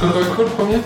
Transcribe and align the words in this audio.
Cocorico 0.00 0.42
le 0.42 0.48
premier 0.48 0.76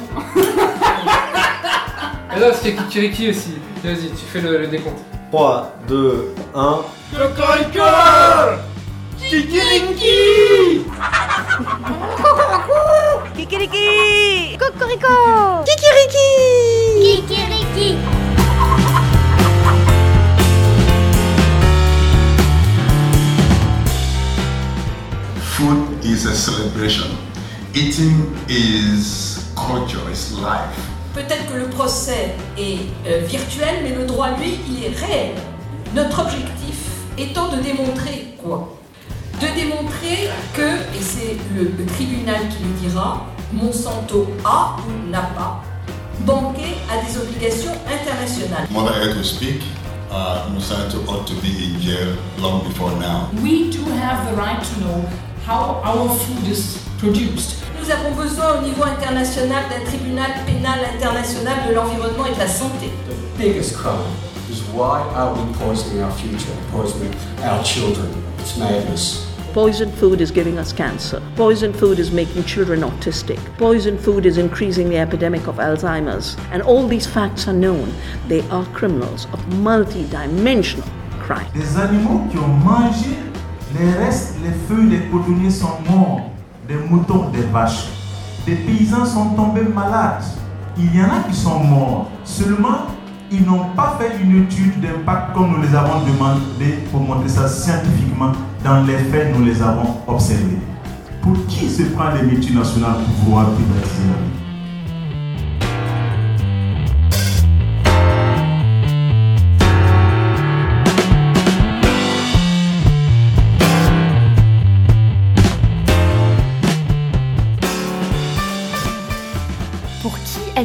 Et 2.37 2.41
y 2.41 2.45
a 2.45 2.51
Kikiriki 2.53 3.31
aussi. 3.31 3.55
Vas-y, 3.83 4.11
tu 4.11 4.25
fais 4.31 4.41
le, 4.41 4.59
le 4.59 4.67
décompte. 4.69 4.99
3, 5.31 5.73
2, 5.89 6.35
1. 6.55 6.81
Cocorico 7.17 7.85
Kikiriki 9.19 10.85
Kikiriki 13.37 14.57
Cocorico 14.59 15.65
Kikiriki 15.65 16.29
Kikiriki 17.03 17.99
Food 25.43 26.05
is 26.05 26.25
a 26.27 26.35
celebration. 26.35 27.28
Eating 27.75 28.35
is 28.49 29.45
culture, 29.55 30.01
is 30.11 30.33
life. 30.41 30.79
Peut-être 31.15 31.47
que 31.53 31.59
le 31.59 31.67
procès 31.69 32.35
est 32.57 32.79
euh, 33.07 33.21
virtuel, 33.27 33.81
mais 33.83 33.95
le 33.95 34.07
droit, 34.07 34.31
lui, 34.39 34.59
il 34.69 34.85
est 34.85 34.97
réel. 34.97 35.35
Notre 35.95 36.21
objectif 36.23 36.77
étant 37.19 37.49
de 37.49 37.61
démontrer 37.61 38.35
quoi? 38.43 38.75
De 39.41 39.47
démontrer 39.55 40.31
que, 40.55 40.77
et 40.97 41.03
c'est 41.03 41.37
le, 41.55 41.71
le 41.79 41.87
tribunal 41.87 42.49
qui 42.49 42.65
le 42.65 42.89
dira, 42.89 43.27
Monsanto 43.53 44.29
a 44.45 44.77
ou 44.87 45.11
n'a 45.11 45.23
pas 45.23 45.63
banqué 46.21 46.77
à 46.91 47.05
des 47.05 47.19
obligations 47.19 47.73
internationales. 47.87 48.67
Mother 48.71 48.95
Earth 49.03 49.25
speak. 49.25 49.63
Uh, 50.11 50.49
Monsanto 50.55 51.07
ought 51.07 51.27
to 51.27 51.35
be 51.43 51.49
in 51.67 51.79
jail 51.81 52.17
long 52.39 52.65
before 52.67 52.93
now. 52.99 53.29
We 53.43 53.71
do 53.71 53.85
have 53.93 54.27
the 54.31 54.37
right 54.37 54.59
to 54.59 54.81
know 54.81 55.05
how 55.49 55.81
our 55.83 56.09
food 56.19 56.47
is 56.47 56.77
produced. 56.99 57.57
Nous 57.81 57.91
avons 57.91 58.15
besoin 58.15 58.59
au 58.59 58.63
niveau 58.63 58.85
international 58.85 59.65
d'un 59.71 59.83
tribunal 59.87 60.31
pénal 60.45 60.79
international 60.95 61.57
de 61.67 61.75
l'environnement 61.75 62.27
et 62.27 62.35
de 62.35 62.39
la 62.39 62.47
santé. 62.47 62.91
The 63.09 63.43
biggest 63.43 63.75
crime 63.75 64.13
is 64.51 64.61
why 64.75 65.01
are 65.17 65.33
we 65.33 65.41
poisoning 65.55 66.03
our 66.03 66.13
future, 66.13 66.53
poisoning 66.71 67.15
our 67.43 67.65
children? 67.65 68.11
It's 68.41 68.59
madness. 68.59 69.25
Poisoned 69.55 69.95
food 69.95 70.21
is 70.21 70.31
giving 70.31 70.59
us 70.59 70.71
cancer. 70.75 71.23
Poisoned 71.35 71.75
food 71.75 71.99
is 71.99 72.11
making 72.13 72.45
children 72.45 72.83
autistic. 72.83 73.39
Poisoned 73.57 73.99
food 73.99 74.27
is 74.27 74.37
increasing 74.37 74.91
the 74.91 74.99
epidemic 74.99 75.47
of 75.49 75.57
Alzheimer's. 75.57 76.37
And 76.53 76.61
all 76.61 76.87
these 76.87 77.07
facts 77.07 77.49
are 77.49 77.55
known. 77.55 77.91
They 78.29 78.43
are 78.51 78.67
criminals 78.75 79.27
of 79.33 79.41
multi-dimensional 79.57 80.87
crime. 81.19 81.51
Des 81.55 81.81
animaux 81.81 82.29
qui 82.31 82.37
ont 82.37 82.49
mangé 82.63 83.28
les 83.77 83.91
restes, 83.93 84.37
les 84.43 84.53
feuilles, 84.53 84.89
les 84.89 85.01
cotonniers 85.11 85.51
sont 85.51 85.79
morts. 85.89 86.31
Des 86.67 86.77
moutons, 86.77 87.31
des 87.31 87.43
vaches. 87.53 87.89
Des 88.47 88.57
paysans 88.57 89.05
sont 89.05 89.31
tombés 89.31 89.63
malades. 89.63 90.23
Il 90.77 90.95
y 90.95 91.03
en 91.03 91.07
a 91.07 91.29
qui 91.29 91.35
sont 91.35 91.61
morts. 91.65 92.11
Seulement, 92.25 92.87
ils 93.31 93.45
n'ont 93.45 93.71
pas 93.77 93.99
fait 93.99 94.23
une 94.23 94.45
étude 94.45 94.81
d'impact 94.81 95.35
comme 95.35 95.53
nous 95.53 95.63
les 95.63 95.75
avons 95.75 96.01
demandé 96.01 96.79
pour 96.91 97.01
montrer 97.01 97.29
ça 97.29 97.49
scientifiquement. 97.49 98.33
Dans 98.65 98.85
les 98.85 98.97
faits, 98.97 99.37
nous 99.37 99.45
les 99.45 99.61
avons 99.63 99.97
observés. 100.07 100.59
Pour 101.23 101.35
qui 101.47 101.69
se 101.69 101.83
prend 101.83 102.11
les 102.15 102.23
multinationales 102.23 102.97
pour 103.05 103.15
pouvoir 103.25 103.47
privatiser 103.51 104.09
la 104.09 104.38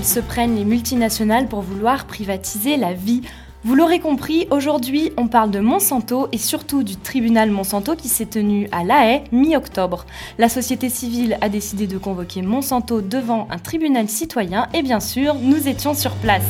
se 0.03 0.19
prennent 0.19 0.55
les 0.55 0.65
multinationales 0.65 1.47
pour 1.47 1.61
vouloir 1.61 2.05
privatiser 2.05 2.77
la 2.77 2.93
vie 2.93 3.21
Vous 3.63 3.75
l'aurez 3.75 3.99
compris, 3.99 4.47
aujourd'hui 4.51 5.13
on 5.17 5.27
parle 5.27 5.49
de 5.49 5.59
Monsanto 5.59 6.27
et 6.31 6.37
surtout 6.37 6.83
du 6.83 6.97
tribunal 6.97 7.49
Monsanto 7.51 7.95
qui 7.95 8.09
s'est 8.09 8.25
tenu 8.25 8.67
à 8.73 8.83
La 8.83 9.07
Haye 9.07 9.23
mi-octobre. 9.31 10.05
La 10.37 10.49
société 10.49 10.89
civile 10.89 11.37
a 11.39 11.47
décidé 11.47 11.87
de 11.87 11.97
convoquer 11.97 12.41
Monsanto 12.41 13.01
devant 13.01 13.47
un 13.49 13.57
tribunal 13.59 14.09
citoyen 14.09 14.67
et 14.73 14.81
bien 14.81 14.99
sûr 14.99 15.35
nous 15.35 15.67
étions 15.69 15.93
sur 15.93 16.15
place. 16.15 16.43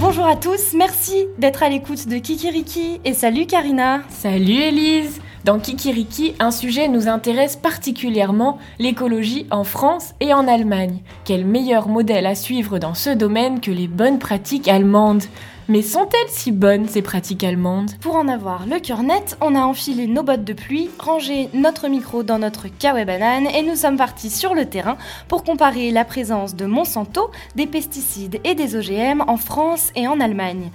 Bonjour 0.00 0.26
à 0.26 0.36
tous, 0.36 0.74
merci 0.76 1.26
d'être 1.38 1.62
à 1.62 1.68
l'écoute 1.68 2.06
de 2.06 2.18
Kikiriki 2.18 3.00
et 3.04 3.14
salut 3.14 3.46
Karina. 3.46 4.02
Salut 4.10 4.60
Elise 4.60 5.20
Dans 5.44 5.58
Kikiriki, 5.58 6.34
un 6.38 6.50
sujet 6.50 6.86
nous 6.86 7.08
intéresse 7.08 7.56
particulièrement, 7.56 8.58
l'écologie 8.78 9.46
en 9.50 9.64
France 9.64 10.12
et 10.20 10.34
en 10.34 10.46
Allemagne. 10.46 10.98
Quel 11.24 11.46
meilleur 11.46 11.88
modèle 11.88 12.26
à 12.26 12.34
suivre 12.34 12.78
dans 12.78 12.92
ce 12.92 13.08
domaine 13.08 13.60
que 13.60 13.70
les 13.70 13.88
bonnes 13.88 14.18
pratiques 14.18 14.68
allemandes? 14.68 15.22
Mais 15.68 15.80
sont-elles 15.80 16.28
si 16.28 16.52
bonnes 16.52 16.88
ces 16.88 17.00
pratiques 17.00 17.42
allemandes? 17.42 17.92
Pour 18.02 18.16
en 18.16 18.28
avoir 18.28 18.66
le 18.66 18.80
cœur 18.80 19.02
net, 19.02 19.38
on 19.40 19.54
a 19.54 19.60
enfilé 19.60 20.08
nos 20.08 20.22
bottes 20.22 20.44
de 20.44 20.52
pluie, 20.52 20.90
rangé 20.98 21.48
notre 21.54 21.88
micro 21.88 22.22
dans 22.22 22.38
notre 22.38 22.66
kawaii 22.68 23.06
banane 23.06 23.46
et 23.46 23.62
nous 23.62 23.76
sommes 23.76 23.96
partis 23.96 24.30
sur 24.30 24.54
le 24.54 24.66
terrain 24.66 24.98
pour 25.26 25.42
comparer 25.42 25.90
la 25.90 26.04
présence 26.04 26.54
de 26.54 26.66
Monsanto, 26.66 27.30
des 27.54 27.66
pesticides 27.66 28.40
et 28.44 28.54
des 28.54 28.76
OGM 28.76 29.22
en 29.26 29.38
France 29.38 29.90
et 29.94 30.06
en 30.06 30.20
Allemagne. 30.20 30.70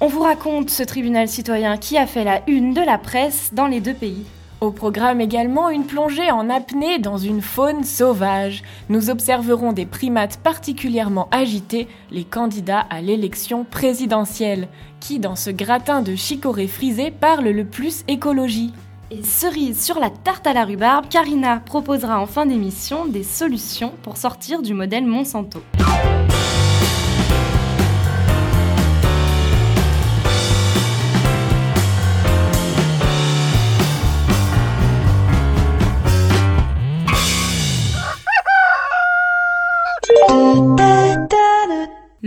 On 0.00 0.06
vous 0.06 0.22
raconte 0.22 0.70
ce 0.70 0.84
tribunal 0.84 1.26
citoyen 1.26 1.76
qui 1.76 1.98
a 1.98 2.06
fait 2.06 2.22
la 2.22 2.40
une 2.46 2.72
de 2.72 2.80
la 2.80 2.98
presse 2.98 3.50
dans 3.52 3.66
les 3.66 3.80
deux 3.80 3.94
pays. 3.94 4.24
Au 4.60 4.70
programme 4.70 5.20
également 5.20 5.70
une 5.70 5.86
plongée 5.86 6.30
en 6.30 6.48
apnée 6.50 7.00
dans 7.00 7.18
une 7.18 7.42
faune 7.42 7.82
sauvage. 7.82 8.62
Nous 8.90 9.10
observerons 9.10 9.72
des 9.72 9.86
primates 9.86 10.36
particulièrement 10.36 11.28
agités, 11.32 11.88
les 12.12 12.22
candidats 12.22 12.86
à 12.90 13.00
l'élection 13.00 13.64
présidentielle. 13.64 14.68
Qui 15.00 15.18
dans 15.18 15.34
ce 15.34 15.50
gratin 15.50 16.00
de 16.00 16.14
chicorée 16.14 16.68
frisé 16.68 17.10
parle 17.10 17.48
le 17.48 17.64
plus 17.64 18.04
écologie? 18.06 18.72
Et 19.10 19.24
cerise 19.24 19.82
sur 19.82 19.98
la 19.98 20.10
tarte 20.10 20.46
à 20.46 20.52
la 20.52 20.64
rhubarbe, 20.64 21.08
Karina 21.08 21.58
proposera 21.58 22.20
en 22.20 22.26
fin 22.26 22.46
d'émission 22.46 23.04
des 23.04 23.24
solutions 23.24 23.94
pour 24.02 24.16
sortir 24.16 24.62
du 24.62 24.74
modèle 24.74 25.06
Monsanto. 25.06 25.60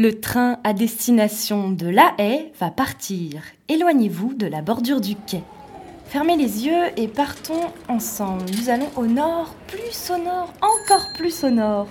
Le 0.01 0.19
train 0.19 0.57
à 0.63 0.73
destination 0.73 1.69
de 1.69 1.88
La 1.88 2.16
Haye 2.17 2.51
va 2.59 2.72
partir. 2.72 3.44
Éloignez-vous 3.69 4.34
de 4.34 4.47
la 4.47 4.63
bordure 4.63 5.00
du 5.00 5.13
quai. 5.16 5.44
Fermez 6.07 6.38
les 6.38 6.66
yeux 6.66 6.85
et 6.97 7.07
partons 7.07 7.62
ensemble. 7.88 8.45
Nous 8.57 8.72
allons 8.72 8.89
au 8.95 9.06
nord, 9.06 9.53
plus 9.67 10.09
au 10.09 10.17
nord, 10.17 10.51
encore 10.63 11.13
plus 11.13 11.44
au 11.44 11.51
nord. 11.51 11.88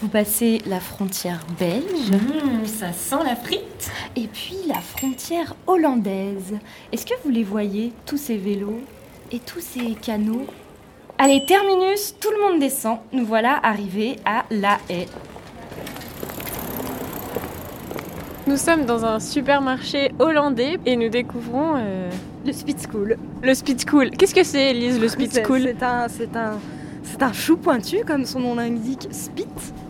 Vous 0.00 0.08
passez 0.08 0.60
la 0.66 0.80
frontière 0.80 1.46
belge. 1.56 2.10
Mmh, 2.10 2.66
ça 2.66 2.92
sent 2.92 3.22
la 3.24 3.36
frite 3.36 3.92
Et 4.16 4.26
puis 4.26 4.56
la 4.66 4.80
frontière 4.80 5.54
hollandaise. 5.68 6.58
Est-ce 6.90 7.06
que 7.06 7.14
vous 7.22 7.30
les 7.30 7.44
voyez, 7.44 7.92
tous 8.06 8.18
ces 8.18 8.38
vélos 8.38 8.80
et 9.30 9.38
tous 9.38 9.60
ces 9.60 9.92
canaux? 9.92 10.48
Allez, 11.16 11.46
terminus, 11.46 12.16
tout 12.20 12.30
le 12.32 12.40
monde 12.40 12.58
descend. 12.58 12.98
Nous 13.12 13.24
voilà 13.24 13.60
arrivés 13.62 14.16
à 14.24 14.46
La 14.50 14.78
Haye. 14.88 15.06
Nous 18.46 18.56
sommes 18.56 18.84
dans 18.86 19.04
un 19.04 19.20
supermarché 19.20 20.12
hollandais 20.18 20.78
et 20.84 20.96
nous 20.96 21.08
découvrons 21.08 21.74
euh, 21.76 22.10
le 22.44 22.52
Speed 22.52 22.78
School. 22.90 23.16
Le 23.42 23.54
Speed 23.54 23.88
School. 23.88 24.10
Qu'est-ce 24.10 24.34
que 24.34 24.42
c'est, 24.42 24.70
Elise, 24.70 25.00
le 25.00 25.08
Speed 25.08 25.32
C'est- 25.32 25.44
School 25.44 25.60
C'est 25.62 25.82
un, 25.84 26.08
c'est 26.08 26.36
un, 26.36 26.58
c'est 27.04 27.22
un 27.22 27.32
chou 27.32 27.56
pointu, 27.56 28.04
comme 28.04 28.24
son 28.24 28.40
nom 28.40 28.54
l'indique, 28.56 29.06
Spit 29.12 29.46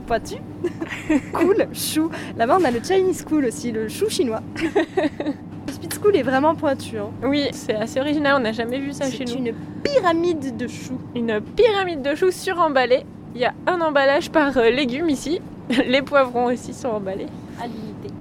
pointu. 0.06 0.34
cool, 1.32 1.66
chou. 1.72 2.10
Là-bas, 2.36 2.58
on 2.60 2.64
a 2.64 2.70
le 2.70 2.80
Chinese 2.82 3.24
School 3.26 3.46
aussi, 3.46 3.72
le 3.72 3.88
chou 3.88 4.10
chinois. 4.10 4.42
le 4.56 5.72
Speed 5.72 5.94
School 5.94 6.16
est 6.16 6.22
vraiment 6.22 6.54
pointu. 6.54 6.98
Hein. 6.98 7.08
Oui, 7.24 7.48
c'est 7.52 7.74
assez 7.76 8.00
original, 8.00 8.34
on 8.36 8.40
n'a 8.40 8.52
jamais 8.52 8.78
vu 8.80 8.92
ça 8.92 9.10
chez 9.10 9.24
C'est 9.26 9.34
nous. 9.34 9.46
une 9.46 9.54
pyramide 9.82 10.58
de 10.58 10.66
choux. 10.68 11.00
Une 11.16 11.40
pyramide 11.40 12.02
de 12.02 12.14
choux 12.14 12.30
suremballée. 12.30 13.04
Il 13.34 13.40
y 13.40 13.46
a 13.46 13.54
un 13.66 13.80
emballage 13.80 14.30
par 14.30 14.58
euh, 14.58 14.68
légumes 14.68 15.08
ici. 15.08 15.40
Les 15.86 16.02
poivrons 16.02 16.46
aussi 16.46 16.74
sont 16.74 16.88
emballés. 16.88 17.28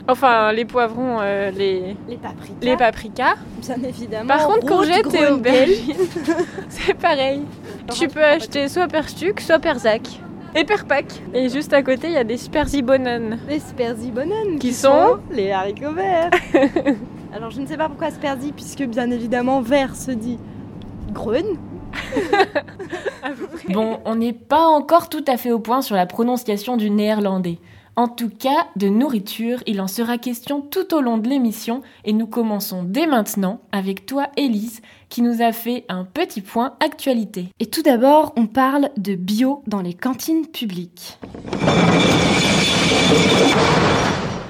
Enfin, 0.08 0.52
les 0.52 0.66
poivrons, 0.66 1.20
euh, 1.22 1.52
les, 1.52 1.96
Les 2.10 2.18
paprikas. 2.18 2.56
les 2.62 2.78
paprikas. 2.78 3.36
Bien 3.60 3.76
évidemment. 3.88 4.28
Par 4.28 4.48
contre, 4.48 4.66
courgettes 4.66 5.14
et 5.14 5.28
aubergines, 5.28 5.96
c'est 6.70 6.94
pareil. 6.96 7.42
Tu 7.94 8.08
peux 8.08 8.24
acheter 8.24 8.68
soit 8.68 8.88
per 8.88 9.08
stuc, 9.08 9.40
soit 9.40 9.60
per 9.60 9.78
zac. 9.78 10.02
Et 10.54 10.66
per 10.66 10.84
pack. 10.88 11.06
Et 11.34 11.48
juste 11.50 11.72
à 11.72 11.82
côté, 11.82 12.08
il 12.08 12.14
y 12.14 12.18
a 12.18 12.24
des 12.26 12.38
sperzibonen. 12.38 13.40
Les 13.48 13.60
sperzibonen 13.60 14.60
Qui 14.60 14.74
sont 14.74 15.20
les 15.32 15.52
haricots 15.52 15.94
verts. 15.94 16.30
Alors 17.34 17.52
je 17.52 17.62
ne 17.62 17.66
sais 17.66 17.78
pas 17.78 17.88
pourquoi 17.88 18.12
Sperzi, 18.12 18.52
puisque 18.52 18.84
bien 18.84 19.10
évidemment 19.10 19.62
vert 19.62 19.96
se 19.96 20.12
dit 20.12 20.38
Grön. 21.14 21.46
Bon, 23.70 24.00
on 24.06 24.16
n'est 24.16 24.34
pas 24.34 24.66
encore 24.68 25.08
tout 25.08 25.24
à 25.28 25.38
fait 25.38 25.52
au 25.52 25.60
point 25.60 25.82
sur 25.82 25.96
la 25.96 26.06
prononciation 26.06 26.76
du 26.76 26.90
néerlandais. 26.90 27.60
En 27.98 28.08
tout 28.08 28.30
cas, 28.30 28.68
de 28.78 28.88
nourriture, 28.88 29.62
il 29.68 29.82
en 29.82 29.88
sera 29.88 30.18
question 30.18 30.62
tout 30.62 30.96
au 30.96 31.02
long 31.02 31.18
de 31.18 31.28
l'émission 31.28 31.82
et 32.06 32.14
nous 32.14 32.26
commençons 32.26 32.84
dès 32.84 33.06
maintenant 33.06 33.60
avec 33.74 34.06
toi, 34.06 34.30
Élise, 34.38 34.80
qui 35.10 35.22
nous 35.22 35.42
a 35.42 35.52
fait 35.52 35.84
un 35.90 36.06
petit 36.06 36.40
point 36.40 36.76
actualité. 36.80 37.48
Et 37.60 37.66
tout 37.66 37.82
d'abord, 37.82 38.32
on 38.38 38.48
parle 38.48 38.92
de 38.96 39.16
bio 39.16 39.62
dans 39.68 39.82
les 39.82 39.94
cantines 39.94 40.48
publiques. 40.48 41.20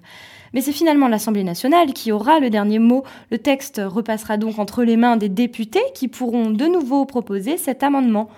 Mais 0.54 0.62
c'est 0.62 0.72
finalement 0.72 1.08
l'Assemblée 1.08 1.44
nationale 1.44 1.94
qui 1.94 2.12
aura 2.12 2.40
le 2.40 2.50
dernier 2.50 2.80
mot. 2.80 3.04
Le 3.32 3.38
texte 3.38 3.82
repassera 3.84 4.38
donc 4.38 4.60
entre 4.60 4.84
les 4.84 4.98
mains 4.98 5.18
des 5.18 5.30
députés 5.30 5.84
qui 5.94 6.08
pourront 6.08 6.50
de 6.50 6.66
nouveau 6.66 7.06
proposer 7.06 7.58
cet 7.58 7.84
amendement. 7.84 8.30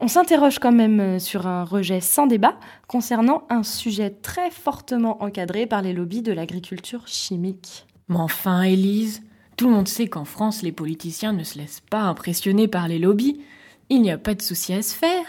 On 0.00 0.08
s'interroge 0.08 0.60
quand 0.60 0.72
même 0.72 1.18
sur 1.18 1.46
un 1.48 1.64
rejet 1.64 2.00
sans 2.00 2.26
débat 2.26 2.54
concernant 2.86 3.42
un 3.50 3.64
sujet 3.64 4.10
très 4.10 4.50
fortement 4.50 5.22
encadré 5.22 5.66
par 5.66 5.82
les 5.82 5.92
lobbies 5.92 6.22
de 6.22 6.32
l'agriculture 6.32 7.08
chimique. 7.08 7.86
Mais 8.08 8.16
enfin, 8.16 8.62
Élise, 8.62 9.22
tout 9.56 9.66
le 9.66 9.74
monde 9.74 9.88
sait 9.88 10.06
qu'en 10.06 10.24
France, 10.24 10.62
les 10.62 10.70
politiciens 10.70 11.32
ne 11.32 11.42
se 11.42 11.58
laissent 11.58 11.82
pas 11.90 12.02
impressionner 12.02 12.68
par 12.68 12.86
les 12.86 13.00
lobbies. 13.00 13.40
Il 13.90 14.02
n'y 14.02 14.10
a 14.10 14.18
pas 14.18 14.34
de 14.34 14.42
souci 14.42 14.74
à 14.74 14.82
se 14.82 14.94
faire. 14.94 15.24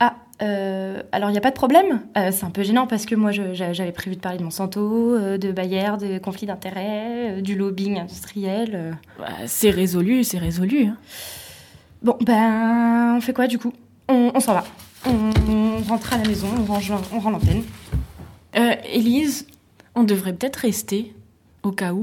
Ah, 0.00 0.16
euh, 0.42 1.02
alors 1.12 1.30
il 1.30 1.32
n'y 1.32 1.38
a 1.38 1.42
pas 1.42 1.50
de 1.50 1.56
problème. 1.56 2.02
Euh, 2.18 2.30
c'est 2.30 2.44
un 2.44 2.50
peu 2.50 2.62
gênant 2.62 2.86
parce 2.86 3.06
que 3.06 3.14
moi 3.14 3.30
j'avais 3.32 3.92
prévu 3.92 4.16
de 4.16 4.20
parler 4.20 4.36
de 4.38 4.42
Monsanto, 4.44 5.14
euh, 5.14 5.38
de 5.38 5.50
Bayer, 5.50 5.92
de 5.98 6.18
conflits 6.18 6.46
d'intérêts, 6.46 7.40
du 7.40 7.56
lobbying 7.56 7.98
industriel. 7.98 8.98
Bah, 9.18 9.28
c'est 9.46 9.70
résolu, 9.70 10.24
c'est 10.24 10.36
résolu. 10.38 10.86
hein. 10.86 10.96
Bon, 12.02 12.16
ben 12.20 13.14
on 13.16 13.20
fait 13.22 13.32
quoi 13.32 13.46
du 13.46 13.58
coup? 13.58 13.72
On, 14.08 14.32
on 14.34 14.40
s'en 14.40 14.52
va. 14.52 14.64
On, 15.06 15.30
on 15.50 15.82
rentre 15.88 16.12
à 16.12 16.18
la 16.18 16.28
maison, 16.28 16.48
on 16.58 16.64
range, 16.70 16.92
on 17.14 17.18
rend 17.18 17.30
l'antenne. 17.30 17.62
Élise, 18.92 19.46
on 19.94 20.02
devrait 20.04 20.34
peut-être 20.34 20.56
rester, 20.56 21.14
au 21.66 21.72
cas 21.72 21.92
où. 21.92 22.02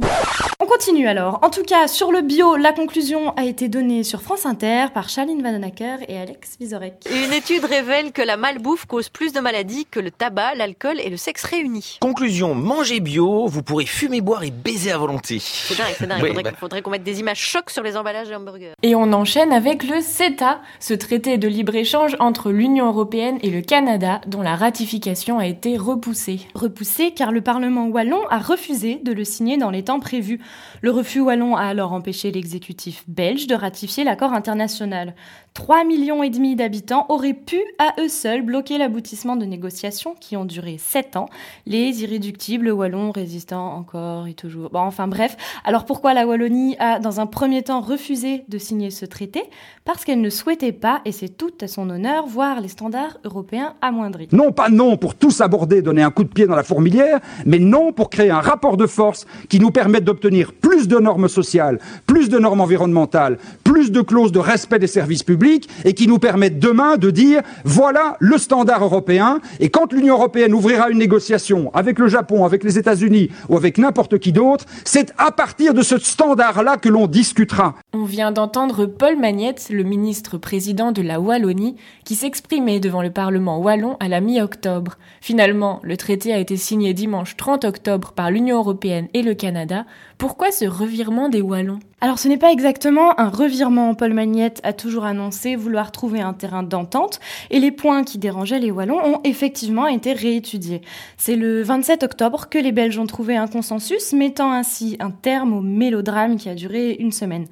On 0.60 0.66
continue 0.66 1.08
alors. 1.08 1.40
En 1.42 1.50
tout 1.50 1.64
cas, 1.64 1.88
sur 1.88 2.12
le 2.12 2.22
bio, 2.22 2.56
la 2.56 2.72
conclusion 2.72 3.34
a 3.36 3.44
été 3.44 3.68
donnée 3.68 4.04
sur 4.04 4.22
France 4.22 4.46
Inter 4.46 4.86
par 4.94 5.10
Charline 5.10 5.42
Vanhoenacker 5.42 5.98
et 6.08 6.18
Alex 6.18 6.58
Vizorek. 6.60 6.94
Une 7.12 7.34
étude 7.34 7.66
révèle 7.66 8.12
que 8.12 8.22
la 8.22 8.38
malbouffe 8.38 8.86
cause 8.86 9.10
plus 9.10 9.34
de 9.34 9.40
maladies 9.40 9.86
que 9.90 10.00
le 10.00 10.12
tabac, 10.12 10.56
l'alcool 10.56 11.00
et 11.00 11.10
le 11.10 11.18
sexe 11.18 11.44
réunis. 11.44 11.98
Conclusion, 12.02 12.56
mangez 12.56 13.00
bio, 13.00 13.48
vous 13.48 13.62
pourrez 13.62 13.86
fumer, 13.86 14.22
boire 14.22 14.44
et 14.44 14.52
baiser 14.52 14.92
à 14.92 14.98
volonté. 14.98 15.40
C'est 15.40 15.78
dingue, 15.78 15.96
c'est 15.98 16.08
dingue. 16.08 16.22
Oui, 16.22 16.30
Il 16.30 16.36
faudrait, 16.36 16.52
bah. 16.52 16.58
faudrait 16.60 16.82
qu'on 16.82 16.92
mette 16.92 17.04
des 17.04 17.20
images 17.20 17.40
chocs 17.42 17.70
sur 17.70 17.84
les 17.84 17.98
emballages 17.98 18.28
des 18.30 18.36
hamburgers. 18.36 18.74
Et 18.84 18.96
on 18.96 19.12
enchaîne 19.14 19.52
avec 19.52 19.84
le 19.84 20.02
CETA, 20.02 20.62
ce 20.80 20.94
traité 20.94 21.38
de 21.38 21.48
libre-échange 21.48 22.16
entre 22.20 22.52
l'Union 22.52 22.88
européenne 22.88 23.38
et 23.44 23.50
le 23.50 23.62
Canada, 23.62 24.22
dont 24.28 24.42
la 24.42 24.56
ratification 24.56 25.40
a 25.40 25.46
été 25.46 25.78
repoussée. 25.78 26.40
Repoussé 26.54 27.12
car 27.12 27.32
le 27.32 27.42
Parlement 27.42 27.88
wallon 27.88 28.26
a 28.30 28.40
refusé 28.40 29.00
de 29.04 29.12
le 29.12 29.24
signer 29.24 29.53
dans 29.58 29.72
les 29.72 29.84
temps 29.84 30.00
prévus. 30.00 30.40
Le 30.82 30.92
refus 30.92 31.22
wallon 31.22 31.56
a 31.56 31.64
alors 31.64 31.94
empêché 31.94 32.32
l'exécutif 32.32 33.04
belge 33.08 33.48
de 33.48 33.56
ratifier 33.56 34.04
l'accord 34.04 34.34
international. 34.34 35.16
3 35.54 35.84
millions 35.84 36.24
et 36.24 36.32
demi 36.32 36.56
d'habitants 36.56 37.06
auraient 37.10 37.34
pu 37.34 37.62
à 37.78 37.94
eux 38.02 38.08
seuls 38.08 38.42
bloquer 38.42 38.80
l'aboutissement 38.80 39.36
de 39.36 39.46
négociations 39.46 40.16
qui 40.20 40.36
ont 40.36 40.46
duré 40.46 40.78
7 40.80 41.16
ans. 41.16 41.28
Les 41.68 42.02
irréductibles 42.02 42.72
wallons 42.72 43.12
résistant 43.12 43.76
encore 43.76 44.28
et 44.28 44.34
toujours. 44.34 44.72
Bon, 44.72 44.80
enfin 44.80 45.08
bref. 45.08 45.38
Alors 45.64 45.86
pourquoi 45.86 46.14
la 46.14 46.26
Wallonie 46.26 46.76
a 46.80 47.00
dans 47.00 47.20
un 47.20 47.28
premier 47.28 47.62
temps 47.62 47.82
refusé 47.82 48.46
de 48.48 48.58
signer 48.58 48.90
ce 48.90 49.06
traité? 49.06 49.44
Parce 49.86 50.06
qu'elle 50.06 50.22
ne 50.22 50.30
souhaitait 50.30 50.72
pas, 50.72 51.02
et 51.06 51.12
c'est 51.12 51.30
tout 51.30 51.54
à 51.62 51.68
son 51.68 51.90
honneur, 51.90 52.26
voir 52.26 52.62
les 52.62 52.70
standards 52.70 53.18
européens 53.24 53.76
amoindris. 53.82 54.30
Non, 54.32 54.52
pas 54.52 54.70
non 54.70 54.98
pour 54.98 55.16
tous 55.16 55.42
aborder, 55.42 55.82
donner 55.82 56.02
un 56.02 56.12
coup 56.12 56.24
de 56.24 56.30
pied 56.30 56.48
dans 56.48 56.56
la 56.56 56.64
fourmilière, 56.64 57.20
mais 57.46 57.60
non 57.60 57.94
pour 57.94 58.10
créer 58.10 58.32
un 58.32 58.40
rapport 58.40 58.78
de 58.78 58.88
force 58.88 59.26
qui 59.50 59.60
nous 59.60 59.72
permette 59.72 60.04
d'obtenir 60.04 60.54
plus 60.54 60.88
de 60.88 60.98
normes 60.98 61.28
sociales, 61.28 61.80
plus 62.08 62.30
de 62.30 62.40
normes 62.40 62.62
environnementales, 62.62 63.38
plus 63.64 63.92
de 63.92 64.02
clauses 64.02 64.32
de 64.32 64.40
respect 64.40 64.80
des 64.80 64.88
services 64.88 65.24
publics 65.24 65.70
et 65.86 65.94
qui 65.94 66.08
nous 66.08 66.20
permette 66.20 66.60
demain 66.60 66.98
de 66.98 67.10
dire 67.10 67.42
voilà 67.64 68.18
le 68.20 68.38
standard 68.38 68.84
européen 68.84 69.40
et 69.60 69.70
quand 69.70 69.94
l'Union 69.94 70.16
européenne 70.16 70.54
ouvrira 70.54 70.90
une 70.90 70.98
négociation 70.98 71.72
avec 71.74 72.00
le 72.00 72.08
Japon, 72.08 72.46
avec 72.46 72.64
les 72.64 72.78
États-Unis 72.78 73.30
ou 73.50 73.58
avec 73.58 73.78
n'importe 73.78 74.20
qui 74.20 74.32
d'autre, 74.32 74.66
c'est 74.84 75.14
à 75.18 75.32
partir 75.32 75.74
de 75.74 75.82
ce 75.82 75.98
standard-là 75.98 76.78
que 76.78 76.90
l'on 76.90 77.08
discutera. 77.08 77.76
On 77.96 78.06
vient 78.06 78.32
d'entendre 78.32 78.88
Paul 78.88 79.20
Magnette, 79.20 79.70
le 79.70 79.84
ministre-président 79.84 80.92
de 80.92 81.04
la 81.04 81.20
Wallonie, 81.20 81.76
qui 82.06 82.16
s'exprimait 82.16 82.80
devant 82.80 83.04
le 83.04 83.12
Parlement 83.12 83.60
wallon 83.60 83.98
à 84.00 84.08
la 84.08 84.20
mi-octobre. 84.20 84.98
Finalement, 85.22 85.80
le 85.84 85.96
traité 85.96 86.34
a 86.34 86.40
été 86.40 86.58
signé 86.58 86.96
dimanche 86.96 87.38
30 87.38 87.66
octobre 87.66 88.12
par 88.14 88.32
l'Union 88.32 88.58
européenne 88.58 89.10
et 89.14 89.22
le 89.22 89.36
Canada. 89.36 89.86
Pourquoi 90.18 90.52
ce 90.52 90.66
revirement 90.66 91.30
des 91.30 91.44
Wallons? 91.44 91.78
Alors 92.02 92.18
ce 92.18 92.28
n'est 92.28 92.38
pas 92.38 92.52
exactement 92.52 93.20
un 93.20 93.30
revirement. 93.30 93.94
Paul 93.94 94.14
Magnette 94.14 94.60
a 94.64 94.74
toujours 94.74 95.06
annoncé 95.06 95.56
vouloir 95.56 95.92
trouver 95.92 96.20
un 96.20 96.34
terrain 96.34 96.64
d'entente 96.64 97.20
et 97.52 97.60
les 97.60 97.72
points 97.72 98.04
qui 98.04 98.18
dérangeaient 98.18 98.60
les 98.60 98.72
Wallons 98.72 99.06
ont 99.06 99.22
effectivement 99.24 99.86
été 99.86 100.14
réétudiés. 100.14 100.82
C'est 101.18 101.36
le 101.36 101.62
27 101.62 102.02
octobre 102.02 102.50
que 102.50 102.58
les 102.58 102.72
Belges 102.72 102.98
ont 102.98 103.06
trouvé 103.06 103.38
un 103.38 103.48
consensus 103.48 104.14
mettant 104.14 104.52
ainsi 104.52 104.98
un 105.00 105.12
terme 105.12 105.54
au 105.54 105.62
mélodrame 105.62 106.38
qui 106.38 106.50
a 106.50 106.56
duré 106.56 106.98
une 107.00 107.12
semaine. 107.12 107.46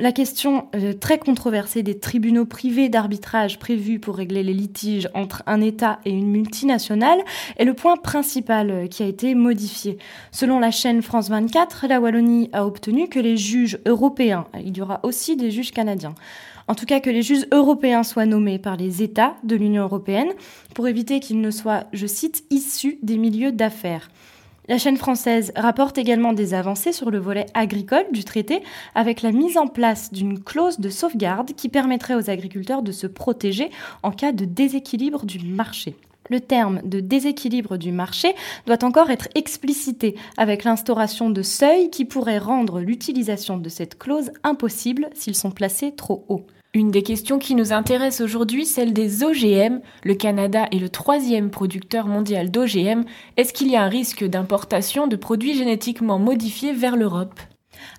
La 0.00 0.10
question 0.10 0.66
euh, 0.74 0.92
très 0.92 1.18
controversée 1.18 1.84
des 1.84 2.00
tribunaux 2.00 2.46
privés 2.46 2.88
d'arbitrage 2.88 3.60
prévus 3.60 4.00
pour 4.00 4.16
régler 4.16 4.42
les 4.42 4.52
litiges 4.52 5.08
entre 5.14 5.44
un 5.46 5.60
État 5.60 6.00
et 6.04 6.10
une 6.10 6.30
multinationale 6.30 7.20
est 7.58 7.64
le 7.64 7.74
point 7.74 7.96
principal 7.96 8.70
euh, 8.72 8.86
qui 8.88 9.04
a 9.04 9.06
été 9.06 9.36
modifié. 9.36 9.98
Selon 10.32 10.58
la 10.58 10.72
chaîne 10.72 11.00
France 11.00 11.28
24, 11.28 11.86
la 11.88 12.00
Wallonie 12.00 12.50
a 12.52 12.66
obtenu 12.66 13.08
que 13.08 13.20
les 13.20 13.36
juges 13.36 13.78
européens, 13.86 14.46
il 14.60 14.76
y 14.76 14.82
aura 14.82 14.98
aussi 15.04 15.36
des 15.36 15.52
juges 15.52 15.70
canadiens, 15.70 16.16
en 16.66 16.74
tout 16.74 16.86
cas 16.86 16.98
que 16.98 17.10
les 17.10 17.22
juges 17.22 17.46
européens 17.52 18.02
soient 18.02 18.26
nommés 18.26 18.58
par 18.58 18.76
les 18.76 19.00
États 19.00 19.36
de 19.44 19.54
l'Union 19.54 19.84
européenne 19.84 20.32
pour 20.74 20.88
éviter 20.88 21.20
qu'ils 21.20 21.40
ne 21.40 21.52
soient, 21.52 21.84
je 21.92 22.08
cite, 22.08 22.42
issus 22.50 22.98
des 23.02 23.16
milieux 23.16 23.52
d'affaires. 23.52 24.08
La 24.66 24.78
chaîne 24.78 24.96
française 24.96 25.52
rapporte 25.56 25.98
également 25.98 26.32
des 26.32 26.54
avancées 26.54 26.94
sur 26.94 27.10
le 27.10 27.18
volet 27.18 27.44
agricole 27.52 28.06
du 28.12 28.24
traité 28.24 28.62
avec 28.94 29.20
la 29.20 29.30
mise 29.30 29.58
en 29.58 29.66
place 29.66 30.10
d'une 30.10 30.42
clause 30.42 30.80
de 30.80 30.88
sauvegarde 30.88 31.52
qui 31.54 31.68
permettrait 31.68 32.14
aux 32.14 32.30
agriculteurs 32.30 32.82
de 32.82 32.90
se 32.90 33.06
protéger 33.06 33.68
en 34.02 34.10
cas 34.10 34.32
de 34.32 34.46
déséquilibre 34.46 35.26
du 35.26 35.38
marché. 35.40 35.96
Le 36.30 36.40
terme 36.40 36.80
de 36.82 37.00
déséquilibre 37.00 37.76
du 37.76 37.92
marché 37.92 38.34
doit 38.64 38.82
encore 38.84 39.10
être 39.10 39.28
explicité 39.34 40.14
avec 40.38 40.64
l'instauration 40.64 41.28
de 41.28 41.42
seuils 41.42 41.90
qui 41.90 42.06
pourraient 42.06 42.38
rendre 42.38 42.80
l'utilisation 42.80 43.58
de 43.58 43.68
cette 43.68 43.98
clause 43.98 44.30
impossible 44.44 45.10
s'ils 45.12 45.36
sont 45.36 45.50
placés 45.50 45.92
trop 45.94 46.24
haut. 46.30 46.46
Une 46.76 46.90
des 46.90 47.04
questions 47.04 47.38
qui 47.38 47.54
nous 47.54 47.72
intéresse 47.72 48.20
aujourd'hui, 48.20 48.66
celle 48.66 48.92
des 48.92 49.22
OGM. 49.22 49.78
Le 50.02 50.14
Canada 50.14 50.66
est 50.72 50.80
le 50.80 50.88
troisième 50.88 51.50
producteur 51.50 52.08
mondial 52.08 52.50
d'OGM. 52.50 53.04
Est-ce 53.36 53.52
qu'il 53.52 53.70
y 53.70 53.76
a 53.76 53.82
un 53.84 53.88
risque 53.88 54.24
d'importation 54.24 55.06
de 55.06 55.14
produits 55.14 55.54
génétiquement 55.54 56.18
modifiés 56.18 56.72
vers 56.72 56.96
l'Europe? 56.96 57.38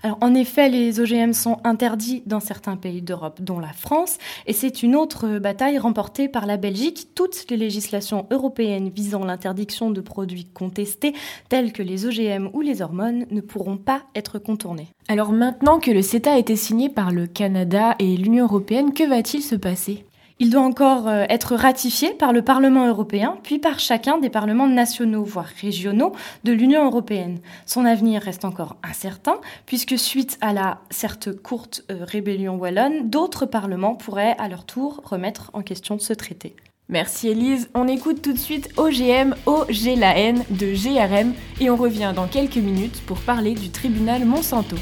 Alors 0.03 0.17
en 0.21 0.33
effet, 0.33 0.69
les 0.69 0.99
OGM 0.99 1.33
sont 1.33 1.57
interdits 1.63 2.23
dans 2.25 2.39
certains 2.39 2.75
pays 2.75 3.01
d'Europe, 3.01 3.41
dont 3.41 3.59
la 3.59 3.73
France, 3.73 4.17
et 4.45 4.53
c'est 4.53 4.83
une 4.83 4.95
autre 4.95 5.39
bataille 5.39 5.77
remportée 5.77 6.27
par 6.27 6.45
la 6.45 6.57
Belgique. 6.57 7.09
Toutes 7.15 7.45
les 7.49 7.57
législations 7.57 8.27
européennes 8.31 8.89
visant 8.89 9.25
l'interdiction 9.25 9.91
de 9.91 10.01
produits 10.01 10.45
contestés, 10.45 11.13
tels 11.49 11.73
que 11.73 11.83
les 11.83 12.05
OGM 12.05 12.49
ou 12.53 12.61
les 12.61 12.81
hormones, 12.81 13.25
ne 13.31 13.41
pourront 13.41 13.77
pas 13.77 14.03
être 14.15 14.39
contournées. 14.39 14.87
Alors 15.07 15.31
maintenant 15.31 15.79
que 15.79 15.91
le 15.91 16.01
CETA 16.01 16.33
a 16.33 16.37
été 16.37 16.55
signé 16.55 16.89
par 16.89 17.11
le 17.11 17.27
Canada 17.27 17.95
et 17.99 18.17
l'Union 18.17 18.45
européenne, 18.45 18.93
que 18.93 19.07
va-t-il 19.07 19.41
se 19.41 19.55
passer? 19.55 20.05
Il 20.39 20.49
doit 20.49 20.61
encore 20.61 21.07
euh, 21.07 21.25
être 21.29 21.55
ratifié 21.55 22.13
par 22.13 22.33
le 22.33 22.41
Parlement 22.41 22.87
européen, 22.87 23.37
puis 23.43 23.59
par 23.59 23.79
chacun 23.79 24.17
des 24.17 24.29
parlements 24.29 24.67
nationaux, 24.67 25.23
voire 25.23 25.49
régionaux, 25.61 26.13
de 26.43 26.51
l'Union 26.51 26.85
européenne. 26.85 27.39
Son 27.65 27.85
avenir 27.85 28.21
reste 28.21 28.45
encore 28.45 28.75
incertain, 28.83 29.37
puisque 29.65 29.97
suite 29.97 30.37
à 30.41 30.53
la 30.53 30.79
certes 30.89 31.31
courte 31.31 31.83
euh, 31.89 32.03
rébellion 32.03 32.55
wallonne, 32.55 33.09
d'autres 33.09 33.45
parlements 33.45 33.95
pourraient 33.95 34.35
à 34.37 34.49
leur 34.49 34.65
tour 34.65 35.01
remettre 35.05 35.51
en 35.53 35.61
question 35.61 35.99
ce 35.99 36.13
traité. 36.13 36.55
Merci 36.87 37.29
Elise. 37.29 37.69
On 37.73 37.87
écoute 37.87 38.21
tout 38.21 38.33
de 38.33 38.37
suite 38.37 38.69
OGM, 38.77 39.33
OG 39.47 39.97
la 39.97 40.19
haine 40.19 40.43
de 40.51 40.67
GRM 40.67 41.33
et 41.59 41.69
on 41.71 41.75
revient 41.75 42.13
dans 42.15 42.27
quelques 42.27 42.57
minutes 42.57 43.01
pour 43.07 43.19
parler 43.19 43.55
du 43.55 43.71
tribunal 43.71 44.23
Monsanto. 44.23 44.75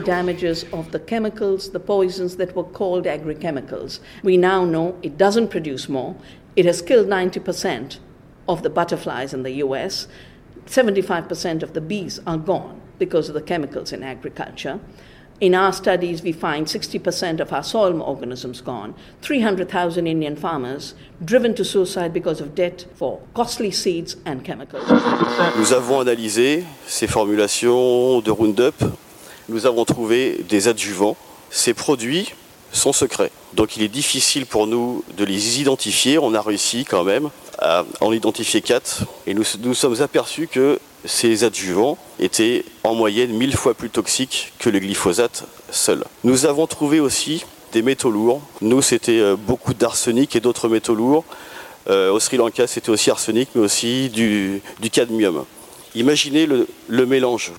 The 0.00 0.06
damages 0.06 0.64
of 0.72 0.92
the 0.92 0.98
chemicals, 0.98 1.70
the 1.70 1.80
poisons 1.80 2.36
that 2.36 2.56
were 2.56 2.64
called 2.64 3.04
agrichemicals. 3.04 4.00
We 4.22 4.38
now 4.38 4.64
know 4.64 4.96
it 5.02 5.18
doesn't 5.18 5.48
produce 5.48 5.90
more. 5.90 6.16
It 6.56 6.64
has 6.64 6.80
killed 6.80 7.06
90% 7.06 7.98
of 8.48 8.62
the 8.62 8.70
butterflies 8.70 9.34
in 9.34 9.42
the 9.42 9.52
US. 9.64 10.08
75% 10.64 11.62
of 11.62 11.74
the 11.74 11.82
bees 11.82 12.18
are 12.26 12.38
gone 12.38 12.80
because 12.98 13.28
of 13.28 13.34
the 13.34 13.42
chemicals 13.42 13.92
in 13.92 14.02
agriculture. 14.02 14.80
In 15.40 15.54
our 15.54 15.72
studies, 15.72 16.22
we 16.22 16.32
find 16.32 16.66
60% 16.66 17.40
of 17.40 17.52
our 17.52 17.62
soil 17.62 18.00
organisms 18.02 18.60
gone, 18.60 18.94
300,000 19.22 20.06
Indian 20.06 20.36
farmers 20.36 20.94
driven 21.24 21.54
to 21.54 21.64
suicide 21.64 22.12
because 22.12 22.40
of 22.40 22.54
debt 22.54 22.86
for 22.94 23.20
costly 23.34 23.70
seeds 23.70 24.16
and 24.24 24.44
chemicals. 24.44 24.84
Nous 25.56 25.72
avons 25.72 26.00
analysé 26.00 26.64
ces 26.86 27.06
formulations 27.06 28.22
de 28.22 28.30
Roundup 28.30 28.74
nous 29.50 29.66
avons 29.66 29.84
trouvé 29.84 30.44
des 30.48 30.68
adjuvants. 30.68 31.16
Ces 31.50 31.74
produits 31.74 32.32
sont 32.72 32.92
secrets. 32.92 33.32
Donc 33.54 33.76
il 33.76 33.82
est 33.82 33.88
difficile 33.88 34.46
pour 34.46 34.66
nous 34.66 35.04
de 35.16 35.24
les 35.24 35.60
identifier. 35.60 36.18
On 36.18 36.34
a 36.34 36.40
réussi 36.40 36.84
quand 36.84 37.04
même 37.04 37.30
à 37.58 37.84
en 38.00 38.12
identifier 38.12 38.62
quatre. 38.62 39.02
Et 39.26 39.34
nous 39.34 39.44
nous 39.60 39.74
sommes 39.74 40.00
aperçus 40.00 40.46
que 40.46 40.78
ces 41.04 41.44
adjuvants 41.44 41.98
étaient 42.18 42.64
en 42.84 42.94
moyenne 42.94 43.32
mille 43.32 43.56
fois 43.56 43.74
plus 43.74 43.90
toxiques 43.90 44.52
que 44.58 44.70
le 44.70 44.78
glyphosate 44.78 45.44
seul. 45.70 46.04
Nous 46.24 46.46
avons 46.46 46.66
trouvé 46.66 47.00
aussi 47.00 47.44
des 47.72 47.82
métaux 47.82 48.10
lourds. 48.10 48.42
Nous, 48.60 48.82
c'était 48.82 49.20
euh, 49.20 49.36
beaucoup 49.36 49.74
d'arsenic 49.74 50.34
et 50.36 50.40
d'autres 50.40 50.68
métaux 50.68 50.94
lourds. 50.94 51.24
Euh, 51.88 52.12
au 52.12 52.20
Sri 52.20 52.36
Lanka, 52.36 52.66
c'était 52.66 52.90
aussi 52.90 53.10
arsenic, 53.10 53.48
mais 53.54 53.62
aussi 53.62 54.10
du, 54.10 54.60
du 54.80 54.90
cadmium. 54.90 55.44
Imaginez 55.94 56.46
le, 56.46 56.66
le 56.88 57.06
mélange. 57.06 57.52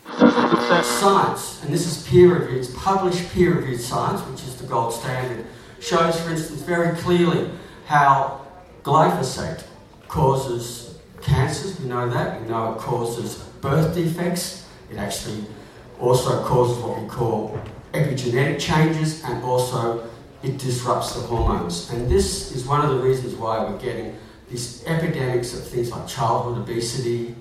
Science, 0.83 1.61
and 1.63 1.73
this 1.73 1.85
is 1.85 2.07
peer 2.07 2.33
reviewed, 2.33 2.59
it's 2.59 2.73
published 2.75 3.29
peer 3.33 3.55
reviewed 3.55 3.81
science, 3.81 4.21
which 4.21 4.41
is 4.43 4.55
the 4.55 4.65
gold 4.65 4.93
standard, 4.93 5.45
shows, 5.81 6.19
for 6.21 6.31
instance, 6.31 6.61
very 6.61 6.95
clearly 6.97 7.49
how 7.85 8.41
glyphosate 8.83 9.63
causes 10.07 10.97
cancers. 11.21 11.79
We 11.79 11.87
know 11.87 12.09
that. 12.09 12.41
We 12.41 12.47
know 12.47 12.73
it 12.73 12.79
causes 12.79 13.35
birth 13.59 13.93
defects. 13.93 14.65
It 14.89 14.97
actually 14.97 15.45
also 15.99 16.43
causes 16.43 16.81
what 16.83 17.01
we 17.01 17.07
call 17.07 17.59
epigenetic 17.93 18.59
changes, 18.59 19.23
and 19.25 19.43
also 19.43 20.09
it 20.41 20.57
disrupts 20.57 21.13
the 21.15 21.21
hormones. 21.21 21.91
And 21.91 22.09
this 22.09 22.55
is 22.55 22.65
one 22.65 22.81
of 22.83 22.95
the 22.95 23.03
reasons 23.03 23.35
why 23.35 23.59
we're 23.59 23.77
getting 23.77 24.15
these 24.49 24.83
epidemics 24.85 25.53
of 25.53 25.67
things 25.67 25.91
like 25.91 26.07
childhood 26.07 26.57
obesity, 26.57 27.35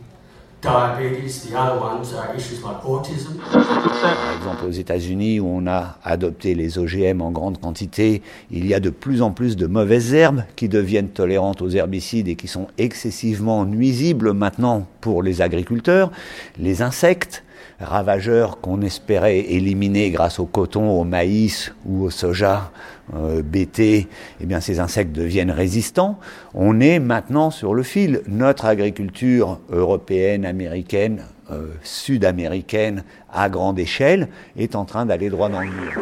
diabetes, 0.61 1.49
the 1.49 1.55
other 1.55 1.81
ones 1.81 2.14
are 2.14 2.37
issues 2.37 2.62
like 2.62 2.85
autism. 2.85 3.38
Par 3.50 4.37
exemple, 4.37 4.67
aux 4.67 4.71
États-Unis, 4.71 5.40
où 5.40 5.47
on 5.47 5.67
a 5.67 5.97
adopté 6.05 6.55
les 6.55 6.79
OGM 6.79 7.23
en 7.23 7.31
grande 7.31 7.61
quantité, 7.61 8.23
il 8.50 8.67
y 8.67 8.75
a 8.75 8.81
de 8.81 8.90
plus 8.90 9.23
en 9.23 9.31
plus 9.31 9.57
de 9.57 9.67
mauvaises 9.67 10.12
herbes 10.14 10.45
qui 10.57 10.69
deviennent 10.69 11.09
tolérantes 11.09 11.62
aux 11.62 11.71
herbicides 11.71 12.29
et 12.29 12.37
qui 12.37 12.49
sont 12.49 12.69
excessivement 12.79 13.64
nuisibles 13.64 14.33
maintenant 14.33 14.87
pour 15.00 15.23
les 15.23 15.40
agriculteurs. 15.40 16.11
Les 16.59 16.83
insectes, 16.83 17.43
ravageurs 17.81 18.61
qu'on 18.61 18.83
espérait 18.83 19.38
éliminer 19.38 20.11
grâce 20.11 20.38
au 20.38 20.47
coton, 20.47 20.90
au 20.90 21.05
maïs 21.05 21.73
ou 21.87 22.05
au 22.05 22.11
soja, 22.11 22.71
euh, 23.17 23.43
BT, 23.43 24.09
eh 24.40 24.47
bien 24.47 24.61
ces 24.61 24.81
insectes 24.81 25.12
deviennent 25.12 25.50
résistants. 25.50 26.19
On 26.55 26.81
est 26.81 26.99
maintenant 26.99 27.50
sur 27.50 27.75
le 27.75 27.83
fil. 27.83 28.23
Notre 28.29 28.67
agriculture 28.67 29.59
européenne, 29.71 30.45
américaine, 30.45 31.25
euh, 31.50 31.67
sud-américaine 31.83 33.02
à 33.33 33.49
grande 33.49 33.79
échelle 33.79 34.29
est 34.57 34.76
en 34.76 34.85
train 34.85 35.07
d'aller 35.07 35.31
droit 35.31 35.49
dans 35.49 35.61
le 35.61 35.67
mur. 35.67 36.00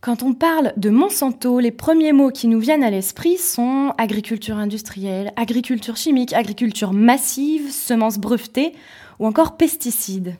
Quand 0.00 0.22
on 0.22 0.34
parle 0.34 0.72
de 0.76 0.90
Monsanto, 0.90 1.58
les 1.58 1.72
premiers 1.72 2.12
mots 2.12 2.30
qui 2.30 2.48
nous 2.48 2.60
viennent 2.60 2.84
à 2.84 2.90
l'esprit 2.90 3.38
sont 3.38 3.92
agriculture 3.98 4.56
industrielle, 4.56 5.32
agriculture 5.36 5.96
chimique, 5.96 6.32
agriculture 6.32 6.92
massive, 6.92 7.70
semences 7.70 8.18
brevetées 8.18 8.74
ou 9.18 9.26
encore 9.26 9.56
pesticides. 9.56 10.36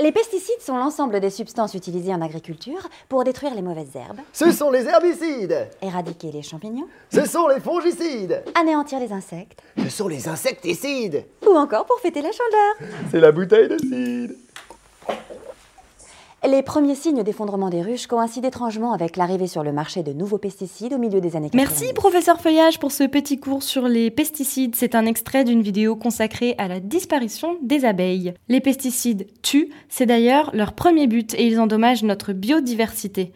Les 0.00 0.12
pesticides 0.12 0.60
sont 0.60 0.76
l'ensemble 0.76 1.18
des 1.18 1.28
substances 1.28 1.74
utilisées 1.74 2.14
en 2.14 2.22
agriculture 2.22 2.88
pour 3.08 3.24
détruire 3.24 3.52
les 3.56 3.62
mauvaises 3.62 3.96
herbes. 3.96 4.20
Ce 4.32 4.52
sont 4.52 4.70
les 4.70 4.86
herbicides. 4.86 5.68
Éradiquer 5.82 6.30
les 6.30 6.42
champignons. 6.42 6.86
Ce 7.12 7.26
sont 7.26 7.48
les 7.48 7.58
fongicides. 7.58 8.44
Anéantir 8.54 9.00
les 9.00 9.12
insectes. 9.12 9.60
Ce 9.76 9.90
sont 9.90 10.06
les 10.06 10.28
insecticides. 10.28 11.24
Ou 11.44 11.56
encore 11.56 11.84
pour 11.84 11.98
fêter 11.98 12.22
la 12.22 12.30
chandeur. 12.30 12.92
C'est 13.10 13.20
la 13.20 13.32
bouteille 13.32 13.68
de 13.68 13.78
cidre. 13.78 14.34
Les 16.46 16.62
premiers 16.62 16.94
signes 16.94 17.24
d'effondrement 17.24 17.68
des 17.68 17.82
ruches 17.82 18.06
coïncident 18.06 18.46
étrangement 18.46 18.92
avec 18.92 19.16
l'arrivée 19.16 19.48
sur 19.48 19.64
le 19.64 19.72
marché 19.72 20.04
de 20.04 20.12
nouveaux 20.12 20.38
pesticides 20.38 20.94
au 20.94 20.98
milieu 20.98 21.20
des 21.20 21.34
années 21.34 21.50
80. 21.50 21.56
Merci 21.56 21.92
professeur 21.92 22.40
Feuillage 22.40 22.78
pour 22.78 22.92
ce 22.92 23.04
petit 23.04 23.40
cours 23.40 23.64
sur 23.64 23.88
les 23.88 24.12
pesticides. 24.12 24.76
C'est 24.76 24.94
un 24.94 25.04
extrait 25.04 25.42
d'une 25.42 25.62
vidéo 25.62 25.96
consacrée 25.96 26.54
à 26.56 26.68
la 26.68 26.78
disparition 26.78 27.58
des 27.60 27.84
abeilles. 27.84 28.34
Les 28.48 28.60
pesticides 28.60 29.26
tuent, 29.42 29.70
c'est 29.88 30.06
d'ailleurs 30.06 30.50
leur 30.54 30.74
premier 30.74 31.08
but 31.08 31.34
et 31.34 31.44
ils 31.44 31.58
endommagent 31.58 32.04
notre 32.04 32.32
biodiversité. 32.32 33.32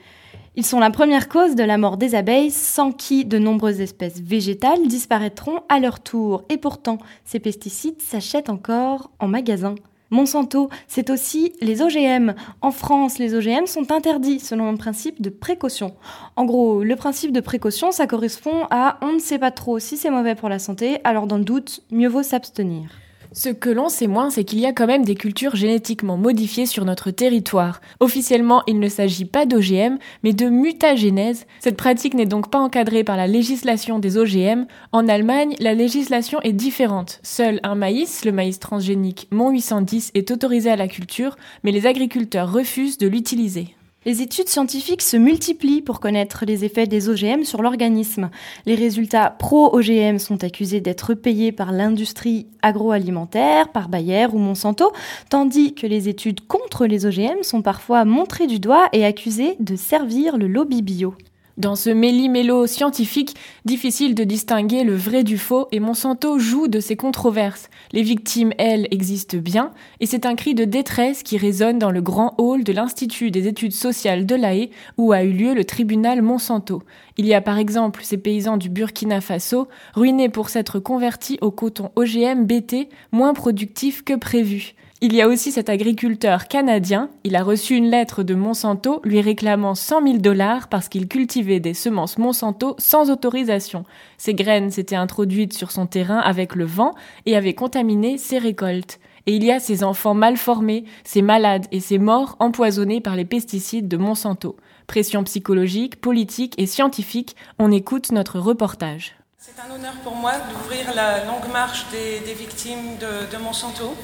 Ils 0.55 0.65
sont 0.65 0.79
la 0.79 0.91
première 0.91 1.29
cause 1.29 1.57
de 1.57 1.65
la 1.65 1.79
mort 1.79 1.97
des 1.97 2.15
abeilles, 2.15 2.51
sans 2.51 2.93
qui 2.93 3.25
de 3.25 3.39
nombreuses 3.39 3.81
espèces 3.81 4.21
végétales 4.21 4.87
disparaîtront 4.87 5.61
à 5.69 5.81
leur 5.81 6.01
tour. 6.01 6.45
Et 6.51 6.57
pourtant, 6.57 6.99
ces 7.25 7.41
pesticides 7.41 8.01
s'achètent 8.01 8.51
encore 8.51 9.11
en 9.19 9.27
magasin. 9.29 9.75
Monsanto, 10.13 10.69
c'est 10.87 11.11
aussi 11.11 11.55
les 11.61 11.83
OGM. 11.83 12.35
En 12.61 12.71
France, 12.71 13.19
les 13.19 13.35
OGM 13.35 13.67
sont 13.67 13.91
interdits 13.91 14.41
selon 14.41 14.69
un 14.69 14.77
principe 14.77 15.21
de 15.21 15.31
précaution. 15.31 15.95
En 16.37 16.45
gros, 16.45 16.85
le 16.85 16.97
principe 16.97 17.33
de 17.33 17.41
précaution, 17.41 17.91
ça 17.91 18.07
correspond 18.07 18.67
à 18.71 18.99
on 19.03 19.15
ne 19.15 19.19
sait 19.19 19.39
pas 19.39 19.51
trop 19.51 19.79
si 19.79 19.97
c'est 19.97 20.11
mauvais 20.11 20.35
pour 20.35 20.49
la 20.49 20.59
santé, 20.59 21.01
alors 21.05 21.27
dans 21.27 21.39
le 21.39 21.45
doute, 21.45 21.81
mieux 21.91 22.09
vaut 22.09 22.23
s'abstenir. 22.23 22.91
Ce 23.35 23.49
que 23.49 23.71
l'on 23.71 23.89
sait 23.89 24.09
moins, 24.09 24.29
c'est 24.29 24.45
qu'il 24.45 24.61
y 24.61 24.67
a 24.67 24.73
quand 24.73 24.87
même 24.87 25.07
des 25.07 25.15
cultures 25.15 25.57
génétiquement 25.57 26.19
modifiées 26.19 26.67
sur 26.67 26.85
notre 26.85 27.11
territoire. 27.11 27.81
Officiellement, 27.99 28.63
il 28.67 28.79
ne 28.79 28.89
s'agit 28.89 29.25
pas 29.25 29.47
d'OGM, 29.47 29.97
mais 30.23 30.35
de 30.35 30.51
mutagénèse. 30.51 31.47
Cette 31.59 31.79
pratique 31.79 32.13
n'est 32.13 32.27
donc 32.27 32.51
pas 32.51 32.59
encadrée 32.59 33.05
par 33.05 33.17
la 33.17 33.27
législation 33.27 33.99
des 33.99 34.19
OGM. 34.19 34.67
En 34.93 35.09
Allemagne, 35.09 35.55
la 35.61 35.73
législation 35.73 36.43
est 36.43 36.53
différente. 36.53 37.21
Seul 37.23 37.59
un 37.63 37.75
maïs, 37.75 38.27
le 38.27 38.33
maïs 38.33 38.59
transgénique 38.59 39.29
MON 39.31 39.51
810, 39.51 40.11
est 40.15 40.31
autorisé 40.31 40.71
à 40.71 40.77
la 40.77 40.89
culture, 40.89 41.37
mais 41.65 41.73
les 41.73 41.87
agriculteurs 41.87 42.53
refusent 42.53 42.99
de 42.99 43.09
l'utiliser. 43.09 43.75
Les 44.05 44.21
études 44.21 44.49
scientifiques 44.49 45.01
se 45.01 45.17
multiplient 45.17 45.81
pour 45.81 46.01
connaître 46.01 46.45
les 46.45 46.65
effets 46.65 46.89
des 46.89 47.09
OGM 47.09 47.45
sur 47.45 47.63
l'organisme. 47.63 48.31
Les 48.67 48.75
résultats 48.75 49.31
pro-OGM 49.31 50.19
sont 50.19 50.43
accusés 50.43 50.81
d'être 50.81 51.15
payés 51.15 51.53
par 51.53 51.71
l'industrie 51.71 52.49
agroalimentaire, 52.63 53.69
par 53.69 53.89
Bayer 53.89 54.27
ou 54.33 54.39
Monsanto, 54.39 54.93
tandis 55.31 55.75
que 55.75 55.87
les 55.87 56.09
études 56.09 56.45
contre 56.49 56.87
les 56.87 57.07
OGM 57.07 57.43
sont 57.45 57.63
parfois 57.63 58.05
montrées 58.05 58.49
du 58.49 58.59
doigt 58.59 58.89
et 58.93 59.05
accusées 59.05 59.55
de 59.61 59.77
servir 59.77 60.37
le 60.37 60.49
lobby 60.49 60.83
bio. 60.83 61.15
Dans 61.59 61.75
ce 61.75 61.91
méli-mélo 61.91 62.67
scientifique, 62.67 63.37
difficile 63.67 64.15
de 64.15 64.25
distinguer 64.25 64.85
le 64.85 64.97
vrai 64.97 65.23
du 65.23 65.37
faux 65.37 65.69
et 65.71 65.81
Monsanto 65.81 66.39
joue 66.39 66.67
de 66.67 66.81
ces 66.81 66.97
controverses. 66.97 67.69
Les 67.93 68.03
victimes, 68.03 68.55
elles, 68.57 68.89
existent 68.91 69.37
bien 69.37 69.71
et 70.01 70.07
c'est 70.07 70.25
un 70.25 70.35
cri 70.35 70.55
de 70.55 70.65
détresse 70.65 71.23
qui 71.23 71.37
résonne 71.37 71.79
dans 71.79 71.91
le 71.91 72.01
grand 72.01 72.35
hall 72.39 72.65
de 72.65 72.73
l'Institut 72.73 73.31
des 73.31 73.49
études 73.49 73.75
sociales 73.75 74.25
de 74.25 74.35
La 74.35 74.55
Haye 74.55 74.71
où 74.97 75.13
a 75.13 75.25
eu 75.25 75.33
lieu 75.33 75.53
le 75.53 75.67
tribunal 75.67 76.23
Monsanto. 76.23 76.83
Il 77.19 77.27
y 77.27 77.35
a 77.35 77.43
par 77.43 77.59
exemple 77.59 78.01
ces 78.03 78.17
paysans 78.17 78.57
du 78.57 78.71
Burkina 78.71 79.21
Faso, 79.21 79.69
ruinés 79.95 80.31
pour 80.31 80.49
s'être 80.49 80.79
convertis 80.79 81.37
au 81.43 81.51
coton 81.51 81.91
OGM 81.97 82.47
BT, 82.47 82.89
moins 83.13 83.35
productif 83.35 84.03
que 84.03 84.15
prévu. 84.15 84.75
Il 85.05 85.17
y 85.17 85.21
a 85.21 85.27
aussi 85.27 85.51
cet 85.51 85.69
agriculteur 85.69 86.47
canadien. 86.47 87.11
Il 87.25 87.35
a 87.35 87.43
reçu 87.43 87.75
une 87.75 87.91
lettre 87.91 88.23
de 88.23 88.37
Monsanto 88.37 89.01
lui 89.03 89.21
réclamant 89.21 89.75
100 89.75 90.07
000 90.07 90.19
dollars 90.19 90.69
parce 90.69 90.89
qu'il 90.89 91.09
cultivait 91.09 91.59
des 91.59 91.75
semences 91.75 92.19
Monsanto 92.19 92.77
sans 92.79 93.11
autorisation. 93.11 93.85
Ces 94.17 94.33
graines 94.33 94.71
s'étaient 94.71 94.95
introduites 94.95 95.55
sur 95.55 95.73
son 95.73 95.87
terrain 95.87 96.21
avec 96.21 96.55
le 96.55 96.67
vent 96.67 96.95
et 97.27 97.37
avaient 97.37 97.53
contaminé 97.53 98.17
ses 98.17 98.39
récoltes. 98.39 99.01
Et 99.27 99.35
il 99.35 99.43
y 99.43 99.51
a 99.51 99.59
ces 99.59 99.83
enfants 99.83 100.15
mal 100.15 100.37
formés, 100.37 100.85
ces 101.03 101.21
malades 101.21 101.67
et 101.73 101.81
ces 101.81 101.99
morts 101.99 102.37
empoisonnés 102.39 103.01
par 103.01 103.17
les 103.17 103.25
pesticides 103.25 103.89
de 103.89 103.97
Monsanto. 103.97 104.57
Pression 104.87 105.25
psychologique, 105.25 106.01
politique 106.01 106.55
et 106.59 106.67
scientifique, 106.67 107.35
on 107.59 107.73
écoute 107.73 108.13
notre 108.13 108.39
reportage. 108.39 109.17
C'est 109.37 109.59
un 109.59 109.75
honneur 109.75 109.95
pour 110.05 110.15
moi 110.15 110.35
d'ouvrir 110.49 110.95
la 110.95 111.25
longue 111.25 111.53
marche 111.53 111.87
des, 111.91 112.35
victimes 112.35 112.99
de 113.01 113.37
Monsanto. 113.39 113.97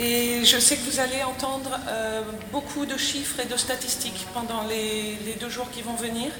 Et 0.00 0.44
je 0.44 0.58
sais 0.60 0.76
que 0.76 0.88
vous 0.88 1.00
allez 1.00 1.24
entendre 1.24 1.76
euh, 1.88 2.22
beaucoup 2.52 2.86
de 2.86 2.96
chiffres 2.96 3.40
et 3.40 3.46
de 3.46 3.56
statistiques 3.56 4.28
pendant 4.32 4.62
les, 4.62 5.34
deux 5.40 5.48
jours 5.48 5.68
qui 5.72 5.82
vont 5.82 5.96
venir. 5.96 6.30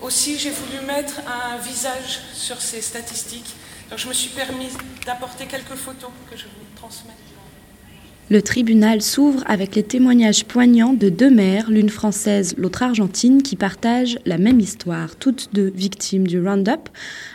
Aussi, 0.00 0.36
j'ai 0.36 0.50
voulu 0.50 0.84
mettre 0.84 1.20
un 1.28 1.58
visage 1.58 2.20
sur 2.34 2.60
ces 2.60 2.82
statistiques. 2.82 3.54
Donc, 3.88 4.00
je 4.00 4.08
me 4.08 4.12
suis 4.12 4.30
permis 4.30 4.68
d'apporter 5.06 5.46
quelques 5.46 5.76
photos 5.76 6.10
que 6.28 6.36
je 6.36 6.44
vous 6.44 6.74
transmets. 6.74 7.12
Le 8.32 8.40
tribunal 8.40 9.02
s'ouvre 9.02 9.44
avec 9.44 9.74
les 9.74 9.82
témoignages 9.82 10.46
poignants 10.46 10.94
de 10.94 11.10
deux 11.10 11.28
mères, 11.28 11.70
l'une 11.70 11.90
française, 11.90 12.54
l'autre 12.56 12.82
argentine, 12.82 13.42
qui 13.42 13.56
partagent 13.56 14.18
la 14.24 14.38
même 14.38 14.58
histoire, 14.58 15.16
toutes 15.16 15.50
deux 15.52 15.70
victimes 15.74 16.26
du 16.26 16.40
Roundup, 16.40 16.88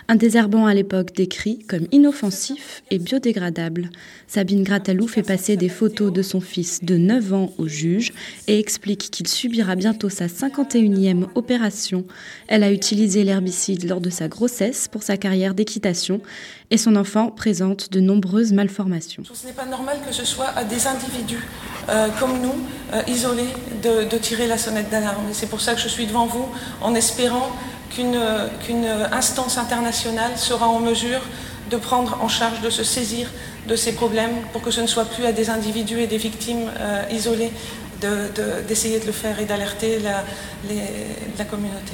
un 0.08 0.16
désherbant 0.16 0.66
à 0.66 0.74
l'époque 0.74 1.14
décrit 1.14 1.60
comme 1.60 1.86
inoffensif 1.92 2.82
et 2.90 2.98
biodégradable. 2.98 3.92
Sabine 4.26 4.64
Gratalou 4.64 5.08
fait 5.08 5.22
passer 5.22 5.56
des 5.56 5.70
photos 5.70 6.12
de 6.12 6.24
son 6.24 6.42
fils 6.42 6.84
de 6.84 6.98
9 6.98 7.34
ans 7.34 7.54
au 7.60 7.68
juge 7.68 8.12
et 8.48 8.58
explique 8.58 9.12
qu'il 9.12 9.28
subira 9.28 9.76
bientôt 9.76 10.10
sa 10.10 10.26
51e 10.26 11.28
opération. 11.36 12.06
Elle 12.48 12.64
a 12.64 12.72
utilisé 12.72 13.24
l'herbicide 13.24 13.88
lors 13.88 14.02
de 14.02 14.10
sa 14.10 14.30
grossesse 14.30 14.88
pour 14.88 15.04
sa 15.04 15.16
carrière 15.16 15.54
d'équitation 15.54 16.22
et 16.72 16.78
son 16.78 16.96
enfant 16.96 17.30
présente 17.30 17.92
de 17.92 18.00
nombreuses 18.00 18.52
malformations. 18.52 19.24
Ce 19.32 19.46
n'est 19.46 19.54
pas 19.54 19.66
normal 19.66 19.98
que 20.08 20.14
ce 20.14 20.26
soit 20.26 20.48
à 20.56 20.64
des 20.64 20.87
individus 20.88 21.46
euh, 21.90 22.08
comme 22.20 22.42
nous, 22.42 22.56
euh, 22.94 23.02
isolés, 23.08 23.54
de, 23.84 24.18
tirer 24.18 24.48
la 24.48 24.58
sonnette 24.58 24.90
d'alarme. 24.90 25.26
C'est 25.32 25.50
pour 25.50 25.62
ça 25.62 25.74
que 25.74 25.80
je 25.80 25.88
suis 25.88 26.06
devant 26.06 26.26
vous 26.26 26.48
en 26.82 26.96
espérant 26.96 27.50
qu'une 27.90 28.20
qu'une 28.66 28.86
instance 29.14 29.58
internationale 29.58 30.38
sera 30.38 30.68
en 30.68 30.80
mesure 30.80 31.22
de 31.70 31.78
prendre 31.78 32.18
en 32.22 32.28
charge, 32.28 32.62
de 32.62 32.70
se 32.70 32.84
saisir 32.84 33.30
de 33.68 33.76
ces 33.76 33.94
problèmes 33.94 34.36
pour 34.52 34.62
que 34.62 34.72
ce 34.72 34.82
ne 34.82 34.88
soit 34.88 35.06
plus 35.06 35.26
à 35.26 35.32
des 35.32 35.50
individus 35.50 36.00
et 36.00 36.08
des 36.08 36.18
victimes 36.18 36.70
euh, 36.80 37.04
isolés 37.12 37.52
d'essayer 38.68 39.00
de, 39.00 39.06
le 39.08 39.12
faire 39.12 39.40
et 39.40 39.46
d'alerter 39.46 40.00
la, 40.00 40.24
la 41.38 41.46
communauté. 41.46 41.94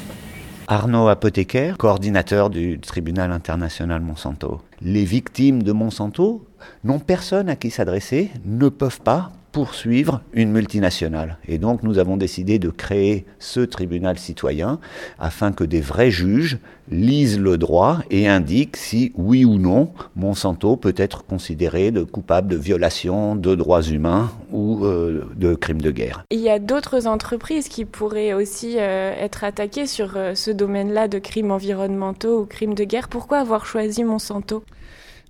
Arnaud 0.68 1.08
Apothécaire, 1.08 1.78
coordinateur 1.78 2.50
du 2.50 2.80
tribunal 2.80 3.32
international 3.32 4.02
Monsanto. 4.02 4.62
Les 4.82 5.06
victimes 5.06 5.64
de 5.64 5.72
Monsanto 5.72 6.46
n'ont 6.84 7.00
personne 7.00 7.50
à 7.50 7.56
qui 7.56 7.70
s'adresser, 7.70 8.32
ne 8.46 8.70
peuvent 8.70 9.02
pas, 9.02 9.32
poursuivre 9.54 10.22
une 10.34 10.52
multinationale. 10.52 11.38
Et 11.48 11.60
donc 11.60 11.84
nous 11.84 12.00
avons 12.00 12.18
décidé 12.18 12.60
de 12.60 12.70
créer 12.70 13.26
ce 13.38 13.62
tribunal 13.62 14.18
citoyen 14.18 14.80
afin 15.20 15.52
que 15.52 15.64
des 15.64 15.80
vrais 15.80 16.10
juges 16.10 16.58
lisent 16.90 17.40
le 17.40 17.58
droit 17.58 18.00
et 18.10 18.28
indiquent 18.28 18.76
si 18.76 19.14
oui 19.16 19.46
ou 19.46 19.60
non 19.60 19.94
Monsanto 20.16 20.76
peut 20.76 20.96
être 20.98 21.24
considéré 21.24 21.92
de 21.92 22.04
coupable 22.04 22.48
de 22.50 22.58
violation 22.58 23.36
de 23.36 23.54
droits 23.54 23.84
humains 23.84 24.32
ou 24.52 24.84
euh, 24.86 25.30
de 25.36 25.54
crimes 25.54 25.82
de 25.82 25.92
guerre. 25.92 26.26
Il 26.32 26.40
y 26.40 26.50
a 26.50 26.58
d'autres 26.58 27.06
entreprises 27.06 27.70
qui 27.70 27.86
pourraient 27.86 28.34
aussi 28.34 28.78
euh, 28.80 29.14
être 29.14 29.44
attaquées 29.44 29.86
sur 29.86 30.14
euh, 30.18 30.34
ce 30.34 30.50
domaine-là 30.50 31.08
de 31.08 31.20
crimes 31.20 31.52
environnementaux 31.52 32.42
ou 32.42 32.46
crimes 32.46 32.74
de 32.74 32.84
guerre. 32.86 33.08
Pourquoi 33.08 33.38
avoir 33.38 33.68
choisi 33.68 34.04
Monsanto? 34.04 34.64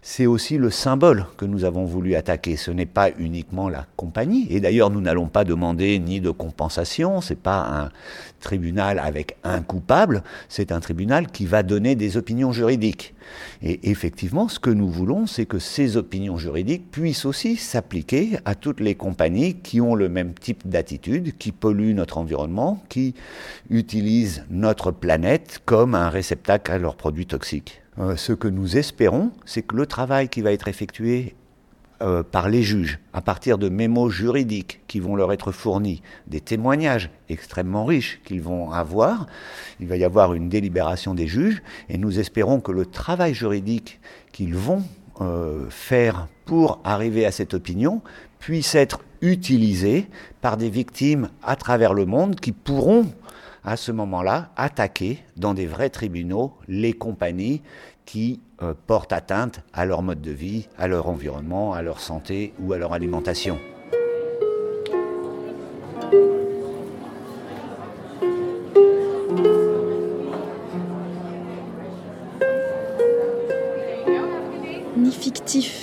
C'est 0.05 0.25
aussi 0.25 0.57
le 0.57 0.69
symbole 0.69 1.25
que 1.37 1.45
nous 1.45 1.63
avons 1.63 1.85
voulu 1.85 2.15
attaquer. 2.15 2.57
Ce 2.57 2.71
n'est 2.71 2.85
pas 2.85 3.09
uniquement 3.17 3.69
la 3.69 3.87
compagnie. 3.95 4.47
Et 4.49 4.59
d'ailleurs, 4.59 4.89
nous 4.89 4.99
n'allons 4.99 5.29
pas 5.29 5.45
demander 5.45 5.97
ni 5.97 6.19
de 6.19 6.29
compensation. 6.29 7.21
C'est 7.21 7.39
pas 7.39 7.85
un 7.85 7.89
tribunal 8.41 8.99
avec 8.99 9.37
un 9.45 9.61
coupable. 9.61 10.21
C'est 10.49 10.73
un 10.73 10.81
tribunal 10.81 11.27
qui 11.27 11.45
va 11.45 11.63
donner 11.63 11.95
des 11.95 12.17
opinions 12.17 12.51
juridiques. 12.51 13.15
Et 13.61 13.89
effectivement, 13.89 14.49
ce 14.49 14.59
que 14.59 14.69
nous 14.69 14.89
voulons, 14.89 15.25
c'est 15.25 15.45
que 15.45 15.57
ces 15.57 15.95
opinions 15.95 16.37
juridiques 16.37 16.91
puissent 16.91 17.23
aussi 17.23 17.55
s'appliquer 17.55 18.37
à 18.43 18.55
toutes 18.55 18.81
les 18.81 18.95
compagnies 18.95 19.55
qui 19.55 19.79
ont 19.79 19.95
le 19.95 20.09
même 20.09 20.33
type 20.33 20.67
d'attitude, 20.67 21.37
qui 21.37 21.53
polluent 21.53 21.95
notre 21.95 22.17
environnement, 22.17 22.83
qui 22.89 23.15
utilisent 23.69 24.43
notre 24.49 24.91
planète 24.91 25.61
comme 25.63 25.95
un 25.95 26.09
réceptacle 26.09 26.73
à 26.73 26.77
leurs 26.77 26.95
produits 26.95 27.25
toxiques. 27.25 27.82
Euh, 27.99 28.15
ce 28.15 28.33
que 28.33 28.47
nous 28.47 28.77
espérons, 28.77 29.31
c'est 29.45 29.61
que 29.61 29.75
le 29.75 29.85
travail 29.85 30.29
qui 30.29 30.41
va 30.41 30.51
être 30.51 30.67
effectué 30.67 31.35
euh, 32.01 32.23
par 32.23 32.49
les 32.49 32.63
juges, 32.63 32.99
à 33.13 33.21
partir 33.21 33.57
de 33.57 33.69
mémos 33.69 34.11
juridiques 34.11 34.81
qui 34.87 34.99
vont 34.99 35.15
leur 35.15 35.31
être 35.31 35.51
fournis, 35.51 36.01
des 36.27 36.41
témoignages 36.41 37.11
extrêmement 37.29 37.85
riches 37.85 38.19
qu'ils 38.25 38.41
vont 38.41 38.71
avoir, 38.71 39.27
il 39.79 39.87
va 39.87 39.95
y 39.95 40.03
avoir 40.03 40.33
une 40.33 40.49
délibération 40.49 41.13
des 41.13 41.27
juges, 41.27 41.61
et 41.89 41.97
nous 41.97 42.19
espérons 42.19 42.59
que 42.59 42.71
le 42.71 42.85
travail 42.85 43.33
juridique 43.33 43.99
qu'ils 44.31 44.55
vont 44.55 44.83
euh, 45.21 45.69
faire 45.69 46.27
pour 46.45 46.81
arriver 46.83 47.25
à 47.25 47.31
cette 47.31 47.53
opinion 47.53 48.01
puisse 48.39 48.75
être 48.75 48.99
utilisé 49.21 50.09
par 50.41 50.57
des 50.57 50.69
victimes 50.69 51.29
à 51.43 51.55
travers 51.55 51.93
le 51.93 52.05
monde 52.05 52.35
qui 52.39 52.51
pourront 52.51 53.05
à 53.63 53.77
ce 53.77 53.91
moment-là, 53.91 54.49
attaquer 54.55 55.19
dans 55.37 55.53
des 55.53 55.65
vrais 55.65 55.89
tribunaux 55.89 56.53
les 56.67 56.93
compagnies 56.93 57.61
qui 58.05 58.41
euh, 58.61 58.73
portent 58.87 59.13
atteinte 59.13 59.61
à 59.73 59.85
leur 59.85 60.01
mode 60.01 60.21
de 60.21 60.31
vie, 60.31 60.67
à 60.77 60.87
leur 60.87 61.07
environnement, 61.07 61.73
à 61.73 61.81
leur 61.81 61.99
santé 61.99 62.53
ou 62.59 62.73
à 62.73 62.77
leur 62.77 62.93
alimentation. 62.93 63.57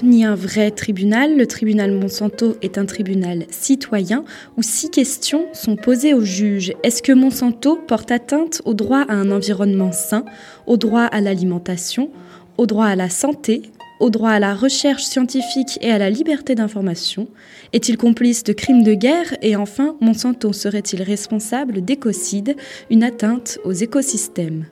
Ni 0.03 0.25
un 0.25 0.35
vrai 0.35 0.71
tribunal. 0.71 1.37
Le 1.37 1.47
tribunal 1.47 1.93
Monsanto 1.93 2.57
est 2.63 2.79
un 2.79 2.87
tribunal 2.87 3.45
citoyen 3.51 4.25
où 4.57 4.63
six 4.63 4.91
questions 4.91 5.47
sont 5.53 5.77
posées 5.77 6.15
au 6.15 6.25
juge. 6.25 6.73
Est-ce 6.83 7.03
que 7.03 7.13
Monsanto 7.13 7.77
porte 7.77 8.11
atteinte 8.11 8.63
au 8.65 8.75
droit 8.75 9.05
à 9.09 9.15
un 9.15 9.31
environnement 9.31 9.93
sain, 9.93 10.25
au 10.67 10.77
droit 10.77 11.03
à 11.03 11.21
l'alimentation, 11.21 12.11
au 12.59 12.67
droit 12.67 12.87
à 12.87 12.97
la 12.97 13.09
santé, 13.09 13.63
au 14.01 14.11
droit 14.11 14.31
à 14.31 14.39
la 14.39 14.55
recherche 14.55 15.05
scientifique 15.05 15.79
et 15.83 15.91
à 15.91 15.99
la 15.99 16.11
liberté 16.11 16.55
d'information? 16.55 17.29
Est-il 17.73 17.97
complice 17.97 18.45
de 18.45 18.53
crimes 18.53 18.83
de 18.83 18.95
guerre? 18.95 19.37
Et 19.43 19.57
enfin, 19.57 19.97
Monsanto 20.01 20.53
serait-il 20.53 21.03
responsable 21.03 21.85
d'écocide, 21.85 22.57
une 22.91 23.05
atteinte 23.05 23.59
aux 23.65 23.73
écosystèmes? 23.73 24.67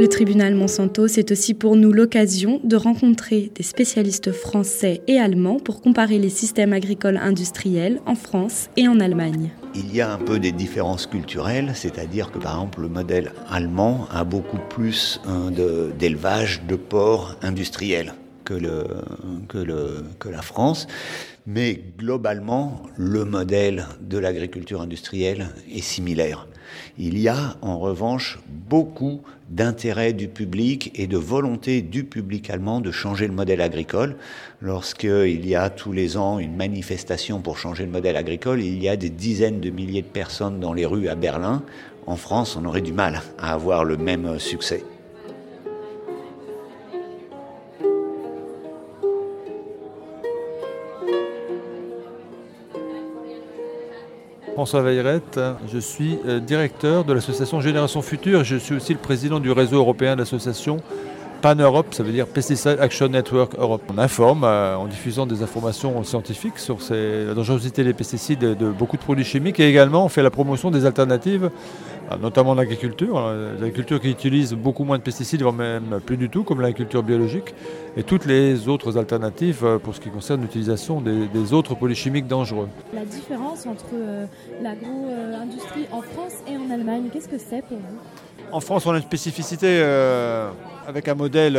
Le 0.00 0.08
tribunal 0.08 0.54
Monsanto, 0.54 1.06
c'est 1.06 1.30
aussi 1.30 1.54
pour 1.54 1.76
nous 1.76 1.92
l'occasion 1.92 2.60
de 2.64 2.76
rencontrer 2.76 3.52
des 3.54 3.62
spécialistes 3.62 4.32
français 4.32 5.02
et 5.06 5.18
allemands 5.18 5.58
pour 5.58 5.80
comparer 5.80 6.18
les 6.18 6.30
systèmes 6.30 6.72
agricoles 6.72 7.18
industriels 7.18 8.00
en 8.06 8.14
France 8.14 8.68
et 8.76 8.88
en 8.88 9.00
Allemagne. 9.00 9.50
Il 9.74 9.94
y 9.94 10.00
a 10.00 10.12
un 10.12 10.18
peu 10.18 10.38
des 10.38 10.52
différences 10.52 11.06
culturelles, 11.06 11.72
c'est-à-dire 11.74 12.30
que 12.30 12.38
par 12.38 12.54
exemple 12.54 12.80
le 12.80 12.88
modèle 12.88 13.32
allemand 13.48 14.08
a 14.10 14.24
beaucoup 14.24 14.58
plus 14.70 15.20
hein, 15.26 15.50
d'élevage 15.98 16.62
de, 16.66 16.76
porcs 16.76 17.36
industriels 17.42 18.14
que 18.44 20.28
la 20.30 20.42
France. 20.42 20.86
Mais 21.46 21.80
globalement, 21.98 22.82
le 22.96 23.24
modèle 23.24 23.86
de 24.00 24.18
l'agriculture 24.18 24.80
industrielle 24.80 25.48
est 25.72 25.80
similaire. 25.80 26.46
Il 26.98 27.18
y 27.18 27.28
a 27.28 27.56
en 27.62 27.78
revanche 27.78 28.38
beaucoup 28.68 29.22
d'intérêt 29.50 30.12
du 30.12 30.28
public 30.28 30.90
et 30.94 31.06
de 31.06 31.16
volonté 31.16 31.82
du 31.82 32.04
public 32.04 32.48
allemand 32.50 32.80
de 32.80 32.90
changer 32.90 33.26
le 33.26 33.34
modèle 33.34 33.60
agricole. 33.60 34.16
Lorsqu'il 34.60 35.46
y 35.46 35.54
a 35.54 35.70
tous 35.70 35.92
les 35.92 36.16
ans 36.16 36.38
une 36.38 36.56
manifestation 36.56 37.40
pour 37.40 37.58
changer 37.58 37.84
le 37.84 37.92
modèle 37.92 38.16
agricole, 38.16 38.62
il 38.62 38.82
y 38.82 38.88
a 38.88 38.96
des 38.96 39.10
dizaines 39.10 39.60
de 39.60 39.70
milliers 39.70 40.02
de 40.02 40.06
personnes 40.06 40.60
dans 40.60 40.72
les 40.72 40.86
rues 40.86 41.08
à 41.08 41.14
Berlin. 41.14 41.62
En 42.06 42.16
France, 42.16 42.56
on 42.56 42.64
aurait 42.64 42.80
du 42.80 42.92
mal 42.92 43.22
à 43.38 43.52
avoir 43.52 43.84
le 43.84 43.96
même 43.96 44.38
succès. 44.38 44.84
François 54.52 54.82
Veillerette, 54.82 55.40
je 55.72 55.78
suis 55.78 56.18
euh, 56.26 56.38
directeur 56.38 57.04
de 57.04 57.14
l'association 57.14 57.62
Génération 57.62 58.02
Future. 58.02 58.44
Je 58.44 58.56
suis 58.56 58.74
aussi 58.74 58.92
le 58.92 58.98
président 58.98 59.40
du 59.40 59.50
réseau 59.50 59.76
européen 59.76 60.14
d'associations 60.14 60.82
Pan-Europe, 61.40 61.86
ça 61.90 62.04
veut 62.04 62.12
dire 62.12 62.26
Pesticide 62.26 62.76
Action 62.78 63.08
Network 63.08 63.54
Europe. 63.58 63.82
On 63.92 63.98
informe 63.98 64.44
euh, 64.44 64.76
en 64.76 64.86
diffusant 64.86 65.26
des 65.26 65.42
informations 65.42 66.04
scientifiques 66.04 66.58
sur 66.58 66.78
la 66.90 67.34
dangerosité 67.34 67.82
des 67.82 67.94
pesticides 67.94 68.40
de, 68.40 68.70
beaucoup 68.70 68.96
de 68.96 69.02
produits 69.02 69.24
chimiques 69.24 69.58
et 69.58 69.68
également 69.68 70.04
on 70.04 70.08
fait 70.08 70.22
la 70.22 70.30
promotion 70.30 70.70
des 70.70 70.86
alternatives 70.86 71.50
notamment 72.20 72.54
l'agriculture, 72.54 73.32
l'agriculture 73.60 74.00
qui 74.00 74.10
utilise 74.10 74.54
beaucoup 74.54 74.84
moins 74.84 74.98
de 74.98 75.02
pesticides, 75.02 75.42
voire 75.42 75.54
même 75.54 76.00
plus 76.04 76.16
du 76.16 76.28
tout, 76.28 76.44
comme 76.44 76.60
l'agriculture 76.60 77.02
biologique, 77.02 77.54
et 77.96 78.02
toutes 78.02 78.24
les 78.24 78.68
autres 78.68 78.96
alternatives 78.96 79.64
euh, 79.64 79.78
pour 79.78 79.94
ce 79.94 80.00
qui 80.00 80.08
concerne 80.08 80.42
l'utilisation 80.42 81.00
des, 81.00 81.52
autres 81.52 81.74
polychimiques 81.74 82.26
dangereux. 82.26 82.68
La 82.94 83.04
différence 83.04 83.66
entre 83.66 83.84
euh, 83.94 84.24
l'agro-industrie 84.62 85.86
en 85.90 86.00
France 86.00 86.34
et 86.48 86.56
en 86.56 86.70
Allemagne, 86.70 87.08
qu'est-ce 87.12 87.28
que 87.28 87.38
c'est 87.38 87.62
pour 87.62 87.76
vous? 87.76 87.98
En 88.52 88.60
France, 88.60 88.84
on 88.86 88.92
a 88.92 88.96
une 88.96 89.02
spécificité 89.02 89.66
euh, 89.66 90.50
avec 90.86 91.08
un 91.08 91.14
modèle 91.14 91.58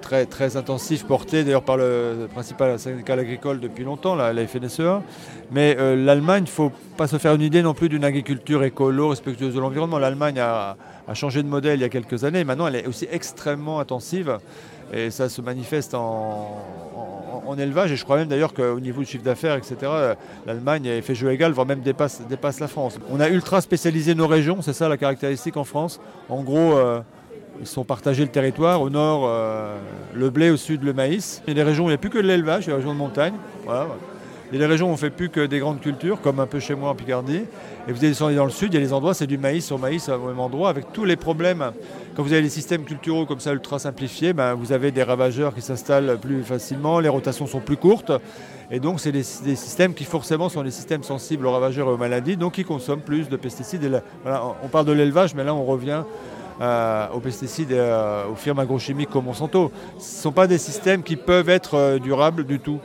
très, 0.00 0.24
très 0.24 0.56
intensif 0.56 1.04
porté 1.04 1.44
d'ailleurs 1.44 1.62
par 1.62 1.76
le 1.76 2.28
principal 2.32 2.78
syndicat 2.78 3.12
agricole 3.12 3.60
depuis 3.60 3.84
longtemps, 3.84 4.14
la, 4.14 4.32
la 4.32 4.46
FNSEA. 4.46 5.02
Mais 5.50 5.74
l'Allemagne, 5.74 6.44
il 6.44 6.50
ne 6.50 6.54
faut 6.54 6.72
pas 6.96 7.06
se 7.06 7.18
faire 7.18 7.34
une 7.34 7.42
idée 7.42 7.62
non 7.62 7.74
plus 7.74 7.90
d'une 7.90 8.04
agriculture 8.04 8.64
écolo, 8.64 9.08
respectueuse 9.08 9.54
de 9.54 9.60
l'environnement. 9.60 9.98
L'Allemagne 9.98 10.38
a, 10.38 10.76
changé 11.12 11.42
de 11.42 11.48
modèle 11.48 11.78
il 11.78 11.82
y 11.82 11.84
a 11.84 11.88
quelques 11.90 12.24
années. 12.24 12.44
Maintenant, 12.44 12.68
elle 12.68 12.76
est 12.76 12.86
aussi 12.86 13.06
extrêmement 13.10 13.78
intensive 13.78 14.38
et 14.94 15.10
ça 15.10 15.28
se 15.28 15.42
manifeste 15.42 15.94
en, 15.94 17.19
élevage. 17.58 17.92
Et 17.92 17.96
je 17.96 18.04
crois 18.04 18.16
même 18.16 18.28
d'ailleurs 18.28 18.54
qu'au 18.54 18.80
niveau 18.80 19.00
du 19.00 19.06
chiffre 19.06 19.24
d'affaires, 19.24 19.56
etc., 19.56 19.76
l'Allemagne 20.46 21.00
fait 21.02 21.14
jeu 21.14 21.30
égal, 21.30 21.52
voire 21.52 21.66
même 21.66 21.80
dépasse, 21.80 22.20
la 22.60 22.68
France. 22.68 22.98
On 23.10 23.20
a 23.20 23.28
ultra 23.28 23.60
spécialisé 23.60 24.14
nos 24.14 24.26
régions, 24.26 24.62
c'est 24.62 24.72
ça 24.72 24.88
la 24.88 24.96
caractéristique 24.96 25.56
en 25.56 25.64
France. 25.64 26.00
En 26.28 26.42
gros, 26.42 26.76
euh, 26.76 27.00
ils 27.60 27.66
sont 27.66 27.84
partagés 27.84 28.22
le 28.22 28.30
territoire. 28.30 28.80
Au 28.82 28.90
nord, 28.90 29.24
euh, 29.26 29.76
le 30.14 30.30
blé, 30.30 30.50
au 30.50 30.56
sud, 30.56 30.82
le 30.82 30.92
maïs. 30.92 31.42
Il 31.46 31.50
y 31.50 31.52
a 31.52 31.54
des 31.54 31.68
régions 31.68 31.84
où 31.84 31.88
il 31.88 31.92
n'y 31.92 31.94
a 31.94 31.98
plus 31.98 32.10
que 32.10 32.18
de 32.18 32.26
l'élevage, 32.26 32.66
il 32.66 32.70
y 32.70 32.72
a 32.72 32.76
des 32.76 32.82
régions 32.82 32.94
de 32.94 32.98
montagne. 32.98 33.34
Il 34.52 34.58
y 34.58 34.62
a 34.62 34.66
des 34.66 34.72
régions 34.72 34.86
où 34.86 34.90
on 34.90 34.94
ne 34.94 34.98
fait 34.98 35.10
plus 35.10 35.28
que 35.28 35.46
des 35.46 35.60
grandes 35.60 35.80
cultures, 35.80 36.20
comme 36.20 36.40
un 36.40 36.46
peu 36.46 36.58
chez 36.58 36.74
moi 36.74 36.90
en 36.90 36.96
Picardie. 36.96 37.42
Et 37.86 37.92
vous 37.92 38.00
descendez 38.00 38.34
dans 38.34 38.44
le 38.44 38.50
sud, 38.50 38.74
il 38.74 38.80
y 38.80 38.82
a 38.82 38.84
des 38.84 38.92
endroits, 38.92 39.14
c'est 39.14 39.28
du 39.28 39.38
maïs 39.38 39.64
sur 39.64 39.78
maïs 39.78 40.08
au 40.08 40.26
même 40.26 40.40
endroit, 40.40 40.70
avec 40.70 40.92
tous 40.92 41.04
les 41.04 41.14
problèmes. 41.14 41.70
Quand 42.16 42.24
vous 42.24 42.32
avez 42.32 42.42
des 42.42 42.48
systèmes 42.48 42.82
culturaux 42.82 43.26
comme 43.26 43.38
ça 43.38 43.52
ultra 43.52 43.78
simplifiés, 43.78 44.32
ben, 44.32 44.54
vous 44.54 44.72
avez 44.72 44.90
des 44.90 45.04
ravageurs 45.04 45.54
qui 45.54 45.60
s'installent 45.60 46.18
plus 46.20 46.42
facilement, 46.42 46.98
les 46.98 47.08
rotations 47.08 47.46
sont 47.46 47.60
plus 47.60 47.76
courtes. 47.76 48.10
Et 48.72 48.80
donc, 48.80 48.98
c'est 48.98 49.12
des, 49.12 49.22
systèmes 49.22 49.94
qui 49.94 50.04
forcément 50.04 50.48
sont 50.48 50.64
des 50.64 50.72
systèmes 50.72 51.04
sensibles 51.04 51.46
aux 51.46 51.52
ravageurs 51.52 51.88
et 51.88 51.92
aux 51.92 51.96
maladies, 51.96 52.36
donc 52.36 52.54
qui 52.54 52.64
consomment 52.64 53.02
plus 53.02 53.28
de 53.28 53.36
pesticides. 53.36 54.02
on 54.24 54.68
parle 54.68 54.86
de 54.86 54.92
l'élevage, 54.92 55.32
mais 55.36 55.44
là, 55.44 55.54
on 55.54 55.64
revient 55.64 56.02
euh, 56.60 57.06
aux 57.14 57.20
pesticides 57.20 57.72
euh, 57.72 58.26
aux 58.26 58.34
firmes 58.34 58.58
agrochimiques 58.58 59.08
comme 59.08 59.24
Monsanto. 59.24 59.72
Ce 59.98 60.18
ne 60.18 60.22
sont 60.22 60.32
pas 60.32 60.46
des 60.46 60.58
systèmes 60.58 61.02
qui 61.02 61.16
peuvent 61.16 61.48
être 61.48 61.74
euh, 61.74 61.98
durables 61.98 62.44
du 62.44 62.58
tout 62.58 62.80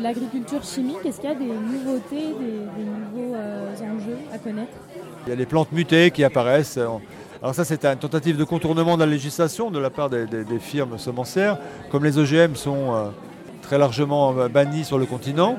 l'agriculture 0.00 0.62
chimique, 0.62 0.98
est-ce 1.04 1.20
qu'il 1.20 1.30
y 1.30 1.32
a 1.32 1.36
des 1.36 1.44
nouveautés, 1.44 2.34
des, 2.38 2.84
nouveaux 2.84 3.34
euh, 3.34 3.74
enjeux 3.74 4.18
à 4.32 4.38
connaître? 4.38 4.72
Il 5.26 5.30
y 5.30 5.32
a 5.32 5.36
des 5.36 5.46
plantes 5.46 5.72
mutées 5.72 6.10
qui 6.10 6.24
apparaissent. 6.24 6.78
Alors 7.42 7.54
ça, 7.54 7.64
c'est 7.64 7.84
une 7.84 7.96
tentative 7.96 8.36
de 8.36 8.44
contournement 8.44 8.96
de 8.96 9.04
la 9.04 9.10
législation 9.10 9.70
de 9.70 9.78
la 9.78 9.90
part 9.90 10.10
des, 10.10 10.26
firmes 10.60 10.98
semencières. 10.98 11.58
Comme 11.90 12.04
les 12.04 12.18
OGM 12.18 12.54
sont 12.54 12.94
euh, 12.94 13.08
très 13.62 13.78
largement 13.78 14.34
banni 14.48 14.84
sur 14.84 14.98
le 14.98 15.06
continent. 15.06 15.56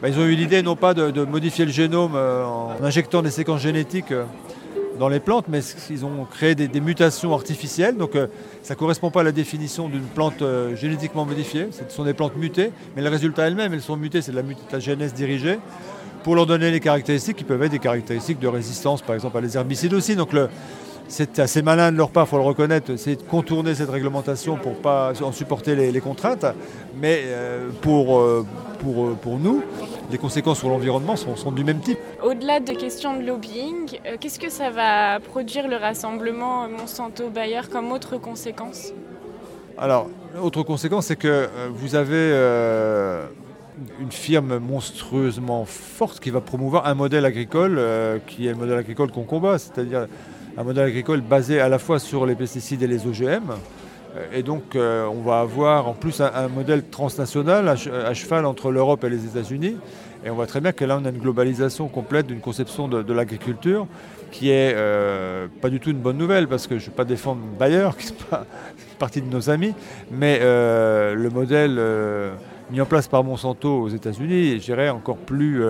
Bah, 0.00 0.08
ils 0.08 0.18
ont 0.18 0.24
eu 0.24 0.36
l'idée 0.36 0.62
non 0.62 0.76
pas 0.76 0.94
de, 0.94 1.24
modifier 1.24 1.64
le 1.64 1.72
génome 1.72 2.14
en 2.14 2.76
injectant 2.82 3.22
des 3.22 3.30
séquences 3.30 3.62
génétiques 3.62 4.12
dans 4.98 5.08
les 5.08 5.20
plantes, 5.20 5.46
mais 5.48 5.60
ils 5.90 6.04
ont 6.04 6.24
créé 6.24 6.54
des, 6.54 6.80
mutations 6.80 7.32
artificielles. 7.32 7.96
Donc 7.96 8.12
ça 8.62 8.74
ne 8.74 8.78
correspond 8.78 9.10
pas 9.10 9.20
à 9.20 9.24
la 9.24 9.32
définition 9.32 9.88
d'une 9.88 10.02
plante 10.02 10.42
génétiquement 10.74 11.24
modifiée. 11.24 11.68
Ce 11.70 11.82
sont 11.94 12.04
des 12.04 12.14
plantes 12.14 12.36
mutées, 12.36 12.72
mais 12.96 13.02
le 13.02 13.08
résultat 13.08 13.46
elles-mêmes, 13.46 13.72
elles 13.72 13.82
sont 13.82 13.96
mutées, 13.96 14.22
c'est 14.22 14.32
de 14.32 14.36
la 14.36 14.42
mutagénèse 14.42 15.14
dirigée 15.14 15.58
pour 16.22 16.34
leur 16.34 16.46
donner 16.46 16.70
les 16.70 16.80
caractéristiques 16.80 17.36
qui 17.36 17.44
peuvent 17.44 17.62
être 17.62 17.72
des 17.72 17.78
caractéristiques 17.78 18.38
de 18.38 18.48
résistance, 18.48 19.02
par 19.02 19.14
exemple 19.14 19.38
à 19.38 19.40
les 19.40 19.56
herbicides 19.56 19.94
aussi. 19.94 20.16
Donc 20.16 20.34
c'est 21.08 21.38
assez 21.38 21.62
malin 21.62 21.90
de 21.90 21.96
leur 21.96 22.10
part, 22.10 22.26
il 22.26 22.28
faut 22.28 22.36
le 22.36 22.42
reconnaître, 22.42 22.96
c'est 22.96 23.16
de 23.16 23.22
contourner 23.22 23.74
cette 23.74 23.88
réglementation 23.88 24.56
pour 24.56 24.72
ne 24.72 24.76
pas 24.76 25.12
en 25.22 25.32
supporter 25.32 25.74
les, 25.74 26.00
contraintes. 26.00 26.44
Mais 27.00 27.22
euh, 27.24 27.70
pour, 27.80 28.18
euh, 28.18 28.44
pour, 28.80 29.06
euh, 29.06 29.16
pour 29.20 29.38
nous, 29.38 29.62
les 30.10 30.18
conséquences 30.18 30.58
sur 30.58 30.68
l'environnement 30.68 31.16
sont, 31.16 31.36
sont, 31.36 31.52
du 31.52 31.64
même 31.64 31.80
type. 31.80 31.98
Au-delà 32.22 32.60
des 32.60 32.76
questions 32.76 33.18
de 33.18 33.26
lobbying, 33.26 33.98
qu'est-ce 34.20 34.38
que 34.38 34.50
ça 34.50 34.70
va 34.70 35.20
produire 35.20 35.68
le 35.68 35.76
rassemblement 35.76 36.68
Monsanto-Bayer 36.68 37.62
comme 37.70 37.92
autre 37.92 38.16
conséquence 38.16 38.92
Alors, 39.76 40.08
autre 40.42 40.62
conséquence, 40.62 41.06
c'est 41.06 41.16
que 41.16 41.48
vous 41.72 41.94
avez 41.94 42.32
une 44.00 44.10
firme 44.10 44.58
monstrueusement 44.58 45.64
forte 45.64 46.20
qui 46.20 46.30
va 46.30 46.40
promouvoir 46.40 46.86
un 46.86 46.94
modèle 46.94 47.24
agricole 47.24 47.80
qui 48.26 48.46
est 48.46 48.50
le 48.50 48.56
modèle 48.56 48.78
agricole 48.78 49.10
qu'on 49.10 49.24
combat, 49.24 49.58
c'est-à-dire 49.58 50.06
un 50.56 50.64
modèle 50.64 50.86
agricole 50.86 51.20
basé 51.20 51.60
à 51.60 51.68
la 51.68 51.78
fois 51.78 51.98
sur 51.98 52.26
les 52.26 52.34
pesticides 52.34 52.82
et 52.82 52.86
les 52.86 53.06
OGM. 53.06 53.52
Euh, 54.16 54.26
et 54.32 54.42
donc, 54.42 54.74
euh, 54.74 55.06
on 55.06 55.22
va 55.22 55.40
avoir 55.40 55.88
en 55.88 55.94
plus 55.94 56.20
un, 56.20 56.48
modèle 56.48 56.84
transnational 56.84 57.68
à, 57.68 58.14
cheval 58.14 58.46
entre 58.46 58.70
l'Europe 58.70 59.04
et 59.04 59.10
les 59.10 59.24
États-Unis. 59.24 59.76
Et 60.24 60.30
on 60.30 60.34
voit 60.34 60.46
très 60.46 60.60
bien 60.60 60.72
que 60.72 60.84
là, 60.84 60.98
on 61.00 61.04
a 61.04 61.10
une 61.10 61.18
globalisation 61.18 61.88
complète 61.88 62.26
d'une 62.26 62.40
conception 62.40 62.88
de, 62.88 63.12
l'agriculture 63.12 63.86
qui 64.30 64.50
est 64.50 64.74
euh, 64.74 65.46
pas 65.62 65.70
du 65.70 65.80
tout 65.80 65.90
une 65.90 66.00
bonne 66.00 66.18
nouvelle 66.18 66.48
parce 66.48 66.66
que 66.66 66.78
je 66.78 66.84
ne 66.84 66.90
vais 66.90 66.96
pas 66.96 67.04
défendre 67.04 67.40
Bayer, 67.58 67.88
qui 67.98 68.08
est 68.08 68.24
pas 68.28 68.44
partie 68.98 69.22
de 69.22 69.28
nos 69.28 69.48
amis, 69.48 69.74
mais 70.10 70.40
le 70.40 71.28
modèle 71.28 71.80
mis 72.70 72.80
en 72.80 72.84
place 72.84 73.06
par 73.08 73.22
Monsanto 73.24 73.80
aux 73.80 73.88
États-Unis, 73.88 74.58
je 74.58 74.64
dirais 74.64 74.90
encore 74.90 75.16
plus 75.16 75.62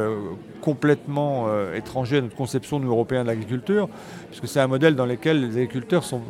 complètement 0.62 1.46
étranger 1.74 2.16
à 2.16 2.20
notre 2.22 2.34
conception, 2.34 2.80
nous, 2.80 2.88
Européens, 2.88 3.22
de 3.22 3.28
l'agriculture, 3.28 3.88
puisque 4.30 4.48
c'est 4.48 4.60
un 4.60 4.66
modèle 4.66 4.96
dans 4.96 5.06
lequel 5.06 5.46
les 5.46 5.56
agriculteurs 5.62 6.02
sont 6.02 6.22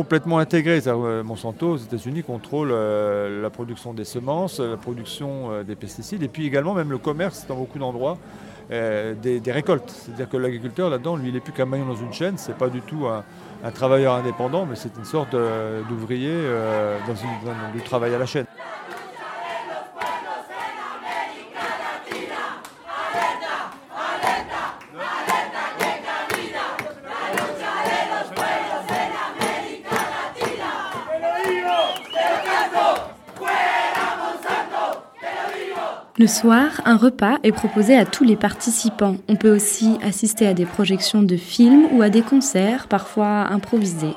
complètement 0.00 0.38
intégrés. 0.38 0.80
Euh, 0.86 1.22
Monsanto 1.22 1.72
aux 1.72 1.76
États-Unis 1.76 2.22
contrôle 2.22 2.72
la 2.72 3.50
production 3.50 3.92
des 3.92 4.04
semences, 4.04 4.58
la 4.58 4.78
production 4.78 5.62
des 5.62 5.76
pesticides, 5.76 6.22
et 6.22 6.28
puis 6.28 6.46
également 6.46 6.72
même 6.72 6.90
le 6.90 6.96
commerce 6.98 7.46
dans 7.46 7.56
beaucoup 7.56 7.78
d'endroits. 7.78 8.16
Des, 8.70 9.42
récoltes. 9.48 9.90
C'est-à-dire 9.90 10.28
que 10.28 10.36
l'agriculteur, 10.36 10.90
là-dedans, 10.90 11.16
lui, 11.16 11.30
il 11.30 11.34
n'est 11.34 11.40
plus 11.40 11.52
qu'un 11.52 11.66
maillon 11.66 11.86
dans 11.86 11.96
une 11.96 12.12
chaîne, 12.12 12.38
c'est 12.38 12.56
pas 12.56 12.68
du 12.68 12.80
tout 12.82 13.04
un, 13.08 13.70
travailleur 13.72 14.14
indépendant, 14.14 14.64
mais 14.64 14.76
c'est 14.76 14.96
une 14.96 15.04
sorte 15.04 15.34
d'ouvrier 15.88 16.32
dans, 17.06 17.72
du 17.74 17.82
travail 17.82 18.14
à 18.14 18.18
la 18.18 18.26
chaîne. 18.26 18.46
Le 36.20 36.26
soir, 36.26 36.82
un 36.84 36.98
repas 36.98 37.38
est 37.44 37.50
proposé 37.50 37.96
à 37.96 38.04
tous 38.04 38.24
les 38.24 38.36
participants. 38.36 39.16
On 39.26 39.36
peut 39.36 39.56
aussi 39.56 39.96
assister 40.02 40.46
à 40.46 40.52
des 40.52 40.66
projections 40.66 41.22
de 41.22 41.38
films 41.38 41.88
ou 41.92 42.02
à 42.02 42.10
des 42.10 42.20
concerts, 42.20 42.88
parfois 42.88 43.46
improvisés. 43.50 44.12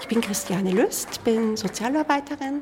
Ich 0.00 0.08
bin 0.08 0.22
Christiane 0.22 0.74
Lust, 0.74 1.20
bin 1.22 1.54
Sozialarbeiterin. 1.54 2.60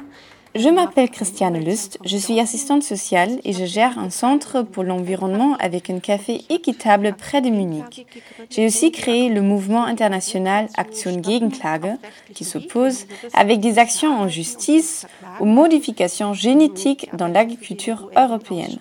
Je 0.54 0.68
m'appelle 0.68 1.08
Christiane 1.08 1.58
Lust, 1.58 1.98
je 2.04 2.16
suis 2.18 2.38
assistante 2.38 2.82
sociale 2.82 3.40
et 3.42 3.54
je 3.54 3.64
gère 3.64 3.98
un 3.98 4.10
centre 4.10 4.62
pour 4.62 4.84
l'environnement 4.84 5.56
avec 5.58 5.88
un 5.88 5.98
café 5.98 6.42
équitable 6.50 7.14
près 7.16 7.40
de 7.40 7.48
Munich. 7.48 8.06
J'ai 8.50 8.66
aussi 8.66 8.92
créé 8.92 9.30
le 9.30 9.40
mouvement 9.40 9.84
international 9.84 10.68
Action 10.76 11.22
Gegenklage 11.22 11.96
qui 12.34 12.44
s'oppose 12.44 13.06
avec 13.32 13.60
des 13.60 13.78
actions 13.78 14.14
en 14.14 14.28
justice 14.28 15.06
aux 15.40 15.46
modifications 15.46 16.34
génétiques 16.34 17.08
dans 17.16 17.28
l'agriculture 17.28 18.10
européenne. 18.14 18.78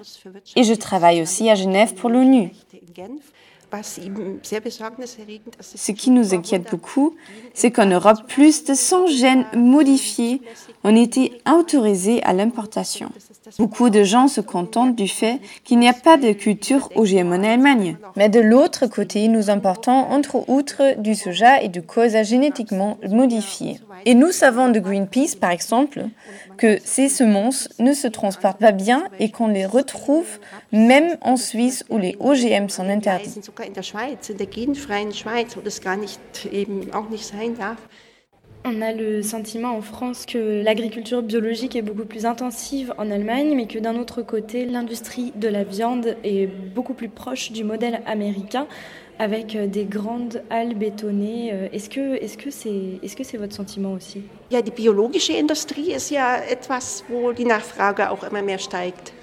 Et 0.57 0.63
je 0.63 0.73
travaille 0.73 1.21
aussi 1.21 1.49
à 1.49 1.55
Genève 1.55 1.93
pour 1.93 2.09
l'ONU. 2.09 2.51
Ce 5.61 5.91
qui 5.93 6.09
nous 6.11 6.33
inquiète 6.33 6.69
beaucoup, 6.69 7.15
c'est 7.53 7.71
qu'en 7.71 7.85
Europe, 7.85 8.19
plus 8.27 8.65
de 8.65 8.73
100 8.73 9.07
gènes 9.07 9.45
modifiés 9.55 10.41
ont 10.83 10.95
été 10.95 11.41
autorisés 11.49 12.23
à 12.23 12.33
l'importation. 12.33 13.11
Beaucoup 13.57 13.89
de 13.89 14.03
gens 14.03 14.27
se 14.27 14.41
contentent 14.41 14.95
du 14.95 15.07
fait 15.07 15.39
qu'il 15.63 15.79
n'y 15.79 15.89
a 15.89 15.93
pas 15.93 16.17
de 16.17 16.31
culture 16.31 16.89
OGM 16.95 17.33
en 17.33 17.43
Allemagne. 17.43 17.97
Mais 18.15 18.29
de 18.29 18.39
l'autre 18.39 18.87
côté, 18.87 19.27
nous 19.27 19.49
importons 19.49 19.91
entre 19.91 20.49
autres 20.49 20.99
du 20.99 21.15
soja 21.15 21.61
et 21.61 21.69
du 21.69 21.81
colza 21.81 22.23
génétiquement 22.23 22.97
modifié. 23.09 23.79
Et 24.05 24.15
nous 24.15 24.31
savons 24.31 24.69
de 24.69 24.79
Greenpeace, 24.79 25.35
par 25.39 25.51
exemple, 25.51 26.05
que 26.57 26.79
ces 26.83 27.09
semences 27.09 27.69
ne 27.79 27.93
se 27.93 28.07
transportent 28.07 28.59
pas 28.59 28.71
bien 28.71 29.03
et 29.19 29.29
qu'on 29.29 29.47
les 29.47 29.65
retrouve 29.65 30.39
même 30.71 31.17
en 31.21 31.37
Suisse 31.37 31.83
où 31.89 31.97
les 31.97 32.15
OGM 32.19 32.69
sont 32.69 32.87
interdits. 32.89 33.41
On 38.63 38.81
a 38.83 38.93
le 38.93 39.23
sentiment 39.23 39.75
en 39.75 39.81
France 39.81 40.27
que 40.27 40.61
l'agriculture 40.63 41.23
biologique 41.23 41.75
est 41.75 41.81
beaucoup 41.81 42.05
plus 42.05 42.27
intensive 42.27 42.93
en 42.99 43.09
Allemagne, 43.09 43.55
mais 43.55 43.65
que 43.65 43.79
d'un 43.79 43.95
autre 43.95 44.21
côté, 44.21 44.65
l'industrie 44.65 45.33
de 45.35 45.47
la 45.47 45.63
viande 45.63 46.15
est 46.23 46.45
beaucoup 46.45 46.93
plus 46.93 47.09
proche 47.09 47.51
du 47.51 47.63
modèle 47.63 48.01
américain 48.05 48.67
avec 49.17 49.55
euh, 49.55 49.65
des 49.67 49.85
grandes 49.85 50.43
halles 50.51 50.75
bétonnées. 50.75 51.51
Euh, 51.53 51.69
est-ce 51.73 51.89
que 51.89 52.15
est-ce 52.23 52.37
c'est 52.49 52.99
est-ce 53.01 53.37
votre 53.37 53.55
sentiment 53.55 53.93
aussi? 53.93 54.23
Ja, 54.51 54.61
die 54.61 54.71
biologische 54.71 55.33
Industrie 55.33 55.93
ist 55.93 56.11
ja 56.11 56.37
etwas, 56.49 57.03
wo 57.09 57.31
die 57.31 57.45
Nachfrage 57.45 58.11
auch 58.11 58.23
immer 58.23 58.43
mehr 58.43 58.59
steigt. 58.59 59.13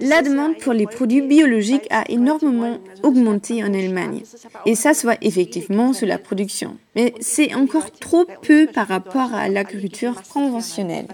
La 0.00 0.22
demande 0.22 0.56
pour 0.58 0.72
les 0.72 0.86
produits 0.86 1.22
biologiques 1.22 1.86
a 1.90 2.04
énormément 2.08 2.78
augmenté 3.02 3.62
en 3.62 3.74
Allemagne 3.74 4.22
et 4.66 4.74
ça 4.74 4.94
se 4.94 5.02
voit 5.02 5.16
effectivement 5.20 5.92
sur 5.92 6.06
la 6.06 6.18
production. 6.18 6.76
Mais 6.96 7.14
c'est 7.20 7.54
encore 7.54 7.90
trop 7.90 8.24
peu 8.42 8.66
par 8.66 8.88
rapport 8.88 9.34
à 9.34 9.48
l'agriculture 9.48 10.22
conventionnelle. 10.32 11.06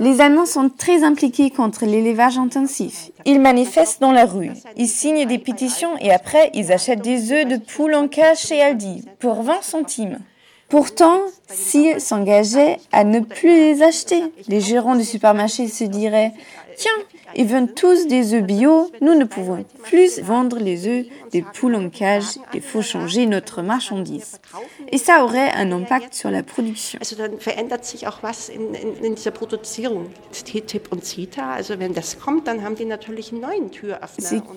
Les 0.00 0.20
Allemands 0.20 0.46
sont 0.46 0.68
très 0.68 1.04
impliqués 1.04 1.50
contre 1.50 1.86
l'élevage 1.86 2.38
intensif. 2.38 3.10
Ils 3.24 3.40
manifestent 3.40 4.00
dans 4.00 4.12
la 4.12 4.26
rue, 4.26 4.50
ils 4.76 4.88
signent 4.88 5.26
des 5.26 5.38
pétitions 5.38 5.96
et 6.00 6.10
après 6.10 6.50
ils 6.54 6.72
achètent 6.72 7.02
des 7.02 7.32
œufs 7.32 7.46
de 7.46 7.56
poule 7.56 7.94
en 7.94 8.08
cage 8.08 8.38
chez 8.38 8.60
Aldi 8.60 9.04
pour 9.20 9.42
20 9.42 9.62
centimes. 9.62 10.18
Pourtant, 10.72 11.20
s'ils 11.48 12.00
s'engageaient 12.00 12.78
à 12.92 13.04
ne 13.04 13.20
plus 13.20 13.50
les 13.50 13.82
acheter, 13.82 14.22
les 14.48 14.62
gérants 14.62 14.96
du 14.96 15.04
supermarché 15.04 15.68
se 15.68 15.84
diraient 15.84 16.32
Tiens, 16.76 16.90
ils 17.34 17.46
vendent 17.46 17.74
tous 17.74 18.06
des 18.06 18.34
œufs 18.34 18.42
bio, 18.42 18.90
nous 19.00 19.14
ne 19.14 19.24
pouvons 19.24 19.64
plus 19.84 20.20
vendre 20.20 20.58
les 20.58 20.86
œufs 20.86 21.06
des 21.30 21.42
poules 21.42 21.76
en 21.76 21.88
cage, 21.88 22.38
il 22.54 22.60
faut 22.60 22.82
changer 22.82 23.26
notre 23.26 23.62
marchandise. 23.62 24.38
Et 24.90 24.98
ça 24.98 25.24
aurait 25.24 25.50
un 25.52 25.72
impact 25.72 26.14
sur 26.14 26.30
la 26.30 26.42
production. 26.42 26.98
Ce 27.02 27.14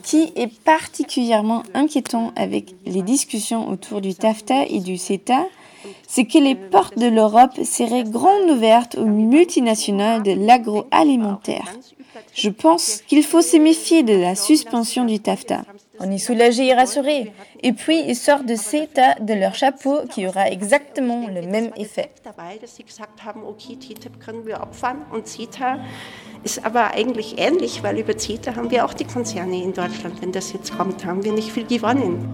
qui 0.04 0.34
est 0.36 0.60
particulièrement 0.64 1.64
inquiétant 1.74 2.34
avec 2.36 2.76
les 2.86 3.02
discussions 3.02 3.70
autour 3.70 4.02
du 4.02 4.14
TAFTA 4.14 4.66
et 4.68 4.80
du 4.80 4.98
CETA, 4.98 5.46
c'est 6.08 6.26
que 6.26 6.38
les 6.38 6.56
portes 6.56 6.98
de 6.98 7.08
l'Europe 7.08 7.64
seraient 7.64 8.04
grandes 8.04 8.50
ouvertes 8.50 8.96
aux 8.96 9.06
multinationales 9.06 10.24
de 10.24 10.32
l'agroalimentaire. 10.32 11.74
Je 12.34 12.50
pense 12.50 13.02
qu'il 13.08 13.24
faut 13.24 13.42
se 13.42 13.58
méfier 13.58 14.04
de 14.04 14.14
la 14.14 14.36
suspension 14.36 15.06
du 15.06 15.20
TAFTA. 15.20 15.64
On 16.00 16.12
est 16.12 16.18
soulagé 16.18 16.68
et 16.68 16.74
rassuré. 16.74 17.32
Et 17.64 17.74
puis, 17.74 18.02
ils 18.08 18.16
sortent 18.16 18.46
de 18.46 18.56
CETA 18.56 19.16
de 19.22 19.34
leur 19.34 19.56
chapeau 19.56 20.00
qui 20.10 20.28
aura 20.28 20.50
exactement 20.50 21.28
le 21.28 21.42
même 21.42 21.72
effet. 21.78 22.12
Ist 26.44 26.64
aber 26.64 26.94
eigentlich 26.94 27.40
ähnlich, 27.40 27.82
weil 27.82 27.98
über 27.98 28.16
CETA 28.16 28.56
haben 28.56 28.70
wir 28.70 28.86
auch 28.86 28.94
die 28.94 29.06
Konzerne 29.06 29.64
in 29.64 29.74
Deutschland. 29.74 30.22
Wenn 30.22 30.32
das 30.32 30.54
jetzt 30.54 30.78
kommt, 30.78 31.04
haben 31.04 31.24
wir 31.24 31.32
nicht 31.32 31.52
viel 31.52 31.66
gewonnen. 31.66 32.30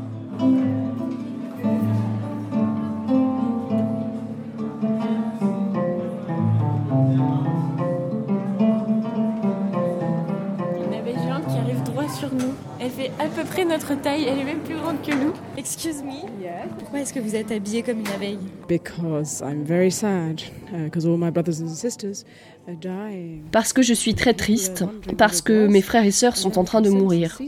Elle 12.79 12.89
fait 12.89 13.11
à 13.19 13.25
peu 13.25 13.43
près 13.43 13.65
notre 13.65 13.99
taille, 13.99 14.25
elle 14.27 14.39
est 14.39 14.43
même 14.43 14.59
plus 14.59 14.75
grande 14.75 15.01
que 15.01 15.11
nous. 15.11 15.33
Excuse 15.57 16.03
me. 16.03 16.27
Pourquoi 16.79 16.99
est-ce 16.99 17.13
que 17.13 17.19
vous 17.19 17.35
êtes 17.35 17.51
habillée 17.51 17.83
comme 17.83 17.99
une 17.99 18.07
abeille? 18.07 18.39
Because 18.67 19.41
I'm 19.41 19.63
very 19.63 19.91
sad, 19.91 20.41
because 20.71 21.05
uh, 21.05 21.09
all 21.09 21.17
my 21.17 21.31
brothers 21.31 21.61
and 21.61 21.67
sisters 21.67 22.25
are 22.67 22.75
dying. 22.75 23.41
Parce 23.51 23.73
que 23.73 23.81
je 23.81 23.93
suis 23.93 24.13
très 24.13 24.33
triste, 24.33 24.83
parce 25.17 25.41
que 25.41 25.67
mes 25.67 25.81
frères 25.81 26.05
et 26.05 26.11
sœurs 26.11 26.37
sont 26.37 26.57
en 26.57 26.63
train 26.63 26.81
de 26.81 26.89
mourir. 26.89 27.39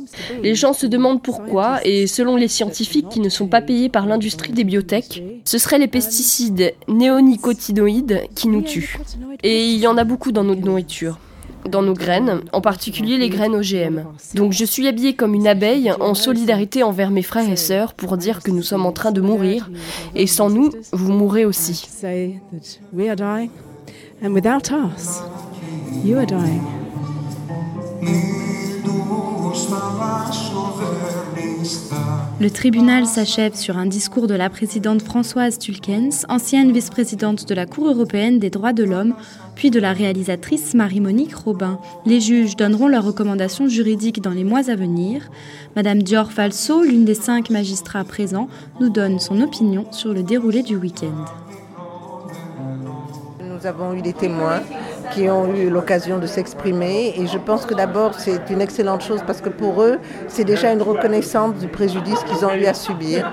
Les 0.41 0.55
gens 0.55 0.73
se 0.73 0.85
demandent 0.85 1.21
pourquoi, 1.21 1.79
et 1.85 2.07
selon 2.07 2.35
les 2.35 2.47
scientifiques 2.47 3.09
qui 3.09 3.19
ne 3.19 3.29
sont 3.29 3.47
pas 3.47 3.61
payés 3.61 3.89
par 3.89 4.05
l'industrie 4.05 4.53
des 4.53 4.63
biotech, 4.63 5.23
ce 5.45 5.57
seraient 5.57 5.79
les 5.79 5.87
pesticides 5.87 6.73
néonicotinoïdes 6.87 8.21
qui 8.35 8.47
nous 8.47 8.61
tuent. 8.61 8.97
Et 9.43 9.65
il 9.65 9.79
y 9.79 9.87
en 9.87 9.97
a 9.97 10.03
beaucoup 10.03 10.31
dans 10.31 10.43
notre 10.43 10.61
nourriture 10.61 11.19
dans 11.69 11.81
nos 11.81 11.93
graines, 11.93 12.41
en 12.51 12.61
particulier 12.61 13.17
les 13.17 13.29
graines 13.29 13.55
OGM. 13.55 14.03
Donc 14.35 14.53
je 14.53 14.65
suis 14.65 14.87
habillée 14.87 15.13
comme 15.13 15.33
une 15.33 15.47
abeille 15.47 15.91
en 15.99 16.13
solidarité 16.13 16.83
envers 16.83 17.11
mes 17.11 17.23
frères 17.23 17.49
et 17.49 17.55
sœurs 17.55 17.93
pour 17.93 18.17
dire 18.17 18.41
que 18.41 18.51
nous 18.51 18.63
sommes 18.63 18.85
en 18.85 18.91
train 18.91 19.11
de 19.11 19.21
mourir 19.21 19.69
et 20.15 20.27
sans 20.27 20.49
nous, 20.49 20.71
vous 20.91 21.11
mourrez 21.11 21.45
aussi. 21.45 21.87
Le 32.39 32.49
tribunal 32.49 33.05
s'achève 33.05 33.55
sur 33.55 33.77
un 33.77 33.85
discours 33.85 34.27
de 34.27 34.33
la 34.33 34.49
présidente 34.49 35.01
Françoise 35.01 35.59
Tulkens, 35.59 36.25
ancienne 36.27 36.71
vice-présidente 36.71 37.47
de 37.47 37.55
la 37.55 37.65
Cour 37.65 37.87
européenne 37.87 38.39
des 38.39 38.49
droits 38.49 38.73
de 38.73 38.83
l'homme, 38.83 39.15
puis 39.55 39.71
de 39.71 39.79
la 39.79 39.93
réalisatrice 39.93 40.73
Marie-Monique 40.73 41.35
Robin. 41.35 41.79
Les 42.05 42.19
juges 42.19 42.55
donneront 42.55 42.87
leurs 42.87 43.05
recommandations 43.05 43.67
juridiques 43.67 44.21
dans 44.21 44.31
les 44.31 44.43
mois 44.43 44.69
à 44.69 44.75
venir. 44.75 45.29
Madame 45.75 46.03
Dior 46.03 46.31
Falso, 46.31 46.83
l'une 46.83 47.05
des 47.05 47.15
cinq 47.15 47.49
magistrats 47.49 48.03
présents, 48.03 48.49
nous 48.79 48.89
donne 48.89 49.19
son 49.19 49.41
opinion 49.41 49.85
sur 49.91 50.13
le 50.13 50.23
déroulé 50.23 50.63
du 50.63 50.75
week-end. 50.75 51.25
Nous 53.41 53.65
avons 53.65 53.93
eu 53.93 54.01
des 54.01 54.13
témoins 54.13 54.61
qui 55.11 55.29
ont 55.29 55.53
eu 55.53 55.69
l'occasion 55.69 56.17
de 56.19 56.27
s'exprimer. 56.27 57.13
Et 57.17 57.27
je 57.27 57.37
pense 57.37 57.65
que 57.65 57.73
d'abord, 57.73 58.13
c'est 58.15 58.49
une 58.49 58.61
excellente 58.61 59.01
chose 59.01 59.21
parce 59.25 59.41
que 59.41 59.49
pour 59.49 59.81
eux, 59.81 59.99
c'est 60.27 60.43
déjà 60.43 60.71
une 60.71 60.81
reconnaissance 60.81 61.55
du 61.55 61.67
préjudice 61.67 62.23
qu'ils 62.23 62.45
ont 62.45 62.53
eu 62.53 62.65
à 62.65 62.73
subir. 62.73 63.31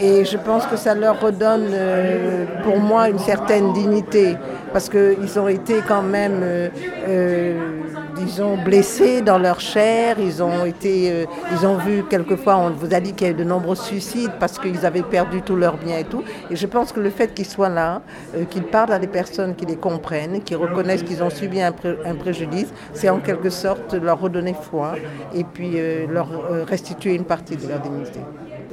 Et 0.00 0.24
je 0.24 0.36
pense 0.36 0.66
que 0.66 0.76
ça 0.76 0.94
leur 0.94 1.20
redonne, 1.20 1.68
euh, 1.72 2.44
pour 2.64 2.78
moi, 2.78 3.08
une 3.08 3.18
certaine 3.18 3.72
dignité 3.72 4.36
parce 4.72 4.88
qu'ils 4.88 5.38
ont 5.38 5.48
été 5.48 5.76
quand 5.86 6.02
même, 6.02 6.40
euh, 6.42 6.68
euh, 7.08 7.77
disons, 8.18 8.56
blessés 8.56 9.22
dans 9.22 9.38
leur 9.38 9.60
chair. 9.60 10.16
Ils 10.18 10.42
ont 10.42 10.64
été, 10.64 11.26
ils 11.52 11.66
ont 11.66 11.76
vu 11.76 12.04
quelquefois, 12.08 12.56
on 12.56 12.70
vous 12.70 12.94
a 12.94 13.00
dit 13.00 13.12
qu'il 13.12 13.26
y 13.26 13.30
a 13.30 13.32
eu 13.32 13.36
de 13.36 13.44
nombreux 13.44 13.76
suicides 13.76 14.32
parce 14.38 14.58
qu'ils 14.58 14.84
avaient 14.84 15.02
perdu 15.02 15.42
tous 15.42 15.56
leurs 15.56 15.76
biens 15.76 15.98
et 15.98 16.04
tout. 16.04 16.22
Et 16.50 16.56
je 16.56 16.66
pense 16.66 16.92
que 16.92 17.00
le 17.00 17.10
fait 17.10 17.34
qu'ils 17.34 17.46
soient 17.46 17.68
là, 17.68 18.02
qu'ils 18.50 18.64
parlent 18.64 18.92
à 18.92 18.98
des 18.98 19.06
personnes 19.06 19.54
qui 19.54 19.66
les 19.66 19.76
comprennent, 19.76 20.42
qui 20.42 20.54
reconnaissent 20.54 21.02
qu'ils 21.02 21.22
ont 21.22 21.30
subi 21.30 21.60
un, 21.60 21.72
préjudice, 21.72 22.72
c'est 22.92 23.08
en 23.08 23.18
quelque 23.20 23.50
sorte 23.50 23.94
leur 23.94 24.20
redonner 24.20 24.54
foi 24.54 24.94
et 25.34 25.44
puis 25.44 25.72
euh, 25.74 26.06
leur 26.06 26.28
euh, 26.32 26.64
restituer 26.64 27.14
une 27.14 27.24
partie 27.24 27.56
de 27.56 27.66
leur 27.68 27.80
dignité. 27.80 28.20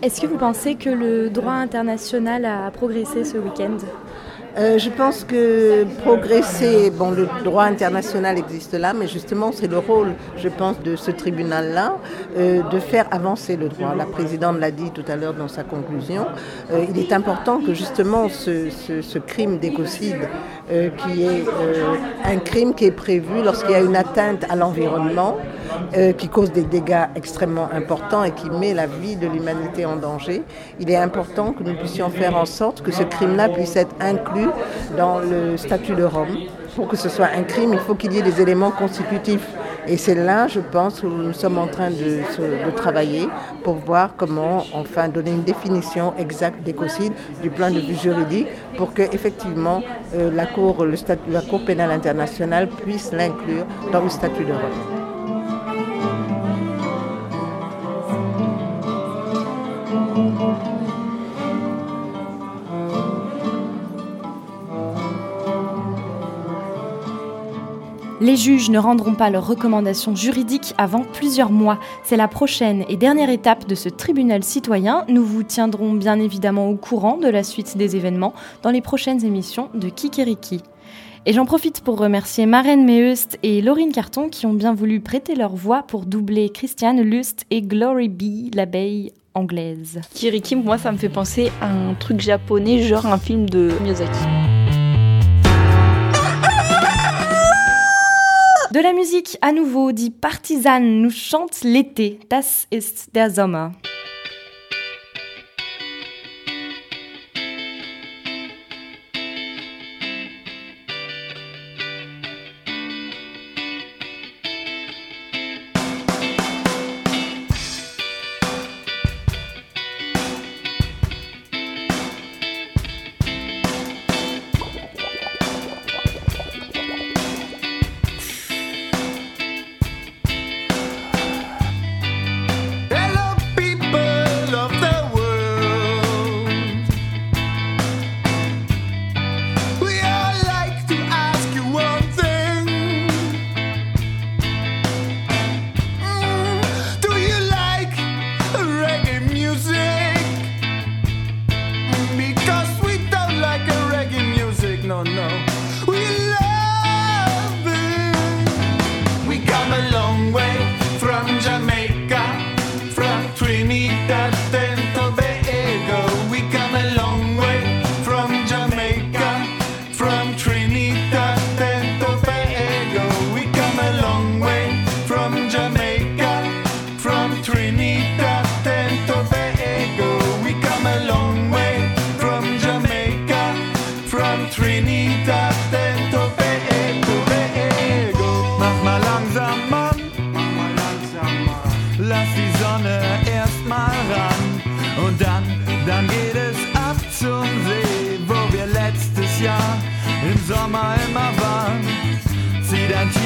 Est-ce 0.02 0.22
que 0.22 0.28
vous 0.28 0.38
pensez 0.38 0.76
que 0.76 0.90
le 0.90 1.30
droit 1.30 1.54
international 1.54 2.46
a 2.46 2.70
progressé 2.72 3.24
ce 3.24 3.38
week-end? 3.38 3.78
Euh, 4.58 4.78
je 4.78 4.90
pense 4.90 5.26
que 5.26 5.84
progresser, 6.02 6.90
bon, 6.90 7.12
le 7.12 7.28
droit 7.44 7.66
international 7.66 8.38
existe 8.38 8.74
là, 8.74 8.94
mais 8.94 9.08
justement, 9.08 9.52
c'est 9.52 9.68
le 9.68 9.80
rôle, 9.80 10.14
je 10.38 10.48
pense, 10.48 10.80
de 10.82 10.96
ce 10.96 11.12
tribunal-là, 11.12 11.98
euh, 12.38 12.62
de 12.64 12.80
faire 12.80 13.08
avancer 13.12 13.58
le 13.58 13.68
droit. 13.68 13.94
La 13.96 14.06
présidente 14.06 14.58
l'a 14.60 14.72
dit 14.72 14.92
tout 14.92 15.04
à 15.10 15.18
l'heure 15.18 15.34
dans 15.34 15.50
sa 15.50 15.64
conclusion. 15.64 16.26
Euh, 16.72 16.86
il 16.90 16.98
est 16.98 17.12
important 17.12 17.60
que 17.60 17.74
justement 17.74 18.30
ce, 18.30 18.70
ce 18.70 19.20
crime 19.20 19.58
d'écocide, 19.60 20.30
qui 20.70 21.24
est 21.24 21.44
un 22.24 22.38
crime 22.38 22.74
qui 22.74 22.86
est 22.86 22.92
prévu 22.92 23.44
lorsqu'il 23.44 23.72
y 23.72 23.76
a 23.76 23.82
une 23.82 23.96
atteinte 23.96 24.46
à 24.50 24.56
l'environnement, 24.56 25.38
qui 26.18 26.30
cause 26.30 26.52
des 26.52 26.64
dégâts 26.64 27.06
extrêmement 27.16 27.70
importants 27.72 28.24
et 28.24 28.32
qui 28.32 28.50
met 28.50 28.74
la 28.74 28.88
vie 28.88 29.16
de 29.16 29.28
l'humanité 29.28 29.86
en 29.86 29.96
danger, 29.96 30.44
il 30.80 30.90
est 30.90 30.98
important 30.98 31.54
que 31.54 31.64
nous 31.64 31.76
puissions 31.76 32.10
faire 32.10 32.36
en 32.36 32.46
sorte 32.46 32.82
que 32.82 32.92
ce 32.92 33.04
crime-là 33.04 33.50
puisse 33.50 33.76
être 33.76 33.96
inclus 34.00 34.50
dans 34.98 35.20
le 35.20 35.58
statut 35.58 35.94
de 35.94 36.04
Rome. 36.04 36.38
Pour 36.76 36.88
que 36.88 36.98
ce 36.98 37.10
soit 37.10 37.30
un 37.36 37.44
crime, 37.44 37.72
il 37.74 37.80
faut 37.80 37.96
qu'il 37.96 38.14
y 38.14 38.18
ait 38.18 38.24
des 38.24 38.42
éléments 38.42 38.72
constitutifs. 38.72 39.48
Et 39.88 39.98
c'est 39.98 40.16
là, 40.16 40.48
je 40.48 40.60
pense, 40.60 41.04
où 41.04 41.10
nous 41.10 41.34
sommes 41.34 41.58
en 41.58 41.68
train 41.68 41.92
de, 41.92 42.22
travailler 42.76 43.28
pour 43.64 43.76
voir 43.76 44.16
comment, 44.18 44.64
enfin, 44.74 45.08
donner 45.10 45.32
une 45.32 45.44
définition 45.44 46.14
exacte 46.18 46.64
d'écocide 46.64 47.14
du 47.42 47.50
point 47.50 47.72
de 47.72 47.80
vue 47.80 47.96
juridique 47.96 48.48
pour 48.78 48.94
que, 48.94 49.04
effectivement, 49.04 49.84
euh, 50.16 50.32
la, 50.32 50.46
cour, 50.46 50.86
le 50.86 50.96
la 51.30 51.42
Cour 51.42 51.64
pénale 51.66 51.92
internationale 51.92 52.68
puisse 52.68 53.12
l'inclure 53.12 53.66
dans 53.92 54.02
le 54.02 54.10
statut 54.10 54.44
de 54.44 54.54
Rome. 54.54 55.05
Les 68.26 68.38
juges 68.38 68.72
ne 68.72 68.80
rendront 68.80 69.14
pas 69.14 69.30
leurs 69.30 69.46
recommandations 69.46 70.16
juridiques 70.16 70.74
avant 70.80 71.04
plusieurs 71.04 71.52
mois. 71.52 71.80
C'est 72.04 72.18
la 72.18 72.28
prochaine 72.28 72.84
et 72.90 72.98
dernière 72.98 73.30
étape 73.30 73.68
de 73.68 73.76
ce 73.76 73.88
tribunal 73.88 74.44
citoyen. 74.44 75.06
Nous 75.08 75.24
vous 75.24 75.44
tiendrons 75.44 75.94
bien 75.94 76.20
évidemment 76.20 76.68
au 76.68 76.76
courant 76.76 77.18
de 77.18 77.28
la 77.28 77.44
suite 77.44 77.78
des 77.78 77.96
événements 77.96 78.34
dans 78.64 78.72
les 78.72 78.82
prochaines 78.82 79.24
émissions 79.24 79.70
de 79.76 79.90
Kikeriki. 79.90 80.64
Et 81.28 81.34
j'en 81.34 81.46
profite 81.46 81.82
pour 81.82 82.00
remercier 82.00 82.48
Marène 82.48 82.84
Meust 82.84 83.38
et 83.44 83.62
Laurine 83.62 83.92
Carton 83.92 84.30
qui 84.30 84.48
ont 84.48 84.54
bien 84.54 84.74
voulu 84.74 85.02
prêter 85.02 85.36
leur 85.36 85.56
voix 85.56 85.84
pour 85.84 86.08
doubler 86.08 86.50
Christiane 86.50 87.02
Lust 87.02 87.46
et 87.52 87.62
Glory 87.62 88.10
Bee, 88.10 88.50
l'abeille 88.56 89.12
anglaise. 89.36 90.02
Kiriki, 90.16 90.56
moi, 90.56 90.80
ça 90.80 90.92
me 90.92 90.98
fait 90.98 91.10
penser 91.10 91.52
à 91.62 91.70
un 91.70 91.94
truc 91.94 92.22
japonais, 92.22 92.82
genre 92.82 93.06
un 93.06 93.20
film 93.20 93.48
de 93.48 93.70
Miyazaki. 93.84 94.45
De 98.76 98.82
la 98.82 98.92
musique 98.92 99.38
à 99.42 99.54
nouveau, 99.54 99.94
dit 99.94 100.12
Partisan 100.12 100.82
nous 100.82 101.10
chante 101.10 101.64
l'été. 101.64 102.20
Das 102.30 102.68
ist 102.72 103.08
der 103.16 103.34
Sommer. 103.34 103.72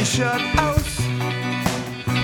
T-Shirt 0.09 0.41
aus, 0.57 1.05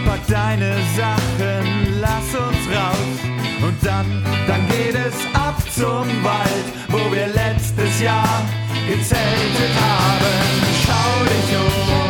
pack 0.06 0.20
deine 0.28 0.76
Sachen, 0.98 2.00
lass 2.02 2.34
uns 2.34 2.76
raus 2.76 3.20
und 3.62 3.78
dann, 3.86 4.24
dann 4.48 4.68
geht 4.70 4.96
es 4.96 5.14
ab 5.36 5.62
zum 5.72 6.08
Wald, 6.24 6.66
wo 6.90 6.98
wir 7.14 7.28
letztes 7.28 8.02
Jahr 8.02 8.42
gezeltet 8.88 9.76
haben. 9.80 10.34
Schau 10.84 11.26
dich 11.26 11.58
um. 11.58 12.05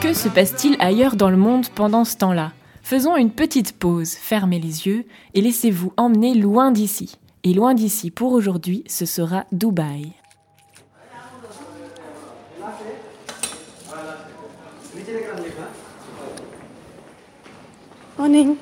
Que 0.00 0.14
se 0.14 0.28
passe-t-il 0.28 0.76
ailleurs 0.78 1.16
dans 1.16 1.28
le 1.28 1.36
monde 1.36 1.66
pendant 1.74 2.04
ce 2.04 2.16
temps-là? 2.18 2.52
Faisons 2.82 3.16
une 3.16 3.32
petite 3.32 3.76
pause, 3.76 4.12
fermez 4.12 4.60
les 4.60 4.86
yeux 4.86 5.04
et 5.34 5.40
laissez-vous 5.40 5.92
emmener 5.96 6.34
loin 6.34 6.70
d'ici. 6.70 7.16
Et 7.42 7.52
loin 7.52 7.74
d'ici 7.74 8.12
pour 8.12 8.32
aujourd'hui, 8.32 8.84
ce 8.86 9.06
sera 9.06 9.44
Dubaï. 9.50 10.12
Morning. 18.16 18.56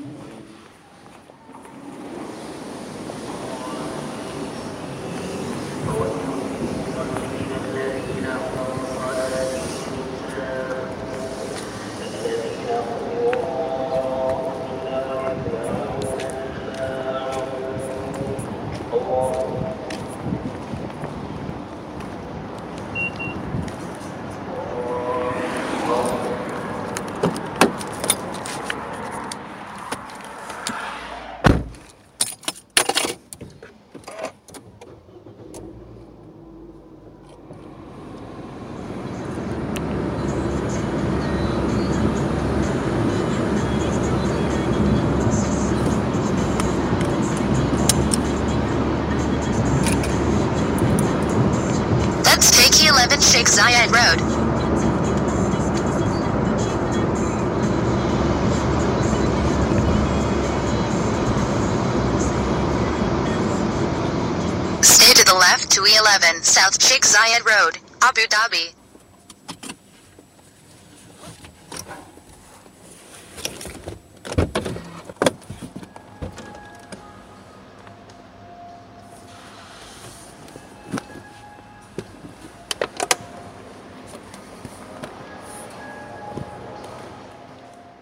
South 66.66 66.82
Sheikh 66.82 67.04
Zayed 67.04 67.44
Road, 67.44 67.76
Abu 68.00 68.22
Dhabi. 68.26 68.74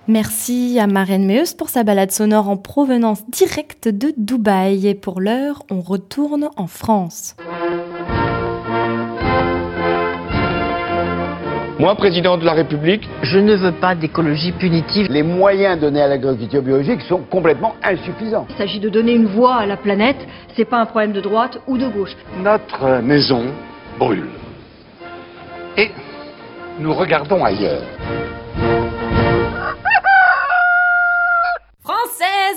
Merci 0.06 0.78
à 0.78 0.86
Marraine 0.86 1.26
Meus 1.26 1.52
pour 1.54 1.68
sa 1.68 1.82
balade 1.82 2.12
sonore 2.12 2.48
en 2.48 2.56
provenance 2.56 3.28
directe 3.28 3.88
de 3.88 4.14
Dubaï. 4.16 4.86
Et 4.86 4.94
pour 4.94 5.20
l'heure, 5.20 5.64
on 5.70 5.82
retourne 5.82 6.48
en 6.56 6.66
France. 6.66 7.36
Moi, 11.84 11.94
président 11.96 12.38
de 12.38 12.46
la 12.46 12.54
République, 12.54 13.06
je 13.20 13.38
ne 13.38 13.54
veux 13.56 13.72
pas 13.72 13.94
d'écologie 13.94 14.52
punitive. 14.52 15.06
Les 15.10 15.22
moyens 15.22 15.78
donnés 15.78 16.00
à 16.00 16.08
l'agriculture 16.08 16.62
biologique 16.62 17.02
sont 17.02 17.18
complètement 17.18 17.74
insuffisants. 17.82 18.46
Il 18.48 18.56
s'agit 18.56 18.80
de 18.80 18.88
donner 18.88 19.12
une 19.12 19.26
voix 19.26 19.56
à 19.56 19.66
la 19.66 19.76
planète, 19.76 20.16
c'est 20.56 20.64
pas 20.64 20.78
un 20.78 20.86
problème 20.86 21.12
de 21.12 21.20
droite 21.20 21.60
ou 21.66 21.76
de 21.76 21.86
gauche. 21.86 22.16
Notre 22.42 23.02
maison 23.02 23.42
brûle. 23.98 24.30
Et 25.76 25.90
nous 26.78 26.94
regardons 26.94 27.44
ailleurs. 27.44 27.82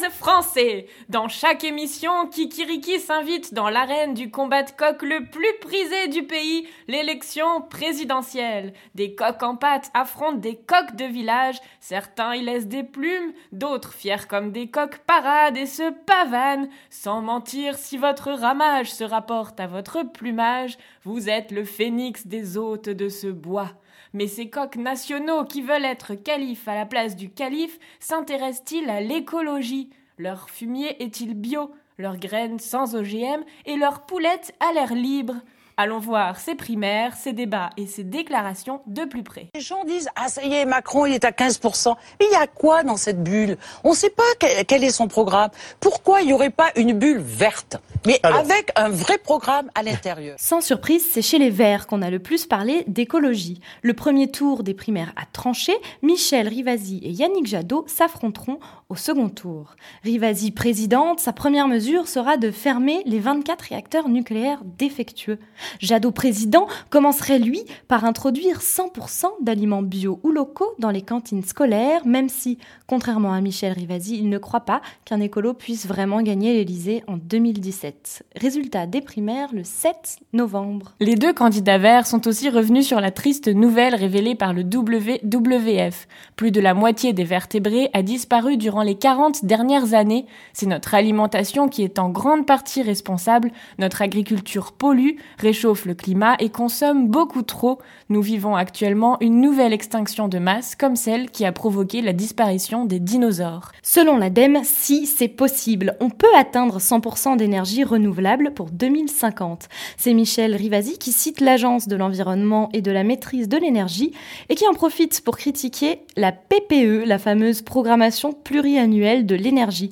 Français 0.10 0.88
Dans 1.10 1.28
chaque 1.28 1.64
émission, 1.64 2.28
Kikiriki 2.28 2.99
s'invite 2.99 3.53
dans 3.53 3.70
l'arène 3.70 4.14
du 4.14 4.32
combat 4.32 4.64
de 4.64 4.72
coq 4.72 5.01
le 5.01 5.30
plus 5.30 5.53
prisé 5.62 6.08
du 6.08 6.24
pays, 6.24 6.68
l'élection 6.88 7.62
présidentielle. 7.62 8.74
Des 8.95 9.16
coqs 9.16 9.43
en 9.43 9.55
pâte 9.55 9.89
affrontent 9.93 10.38
des 10.38 10.55
coqs 10.55 10.95
de 10.95 11.05
village, 11.05 11.58
certains 11.80 12.36
y 12.36 12.43
laissent 12.43 12.68
des 12.68 12.84
plumes, 12.84 13.34
d'autres 13.51 13.93
fiers 13.93 14.28
comme 14.28 14.51
des 14.51 14.70
coqs 14.70 14.99
paradent 14.99 15.58
et 15.58 15.66
se 15.66 15.91
pavanent. 16.05 16.70
Sans 16.89 17.22
mentir, 17.22 17.78
si 17.78 17.97
votre 17.97 18.32
ramage 18.32 18.91
se 18.91 19.03
rapporte 19.03 19.60
à 19.60 19.68
votre 19.68 20.03
plumage, 20.03 20.78
vous 21.03 21.30
êtes 21.30 21.51
le 21.51 21.64
phénix 21.64 22.28
des 22.28 22.58
hôtes 22.58 22.89
de 22.89 23.10
ce 23.10 23.28
bois. 23.28 23.72
Mais 24.14 24.28
ces 24.28 24.49
coqs 24.49 24.76
nationaux 24.78 25.45
qui 25.45 25.62
veulent 25.62 25.86
être 25.86 26.16
califes 26.16 26.68
à 26.68 26.76
la 26.76 26.86
place 26.86 27.16
du 27.16 27.30
calife 27.30 27.80
s'intéressent-ils 27.99 28.89
à 28.89 29.01
l'écologie? 29.01 29.89
Leur 30.18 30.49
fumier 30.49 31.01
est-il 31.03 31.34
bio 31.36 31.72
Leurs 31.97 32.18
graines 32.18 32.60
sans 32.60 32.95
OGM 32.95 33.43
Et 33.66 33.76
leurs 33.76 34.05
poulettes 34.05 34.53
à 34.60 34.74
l'air 34.74 34.93
libre? 34.93 35.36
Allons 35.80 35.99
voir 35.99 36.39
ces 36.39 36.55
primaires, 36.55 37.16
ces 37.16 37.34
débats 37.34 37.70
et 37.78 37.86
ces 37.86 38.03
déclarations 38.03 38.82
de 38.88 39.05
plus 39.05 39.22
près. 39.22 39.49
Les 39.53 39.62
gens 39.62 39.84
disent 39.84 40.10
Ah, 40.16 40.28
ça 40.28 40.43
y 40.43 40.51
est, 40.51 40.66
Macron, 40.66 41.05
il 41.05 41.14
est 41.14 41.24
à 41.24 41.30
15%. 41.30 41.95
Mais 42.20 42.26
il 42.32 42.34
y 42.34 42.36
a 42.36 42.47
quoi 42.47 42.82
dans 42.82 42.97
cette 42.97 43.22
bulle? 43.24 43.58
On 43.84 43.91
ne 43.91 43.95
sait 43.95 44.10
pas 44.10 44.24
quel 44.39 44.84
est 44.84 44.89
son 44.89 45.08
programme. 45.08 45.51
Pourquoi 45.80 46.22
il 46.22 46.28
n'y 46.28 46.34
aurait 46.34 46.49
pas 46.49 46.72
une 46.78 46.93
bulle 46.93 47.20
verte? 47.20 47.78
Mais 48.08 48.22
avec 48.24 48.72
un 48.78 48.88
vrai 48.88 49.18
programme 49.18 49.70
à 49.76 49.84
l'intérieur. 49.84 50.38
Sans 50.39 50.62
surprise, 50.62 51.05
c'est 51.12 51.22
chez 51.22 51.39
les 51.39 51.49
Verts 51.49 51.88
qu'on 51.88 52.01
a 52.01 52.10
le 52.10 52.20
plus 52.20 52.45
parlé 52.45 52.86
d'écologie. 52.88 53.60
Le 53.82 53.93
premier 53.93 54.32
tour 54.32 54.64
des 54.64 54.74
primaires 54.74 55.12
a 55.18 55.26
tranché, 55.26 55.74
Michel 56.01 56.47
Rivasi 56.47 57.01
et 57.03 57.12
Yannick 57.12 57.47
Jadot 57.47 57.84
s'affronteront 57.86 58.60
au 58.88 58.95
second 58.95 59.28
tour. 59.28 59.76
Rivasi 60.05 60.51
présidente, 60.51 61.20
sa 61.20 61.34
première 61.34 61.68
mesure 61.68 62.08
sera 62.08 62.38
de 62.38 62.49
fermer 62.49 63.03
les 63.05 63.20
24 63.20 63.62
réacteurs 63.64 64.08
nucléaires 64.08 64.62
défectueux. 64.64 65.39
Jadot 65.82 66.12
président 66.12 66.68
commencerait 66.89 67.39
lui 67.39 67.66
par 67.89 68.05
introduire 68.05 68.62
100% 68.62 69.26
d'aliments 69.41 69.82
bio 69.82 70.22
ou 70.24 70.32
locaux 70.32 70.74
dans 70.80 70.91
les 70.91 71.01
cantines 71.01 71.43
scolaires, 71.43 72.05
même 72.05 72.30
si, 72.30 72.58
contrairement 72.88 73.34
à 73.34 73.41
Michel 73.41 73.74
Rivasi, 73.74 74.18
il 74.18 74.30
ne 74.30 74.38
croit 74.38 74.62
pas 74.62 74.82
qu'un 75.03 75.20
écolo 75.20 75.53
puisse 75.53 75.88
vraiment 75.88 76.22
gagner 76.22 76.53
l'Elysée 76.53 77.03
en 77.08 77.18
2017. 77.18 77.96
2017. 77.97 78.23
Résultat 78.35 78.85
des 78.85 79.01
primaires 79.01 79.53
le 79.53 79.63
7 79.63 80.19
novembre. 80.33 80.93
Les 80.99 81.15
deux 81.15 81.33
candidats 81.33 81.77
verts 81.77 82.07
sont 82.07 82.27
aussi 82.27 82.49
revenus 82.49 82.85
sur 82.85 83.01
la 83.01 83.11
triste 83.11 83.47
nouvelle 83.47 83.95
révélée 83.95 84.35
par 84.35 84.53
le 84.53 84.61
WWF. 84.61 86.07
Plus 86.35 86.51
de 86.51 86.61
la 86.61 86.73
moitié 86.73 87.13
des 87.13 87.23
vertébrés 87.23 87.89
a 87.93 88.01
disparu 88.01 88.57
durant 88.57 88.83
les 88.83 88.95
40 88.95 89.45
dernières 89.45 89.93
années. 89.93 90.25
C'est 90.53 90.65
notre 90.65 90.93
alimentation 90.93 91.67
qui 91.67 91.83
est 91.83 91.99
en 91.99 92.09
grande 92.09 92.45
partie 92.45 92.81
responsable. 92.81 93.51
Notre 93.79 94.01
agriculture 94.01 94.71
pollue, 94.71 95.17
réchauffe 95.39 95.85
le 95.85 95.95
climat 95.95 96.35
et 96.39 96.49
consomme 96.49 97.07
beaucoup 97.07 97.43
trop. 97.43 97.79
Nous 98.09 98.21
vivons 98.21 98.55
actuellement 98.55 99.17
une 99.21 99.41
nouvelle 99.41 99.73
extinction 99.73 100.27
de 100.27 100.39
masse 100.39 100.75
comme 100.75 100.95
celle 100.95 101.29
qui 101.29 101.45
a 101.45 101.51
provoqué 101.51 102.01
la 102.01 102.13
disparition 102.13 102.85
des 102.85 102.99
dinosaures. 102.99 103.71
Selon 103.81 104.17
l'ADEME, 104.17 104.61
si 104.63 105.05
c'est 105.05 105.27
possible, 105.27 105.95
on 105.99 106.09
peut 106.09 106.27
atteindre 106.35 106.79
100% 106.79 107.37
d'énergie 107.37 107.76
renouvelable 107.84 108.51
pour 108.53 108.69
2050. 108.69 109.67
C'est 109.97 110.13
Michel 110.13 110.55
Rivasi 110.55 110.97
qui 110.97 111.11
cite 111.11 111.41
l'Agence 111.41 111.88
de 111.88 111.95
l'environnement 111.95 112.69
et 112.73 112.82
de 112.82 112.91
la 112.91 113.03
maîtrise 113.03 113.49
de 113.49 113.57
l'énergie 113.57 114.13
et 114.49 114.55
qui 114.55 114.67
en 114.67 114.73
profite 114.73 115.21
pour 115.21 115.38
critiquer 115.38 116.01
la 116.15 116.32
PPE, 116.32 117.05
la 117.05 117.17
fameuse 117.19 117.61
programmation 117.61 118.34
pluriannuelle 118.34 119.25
de 119.25 119.36
l'énergie. 119.36 119.91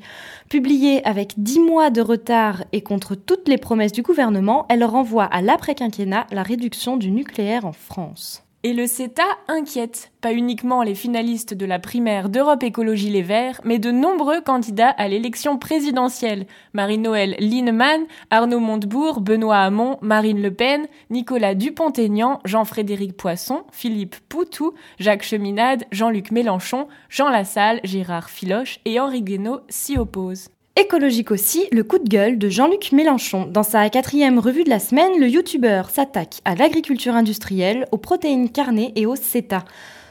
Publiée 0.50 1.06
avec 1.06 1.34
10 1.38 1.60
mois 1.60 1.90
de 1.90 2.02
retard 2.02 2.64
et 2.72 2.82
contre 2.82 3.16
toutes 3.16 3.48
les 3.48 3.58
promesses 3.58 3.92
du 3.92 4.04
gouvernement, 4.04 4.66
elle 4.70 4.84
renvoie 4.84 5.26
à 5.26 5.42
l'après-quinquennat 5.42 6.28
la 6.32 6.44
réduction 6.44 6.98
du 6.98 7.12
nucléaire 7.12 7.66
en 7.66 7.74
France. 7.74 8.45
Et 8.66 8.74
le 8.74 8.88
CETA 8.88 9.28
inquiète, 9.48 10.12
pas 10.22 10.34
uniquement 10.34 10.82
les 10.82 10.96
finalistes 10.96 11.54
de 11.54 11.68
la 11.68 11.78
primaire 11.78 12.30
d'Europe 12.30 12.64
Écologie 12.64 13.12
Les 13.12 13.22
Verts, 13.22 13.62
mais 13.64 13.78
de 13.78 13.92
nombreux 13.92 14.42
candidats 14.42 14.90
à 14.90 15.08
l'élection 15.08 15.60
présidentielle. 15.60 16.48
Marie-Noël 16.74 17.36
Linemann, 17.38 18.06
Arnaud 18.32 18.60
Montebourg, 18.60 19.22
Benoît 19.22 19.60
Hamon, 19.60 20.00
Marine 20.02 20.42
Le 20.42 20.52
Pen, 20.52 20.88
Nicolas 21.12 21.54
Dupont-Aignan, 21.54 22.40
Jean-Frédéric 22.44 23.16
Poisson, 23.16 23.66
Philippe 23.72 24.16
Poutou, 24.30 24.74
Jacques 24.98 25.22
Cheminade, 25.22 25.84
Jean-Luc 25.92 26.32
Mélenchon, 26.32 26.88
Jean 27.08 27.30
Lassalle, 27.30 27.82
Gérard 27.84 28.32
Filoche 28.32 28.80
et 28.86 29.00
Henri 29.00 29.22
Guénaud 29.22 29.60
s'y 29.70 29.96
opposent. 29.96 30.50
Écologique 30.78 31.32
aussi, 31.32 31.68
le 31.72 31.86
coup 31.86 32.00
de 32.00 32.10
gueule 32.10 32.38
de 32.38 32.50
Jean-Luc 32.50 32.92
Mélenchon. 32.92 33.48
Dans 33.50 33.64
sa 33.64 33.90
quatrième 33.90 34.40
revue 34.40 34.66
de 34.66 34.70
la 34.70 34.80
semaine, 34.80 35.18
le 35.18 35.30
youtubeur 35.30 35.90
s'attaque 35.90 36.42
à 36.44 36.54
l'agriculture 36.54 37.16
industrielle, 37.16 37.88
aux 37.94 37.98
protéines 37.98 38.50
carnées 38.50 38.92
et 38.98 39.06
au 39.06 39.16
CETA. 39.16 39.64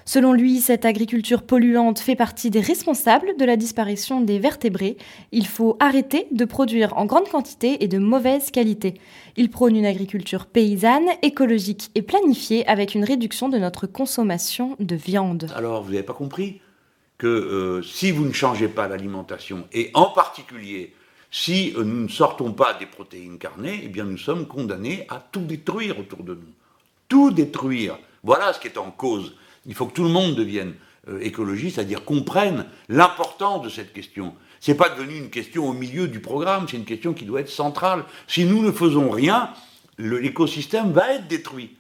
Selon 0.07 0.33
lui, 0.33 0.61
cette 0.61 0.87
agriculture 0.87 1.43
polluante 1.43 1.99
fait 1.99 2.17
partie 2.17 2.49
des 2.49 2.61
responsables 2.61 3.37
de 3.39 3.45
la 3.45 3.57
disparition 3.57 4.23
des 4.23 4.39
vertébrés. 4.39 4.97
Il 5.33 5.47
faut 5.47 5.77
arrêter 5.81 6.29
de 6.31 6.47
produire 6.47 6.97
en 6.97 7.05
grande 7.05 7.29
quantité 7.29 7.85
et 7.85 7.89
de 7.89 7.99
mauvaise 7.99 8.51
qualité. 8.51 8.95
Il 9.37 9.51
prône 9.51 9.77
une 9.77 9.85
agriculture 9.85 10.47
paysanne, 10.47 11.09
écologique 11.21 11.91
et 11.95 12.01
planifiée 12.01 12.67
avec 12.67 12.95
une 12.95 13.05
réduction 13.05 13.51
de 13.51 13.59
notre 13.59 13.87
consommation 13.87 14.77
de 14.81 14.97
viande. 14.97 15.51
Alors, 15.55 15.83
vous 15.83 15.91
n'avez 15.91 16.03
pas 16.03 16.15
compris? 16.15 16.63
Que 17.19 17.27
euh, 17.27 17.83
si 17.83 18.11
vous 18.11 18.25
ne 18.25 18.33
changez 18.33 18.69
pas 18.69 18.89
l'alimentation, 18.89 19.67
et 19.73 19.91
en 19.95 20.07
particulier 20.07 20.95
si 21.35 21.75
euh, 21.77 21.83
nous 21.83 22.05
ne 22.05 22.09
sortons 22.09 22.53
pas 22.53 22.75
des 22.75 22.87
protéines 22.87 23.39
carnées, 23.39 23.81
eh 23.83 23.89
bien 23.89 24.05
nous 24.05 24.19
sommes 24.19 24.47
condamnés 24.47 25.05
à 25.09 25.19
tout 25.33 25.41
détruire 25.41 25.99
autour 25.99 26.23
de 26.23 26.35
nous. 26.35 26.53
Tout 27.09 27.33
détruire. 27.33 27.99
Voilà 28.23 28.53
ce 28.53 28.61
qui 28.61 28.69
est 28.69 28.79
en 28.79 28.93
cause. 28.93 29.35
Il 29.67 29.75
faut 29.75 29.87
que 29.87 29.95
tout 29.95 30.05
le 30.05 30.11
monde 30.11 30.37
devienne 30.37 30.75
euh, 31.09 31.19
écologiste, 31.21 31.75
c'est-à-dire 31.75 32.05
comprenne 32.05 32.67
l'importance 32.89 33.63
de 33.63 33.69
cette 33.69 33.93
question. 33.93 34.33
Ce 34.61 34.71
n'est 34.71 34.77
pas 34.77 34.91
devenu 34.91 35.17
une 35.17 35.31
question 35.31 35.69
au 35.69 35.73
milieu 35.73 36.07
du 36.07 36.21
programme, 36.21 36.69
c'est 36.69 36.77
une 36.77 36.85
question 36.85 37.15
qui 37.15 37.25
doit 37.25 37.41
être 37.41 37.51
centrale. 37.51 38.05
Si 38.29 38.45
nous 38.45 38.63
ne 38.63 38.71
faisons 38.71 39.11
rien, 39.11 39.51
l'écosystème 39.99 40.93
va 40.93 41.15
être 41.15 41.27
détruit. 41.27 41.77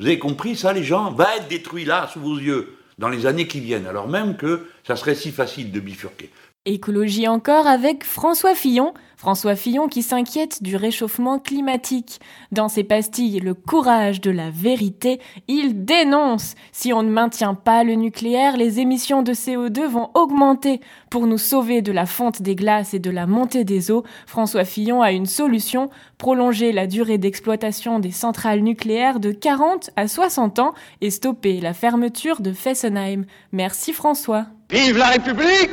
Vous 0.00 0.06
avez 0.06 0.18
compris 0.18 0.56
ça, 0.56 0.72
les 0.72 0.82
gens? 0.82 1.12
Va 1.12 1.36
être 1.36 1.46
détruit 1.46 1.84
là, 1.84 2.10
sous 2.12 2.20
vos 2.20 2.38
yeux 2.38 2.75
dans 2.98 3.08
les 3.08 3.26
années 3.26 3.46
qui 3.46 3.60
viennent, 3.60 3.86
alors 3.86 4.08
même 4.08 4.36
que 4.36 4.66
ça 4.86 4.96
serait 4.96 5.14
si 5.14 5.32
facile 5.32 5.70
de 5.70 5.80
bifurquer. 5.80 6.30
Écologie 6.68 7.28
encore 7.28 7.68
avec 7.68 8.02
François 8.02 8.56
Fillon, 8.56 8.92
François 9.16 9.54
Fillon 9.54 9.86
qui 9.86 10.02
s'inquiète 10.02 10.64
du 10.64 10.74
réchauffement 10.74 11.38
climatique. 11.38 12.18
Dans 12.50 12.68
ses 12.68 12.82
pastilles 12.82 13.38
Le 13.38 13.54
courage 13.54 14.20
de 14.20 14.32
la 14.32 14.50
vérité, 14.50 15.20
il 15.46 15.84
dénonce 15.84 16.56
si 16.72 16.92
on 16.92 17.04
ne 17.04 17.08
maintient 17.08 17.54
pas 17.54 17.84
le 17.84 17.94
nucléaire, 17.94 18.56
les 18.56 18.80
émissions 18.80 19.22
de 19.22 19.32
CO2 19.32 19.86
vont 19.86 20.10
augmenter. 20.14 20.80
Pour 21.08 21.28
nous 21.28 21.38
sauver 21.38 21.82
de 21.82 21.92
la 21.92 22.04
fonte 22.04 22.42
des 22.42 22.56
glaces 22.56 22.94
et 22.94 22.98
de 22.98 23.10
la 23.10 23.28
montée 23.28 23.62
des 23.62 23.92
eaux, 23.92 24.02
François 24.26 24.64
Fillon 24.64 25.02
a 25.02 25.12
une 25.12 25.26
solution, 25.26 25.88
prolonger 26.18 26.72
la 26.72 26.88
durée 26.88 27.18
d'exploitation 27.18 28.00
des 28.00 28.10
centrales 28.10 28.62
nucléaires 28.62 29.20
de 29.20 29.30
40 29.30 29.90
à 29.94 30.08
60 30.08 30.58
ans 30.58 30.74
et 31.00 31.10
stopper 31.10 31.60
la 31.60 31.74
fermeture 31.74 32.40
de 32.40 32.52
Fessenheim. 32.52 33.24
Merci 33.52 33.92
François. 33.92 34.46
Vive 34.68 34.98
la 34.98 35.10
République 35.10 35.70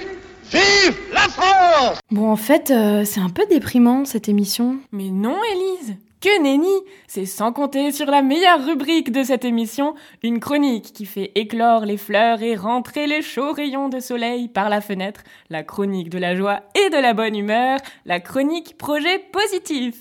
Vive 0.51 0.97
la 1.13 1.21
France 1.21 1.99
Bon, 2.11 2.29
en 2.29 2.35
fait, 2.35 2.71
euh, 2.71 3.03
c'est 3.05 3.19
un 3.19 3.29
peu 3.29 3.45
déprimant 3.49 4.05
cette 4.05 4.29
émission. 4.29 4.77
Mais 4.91 5.09
non, 5.09 5.37
Élise 5.51 5.95
que 6.23 6.41
nenni 6.41 6.73
C'est 7.05 7.25
sans 7.25 7.51
compter 7.51 7.91
sur 7.91 8.05
la 8.05 8.21
meilleure 8.21 8.65
rubrique 8.65 9.11
de 9.11 9.23
cette 9.23 9.43
émission, 9.43 9.93
une 10.23 10.39
chronique 10.39 10.93
qui 10.93 11.05
fait 11.05 11.33
éclore 11.35 11.85
les 11.85 11.97
fleurs 11.97 12.41
et 12.41 12.55
rentrer 12.55 13.07
les 13.07 13.21
chauds 13.21 13.51
rayons 13.51 13.89
de 13.89 13.99
soleil 13.99 14.47
par 14.47 14.69
la 14.69 14.79
fenêtre, 14.79 15.23
la 15.49 15.63
chronique 15.63 16.09
de 16.09 16.17
la 16.17 16.33
joie 16.33 16.61
et 16.75 16.89
de 16.89 16.95
la 16.95 17.13
bonne 17.13 17.35
humeur, 17.35 17.77
la 18.05 18.21
chronique 18.21 18.77
projet 18.77 19.19
positif. 19.33 19.95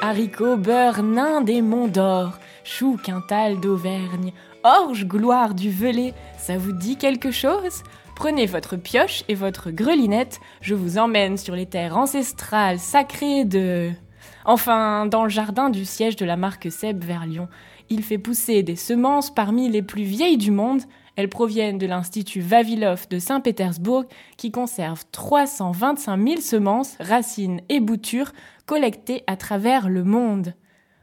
Haricots, 0.00 0.56
beurre, 0.56 1.02
nain 1.02 1.40
des 1.40 1.60
monts 1.60 1.88
d'or, 1.88 2.38
chou 2.62 2.96
quintal 3.02 3.58
d'Auvergne, 3.58 4.32
orge 4.64 5.06
gloire 5.06 5.54
du 5.54 5.70
Velay, 5.70 6.14
ça 6.38 6.58
vous 6.58 6.72
dit 6.72 6.96
quelque 6.96 7.30
chose? 7.30 7.82
Prenez 8.16 8.46
votre 8.46 8.76
pioche 8.76 9.24
et 9.28 9.34
votre 9.34 9.70
grelinette, 9.70 10.40
je 10.60 10.74
vous 10.74 10.98
emmène 10.98 11.36
sur 11.36 11.54
les 11.54 11.66
terres 11.66 11.96
ancestrales 11.96 12.78
sacrées 12.78 13.44
de... 13.44 13.90
Enfin, 14.44 15.06
dans 15.06 15.24
le 15.24 15.30
jardin 15.30 15.70
du 15.70 15.84
siège 15.84 16.16
de 16.16 16.24
la 16.24 16.36
marque 16.36 16.70
Seb 16.70 17.04
vers 17.04 17.26
Lyon. 17.26 17.48
Il 17.90 18.02
fait 18.02 18.18
pousser 18.18 18.62
des 18.62 18.76
semences 18.76 19.32
parmi 19.32 19.68
les 19.68 19.82
plus 19.82 20.04
vieilles 20.04 20.38
du 20.38 20.50
monde. 20.50 20.82
Elles 21.16 21.28
proviennent 21.28 21.78
de 21.78 21.86
l'Institut 21.86 22.40
Vavilov 22.40 23.06
de 23.08 23.18
Saint-Pétersbourg 23.18 24.04
qui 24.36 24.50
conserve 24.50 25.04
325 25.12 26.28
000 26.28 26.40
semences, 26.40 26.96
racines 27.00 27.60
et 27.68 27.80
boutures 27.80 28.32
collectées 28.66 29.22
à 29.26 29.36
travers 29.36 29.88
le 29.88 30.04
monde. 30.04 30.54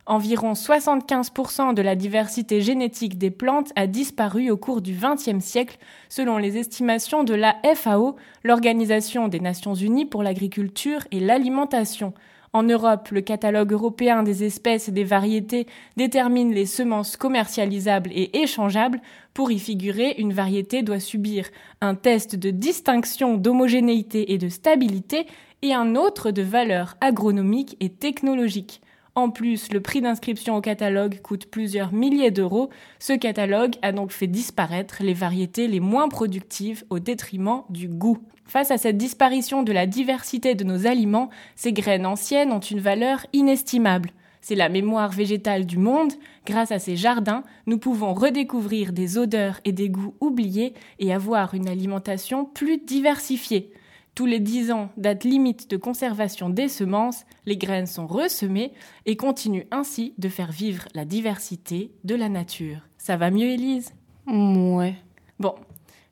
Environ 0.09 0.53
75% 0.53 1.75
de 1.75 1.83
la 1.83 1.95
diversité 1.95 2.61
génétique 2.61 3.19
des 3.19 3.29
plantes 3.29 3.71
a 3.75 3.85
disparu 3.85 4.49
au 4.49 4.57
cours 4.57 4.81
du 4.81 4.97
XXe 4.99 5.45
siècle, 5.45 5.77
selon 6.09 6.39
les 6.39 6.57
estimations 6.57 7.23
de 7.23 7.35
la 7.35 7.57
FAO, 7.75 8.15
l'Organisation 8.43 9.27
des 9.27 9.39
Nations 9.39 9.75
Unies 9.75 10.07
pour 10.07 10.23
l'agriculture 10.23 11.01
et 11.11 11.19
l'alimentation. 11.19 12.15
En 12.53 12.63
Europe, 12.63 13.09
le 13.11 13.21
catalogue 13.21 13.71
européen 13.71 14.23
des 14.23 14.43
espèces 14.43 14.89
et 14.89 14.91
des 14.91 15.03
variétés 15.03 15.67
détermine 15.95 16.55
les 16.55 16.65
semences 16.65 17.15
commercialisables 17.15 18.09
et 18.11 18.41
échangeables. 18.41 19.01
Pour 19.35 19.51
y 19.51 19.59
figurer, 19.59 20.15
une 20.17 20.33
variété 20.33 20.81
doit 20.81 20.99
subir 20.99 21.45
un 21.81 21.93
test 21.93 22.35
de 22.35 22.49
distinction 22.49 23.37
d'homogénéité 23.37 24.33
et 24.33 24.39
de 24.39 24.49
stabilité 24.49 25.27
et 25.61 25.75
un 25.75 25.95
autre 25.95 26.31
de 26.31 26.41
valeur 26.41 26.97
agronomique 26.99 27.77
et 27.79 27.89
technologique. 27.89 28.81
En 29.19 29.31
plus, 29.31 29.73
le 29.73 29.81
prix 29.81 29.99
d'inscription 29.99 30.55
au 30.55 30.61
catalogue 30.61 31.19
coûte 31.21 31.47
plusieurs 31.47 31.91
milliers 31.91 32.31
d'euros. 32.31 32.69
Ce 32.99 33.11
catalogue 33.11 33.75
a 33.81 33.91
donc 33.91 34.11
fait 34.11 34.27
disparaître 34.27 35.03
les 35.03 35.13
variétés 35.13 35.67
les 35.67 35.81
moins 35.81 36.07
productives 36.07 36.85
au 36.89 36.99
détriment 36.99 37.63
du 37.69 37.89
goût. 37.89 38.19
Face 38.45 38.71
à 38.71 38.77
cette 38.77 38.95
disparition 38.95 39.61
de 39.61 39.73
la 39.73 39.87
diversité 39.87 40.55
de 40.55 40.63
nos 40.63 40.87
aliments, 40.87 41.29
ces 41.57 41.73
graines 41.73 42.05
anciennes 42.05 42.53
ont 42.53 42.61
une 42.61 42.79
valeur 42.79 43.25
inestimable. 43.33 44.11
C'est 44.39 44.55
la 44.55 44.69
mémoire 44.69 45.11
végétale 45.11 45.65
du 45.65 45.77
monde. 45.77 46.13
Grâce 46.45 46.71
à 46.71 46.79
ces 46.79 46.95
jardins, 46.95 47.43
nous 47.67 47.77
pouvons 47.77 48.13
redécouvrir 48.13 48.93
des 48.93 49.17
odeurs 49.17 49.59
et 49.65 49.73
des 49.73 49.89
goûts 49.89 50.15
oubliés 50.21 50.73
et 50.99 51.13
avoir 51.13 51.55
une 51.55 51.67
alimentation 51.67 52.45
plus 52.45 52.77
diversifiée. 52.77 53.73
Tous 54.19 54.25
les 54.25 54.41
10 54.41 54.71
ans, 54.71 54.89
date 54.97 55.23
limite 55.23 55.69
de 55.69 55.77
conservation 55.77 56.49
des 56.49 56.67
semences, 56.67 57.23
les 57.45 57.55
graines 57.55 57.87
sont 57.87 58.05
ressemées 58.05 58.73
et 59.05 59.15
continuent 59.15 59.67
ainsi 59.71 60.13
de 60.17 60.27
faire 60.27 60.51
vivre 60.51 60.89
la 60.93 61.05
diversité 61.05 61.93
de 62.03 62.15
la 62.15 62.27
nature. 62.27 62.81
Ça 62.97 63.15
va 63.15 63.31
mieux, 63.31 63.47
Élise? 63.47 63.93
Ouais. 64.27 64.95
Bon, 65.39 65.55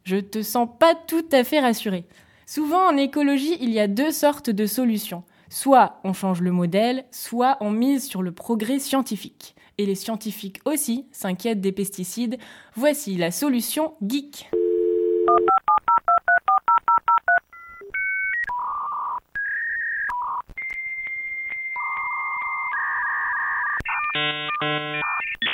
je 0.06 0.16
te 0.16 0.42
sens 0.42 0.70
pas 0.80 0.96
tout 0.96 1.26
à 1.34 1.44
fait 1.44 1.60
rassurée. 1.60 2.06
Souvent 2.46 2.88
en 2.88 2.96
écologie, 2.96 3.58
il 3.60 3.72
y 3.72 3.80
a 3.82 3.90
deux 3.90 4.12
sortes 4.12 4.50
de 4.50 4.68
solutions. 4.68 5.26
Soit 5.50 6.00
on 6.06 6.14
change 6.14 6.40
le 6.40 6.54
modèle, 6.54 7.04
soit 7.12 7.58
on 7.60 7.72
mise 7.72 8.08
sur 8.08 8.22
le 8.22 8.32
progrès 8.32 8.80
scientifique. 8.80 9.54
Et 9.78 9.86
les 9.86 9.96
scientifiques 9.96 10.62
aussi 10.64 11.08
s'inquiètent 11.12 11.60
des 11.60 11.74
pesticides. 11.74 12.38
Voici 12.74 13.18
la 13.18 13.32
solution 13.32 13.96
geek. 14.02 14.50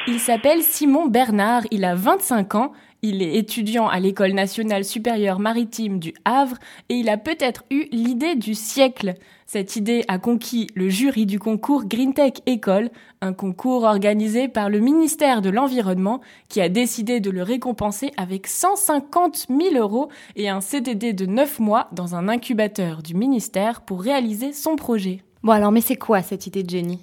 Il 0.05 0.19
s'appelle 0.19 0.61
Simon 0.63 1.07
Bernard, 1.07 1.63
il 1.71 1.85
a 1.85 1.95
25 1.95 2.55
ans, 2.55 2.71
il 3.01 3.21
est 3.21 3.35
étudiant 3.35 3.87
à 3.87 3.99
l'École 3.99 4.33
nationale 4.33 4.85
supérieure 4.85 5.39
maritime 5.39 5.99
du 5.99 6.13
Havre 6.23 6.57
et 6.89 6.95
il 6.95 7.09
a 7.09 7.17
peut-être 7.17 7.63
eu 7.71 7.85
l'idée 7.91 8.35
du 8.35 8.53
siècle. 8.53 9.15
Cette 9.45 9.75
idée 9.75 10.05
a 10.07 10.19
conquis 10.19 10.67
le 10.75 10.87
jury 10.87 11.25
du 11.25 11.39
concours 11.39 11.85
Green 11.85 12.13
Tech 12.13 12.33
École, 12.45 12.91
un 13.21 13.33
concours 13.33 13.83
organisé 13.83 14.47
par 14.47 14.69
le 14.69 14.79
ministère 14.79 15.41
de 15.41 15.49
l'Environnement 15.49 16.21
qui 16.47 16.61
a 16.61 16.69
décidé 16.69 17.19
de 17.19 17.29
le 17.29 17.43
récompenser 17.43 18.11
avec 18.15 18.47
150 18.47 19.47
000 19.49 19.75
euros 19.75 20.09
et 20.35 20.49
un 20.49 20.61
CDD 20.61 21.13
de 21.13 21.25
9 21.25 21.59
mois 21.59 21.87
dans 21.91 22.15
un 22.15 22.29
incubateur 22.29 23.03
du 23.03 23.15
ministère 23.15 23.81
pour 23.81 24.01
réaliser 24.01 24.53
son 24.53 24.75
projet. 24.75 25.21
Bon 25.43 25.51
alors 25.51 25.71
mais 25.71 25.81
c'est 25.81 25.97
quoi 25.97 26.21
cette 26.21 26.47
idée 26.47 26.63
de 26.63 26.69
génie? 26.69 26.99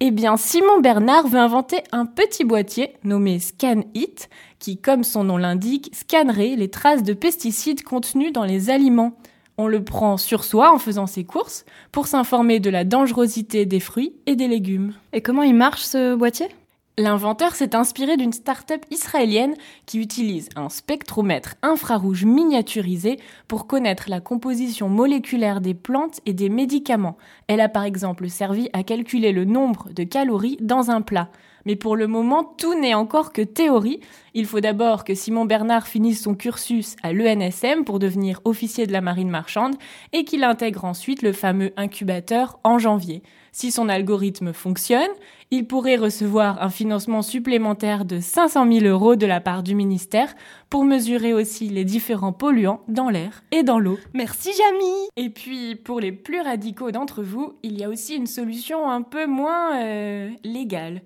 Eh 0.00 0.10
bien, 0.10 0.36
Simon 0.36 0.80
Bernard 0.80 1.28
veut 1.28 1.38
inventer 1.38 1.82
un 1.92 2.04
petit 2.04 2.44
boîtier 2.44 2.94
nommé 3.04 3.38
ScanHit 3.38 4.28
qui, 4.58 4.76
comme 4.76 5.04
son 5.04 5.24
nom 5.24 5.36
l'indique, 5.36 5.90
scannerait 5.94 6.56
les 6.56 6.68
traces 6.68 7.02
de 7.02 7.12
pesticides 7.12 7.82
contenus 7.82 8.32
dans 8.32 8.44
les 8.44 8.70
aliments. 8.70 9.16
On 9.56 9.68
le 9.68 9.84
prend 9.84 10.16
sur 10.16 10.42
soi 10.42 10.72
en 10.72 10.78
faisant 10.78 11.06
ses 11.06 11.22
courses 11.22 11.64
pour 11.92 12.08
s'informer 12.08 12.58
de 12.58 12.70
la 12.70 12.84
dangerosité 12.84 13.66
des 13.66 13.78
fruits 13.78 14.14
et 14.26 14.34
des 14.34 14.48
légumes. 14.48 14.94
Et 15.12 15.22
comment 15.22 15.42
il 15.42 15.54
marche 15.54 15.82
ce 15.82 16.16
boîtier? 16.16 16.48
L'inventeur 16.96 17.56
s'est 17.56 17.74
inspiré 17.74 18.16
d'une 18.16 18.32
start-up 18.32 18.80
israélienne 18.88 19.56
qui 19.84 19.98
utilise 19.98 20.48
un 20.54 20.68
spectromètre 20.68 21.56
infrarouge 21.62 22.24
miniaturisé 22.24 23.18
pour 23.48 23.66
connaître 23.66 24.04
la 24.08 24.20
composition 24.20 24.88
moléculaire 24.88 25.60
des 25.60 25.74
plantes 25.74 26.20
et 26.24 26.32
des 26.32 26.48
médicaments. 26.48 27.16
Elle 27.48 27.60
a 27.60 27.68
par 27.68 27.82
exemple 27.82 28.28
servi 28.28 28.70
à 28.72 28.84
calculer 28.84 29.32
le 29.32 29.44
nombre 29.44 29.88
de 29.92 30.04
calories 30.04 30.56
dans 30.60 30.92
un 30.92 31.00
plat. 31.00 31.30
Mais 31.66 31.74
pour 31.74 31.96
le 31.96 32.06
moment, 32.06 32.44
tout 32.44 32.78
n'est 32.78 32.94
encore 32.94 33.32
que 33.32 33.42
théorie. 33.42 34.00
Il 34.34 34.46
faut 34.46 34.60
d'abord 34.60 35.02
que 35.02 35.14
Simon 35.14 35.46
Bernard 35.46 35.88
finisse 35.88 36.22
son 36.22 36.34
cursus 36.34 36.94
à 37.02 37.12
l'ENSM 37.12 37.84
pour 37.84 37.98
devenir 37.98 38.40
officier 38.44 38.86
de 38.86 38.92
la 38.92 39.00
marine 39.00 39.30
marchande 39.30 39.74
et 40.12 40.24
qu'il 40.24 40.44
intègre 40.44 40.84
ensuite 40.84 41.22
le 41.22 41.32
fameux 41.32 41.72
incubateur 41.76 42.60
en 42.62 42.78
janvier. 42.78 43.22
Si 43.52 43.70
son 43.70 43.88
algorithme 43.88 44.52
fonctionne, 44.52 45.10
il 45.54 45.68
pourrait 45.68 45.94
recevoir 45.94 46.60
un 46.60 46.68
financement 46.68 47.22
supplémentaire 47.22 48.04
de 48.04 48.18
500 48.18 48.72
000 48.72 48.86
euros 48.86 49.14
de 49.14 49.24
la 49.24 49.40
part 49.40 49.62
du 49.62 49.76
ministère 49.76 50.34
pour 50.68 50.84
mesurer 50.84 51.32
aussi 51.32 51.68
les 51.68 51.84
différents 51.84 52.32
polluants 52.32 52.82
dans 52.88 53.08
l'air 53.08 53.44
et 53.52 53.62
dans 53.62 53.78
l'eau. 53.78 53.96
Merci 54.14 54.50
Jamie 54.52 55.08
Et 55.16 55.30
puis, 55.30 55.76
pour 55.76 56.00
les 56.00 56.10
plus 56.10 56.40
radicaux 56.40 56.90
d'entre 56.90 57.22
vous, 57.22 57.56
il 57.62 57.78
y 57.78 57.84
a 57.84 57.88
aussi 57.88 58.16
une 58.16 58.26
solution 58.26 58.90
un 58.90 59.02
peu 59.02 59.26
moins 59.26 59.80
euh, 59.80 60.30
légale. 60.42 61.02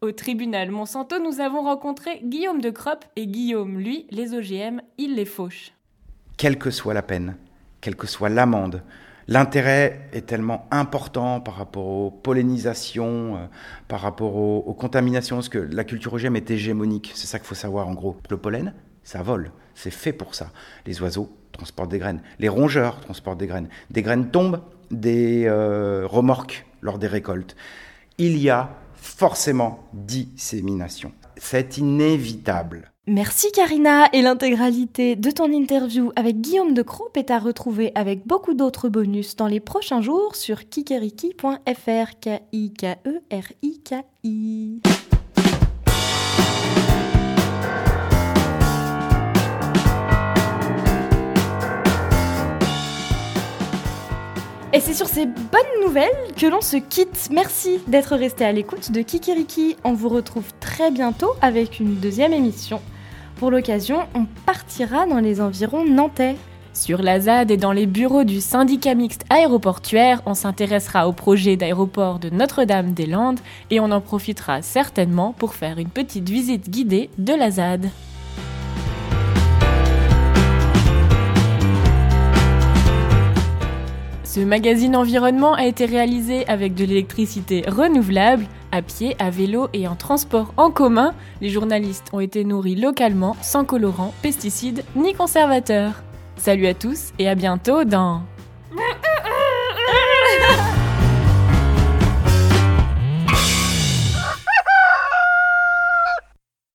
Au 0.00 0.10
tribunal 0.10 0.70
Monsanto, 0.70 1.18
nous 1.18 1.42
avons 1.42 1.60
rencontré 1.60 2.22
Guillaume 2.24 2.62
de 2.62 2.70
Cropp 2.70 3.04
et 3.16 3.26
Guillaume, 3.26 3.78
lui, 3.78 4.06
les 4.10 4.32
OGM, 4.32 4.80
il 4.96 5.16
les 5.16 5.26
fauche. 5.26 5.72
Quelle 6.38 6.56
que 6.56 6.70
soit 6.70 6.94
la 6.94 7.02
peine, 7.02 7.36
quelle 7.82 7.96
que 7.96 8.06
soit 8.06 8.30
l'amende, 8.30 8.82
L'intérêt 9.32 10.10
est 10.12 10.26
tellement 10.26 10.66
important 10.70 11.40
par 11.40 11.54
rapport 11.54 11.86
aux 11.86 12.10
pollinisations, 12.10 13.36
euh, 13.36 13.46
par 13.88 14.02
rapport 14.02 14.36
aux, 14.36 14.74
contaminations, 14.74 15.36
parce 15.36 15.48
que 15.48 15.56
la 15.56 15.84
culture 15.84 16.12
OGM 16.12 16.36
est 16.36 16.50
hégémonique. 16.50 17.12
C'est 17.14 17.26
ça 17.26 17.38
qu'il 17.38 17.48
faut 17.48 17.54
savoir 17.54 17.88
en 17.88 17.94
gros. 17.94 18.18
Le 18.28 18.36
pollen, 18.36 18.74
ça 19.04 19.22
vole. 19.22 19.50
C'est 19.74 19.90
fait 19.90 20.12
pour 20.12 20.34
ça. 20.34 20.50
Les 20.84 21.00
oiseaux 21.00 21.34
transportent 21.50 21.90
des 21.90 21.98
graines. 21.98 22.20
Les 22.40 22.50
rongeurs 22.50 23.00
transportent 23.00 23.38
des 23.38 23.46
graines. 23.46 23.70
Des 23.88 24.02
graines 24.02 24.30
tombent 24.30 24.60
des 24.90 25.46
euh, 25.46 26.06
remorques 26.06 26.66
lors 26.82 26.98
des 26.98 27.06
récoltes. 27.06 27.56
Il 28.18 28.36
y 28.36 28.50
a 28.50 28.76
forcément 28.96 29.88
dissémination. 29.94 31.10
C'est 31.38 31.78
inévitable. 31.78 32.91
Merci 33.08 33.50
Karina. 33.50 34.08
Et 34.12 34.22
l'intégralité 34.22 35.16
de 35.16 35.30
ton 35.32 35.50
interview 35.52 36.12
avec 36.14 36.40
Guillaume 36.40 36.72
de 36.72 36.82
Croop 36.82 37.16
est 37.16 37.32
à 37.32 37.40
retrouver 37.40 37.90
avec 37.96 38.26
beaucoup 38.26 38.54
d'autres 38.54 38.88
bonus 38.88 39.34
dans 39.34 39.48
les 39.48 39.58
prochains 39.58 40.00
jours 40.00 40.36
sur 40.36 40.68
kikeriki.fr 40.68 42.18
k 42.20 42.42
i 42.52 42.72
k 42.72 42.84
e 43.04 43.20
r 43.32 43.52
i 43.62 43.80
k 43.82 44.04
i 44.22 44.80
Et 54.74 54.80
c'est 54.80 54.94
sur 54.94 55.06
ces 55.06 55.26
bonnes 55.26 55.84
nouvelles 55.84 56.08
que 56.34 56.46
l'on 56.46 56.62
se 56.62 56.78
quitte. 56.78 57.28
Merci 57.30 57.80
d'être 57.88 58.16
resté 58.16 58.46
à 58.46 58.52
l'écoute 58.52 58.90
de 58.90 59.02
Kikiriki. 59.02 59.76
On 59.84 59.92
vous 59.92 60.08
retrouve 60.08 60.50
très 60.60 60.90
bientôt 60.90 61.32
avec 61.42 61.78
une 61.78 61.96
deuxième 61.96 62.32
émission. 62.32 62.80
Pour 63.36 63.50
l'occasion, 63.50 64.04
on 64.14 64.24
partira 64.46 65.06
dans 65.06 65.18
les 65.18 65.42
environs 65.42 65.84
nantais. 65.84 66.36
Sur 66.72 67.02
la 67.02 67.20
ZAD 67.20 67.50
et 67.50 67.58
dans 67.58 67.72
les 67.72 67.84
bureaux 67.84 68.24
du 68.24 68.40
syndicat 68.40 68.94
mixte 68.94 69.26
aéroportuaire, 69.28 70.22
on 70.24 70.32
s'intéressera 70.32 71.06
au 71.06 71.12
projet 71.12 71.56
d'aéroport 71.56 72.18
de 72.18 72.30
Notre-Dame-des-Landes 72.30 73.40
et 73.70 73.78
on 73.78 73.90
en 73.90 74.00
profitera 74.00 74.62
certainement 74.62 75.34
pour 75.36 75.52
faire 75.52 75.78
une 75.78 75.90
petite 75.90 76.30
visite 76.30 76.70
guidée 76.70 77.10
de 77.18 77.34
la 77.34 77.50
ZAD. 77.50 77.90
Ce 84.32 84.40
magazine 84.40 84.96
environnement 84.96 85.52
a 85.52 85.66
été 85.66 85.84
réalisé 85.84 86.48
avec 86.48 86.74
de 86.74 86.86
l'électricité 86.86 87.64
renouvelable, 87.68 88.46
à 88.70 88.80
pied, 88.80 89.14
à 89.18 89.28
vélo 89.28 89.68
et 89.74 89.86
en 89.86 89.94
transport 89.94 90.54
en 90.56 90.70
commun. 90.70 91.12
Les 91.42 91.50
journalistes 91.50 92.06
ont 92.14 92.20
été 92.20 92.42
nourris 92.42 92.76
localement, 92.76 93.36
sans 93.42 93.66
colorants, 93.66 94.14
pesticides 94.22 94.84
ni 94.96 95.12
conservateurs. 95.12 96.02
Salut 96.36 96.66
à 96.66 96.72
tous 96.72 97.12
et 97.18 97.28
à 97.28 97.34
bientôt 97.34 97.84
dans 97.84 98.22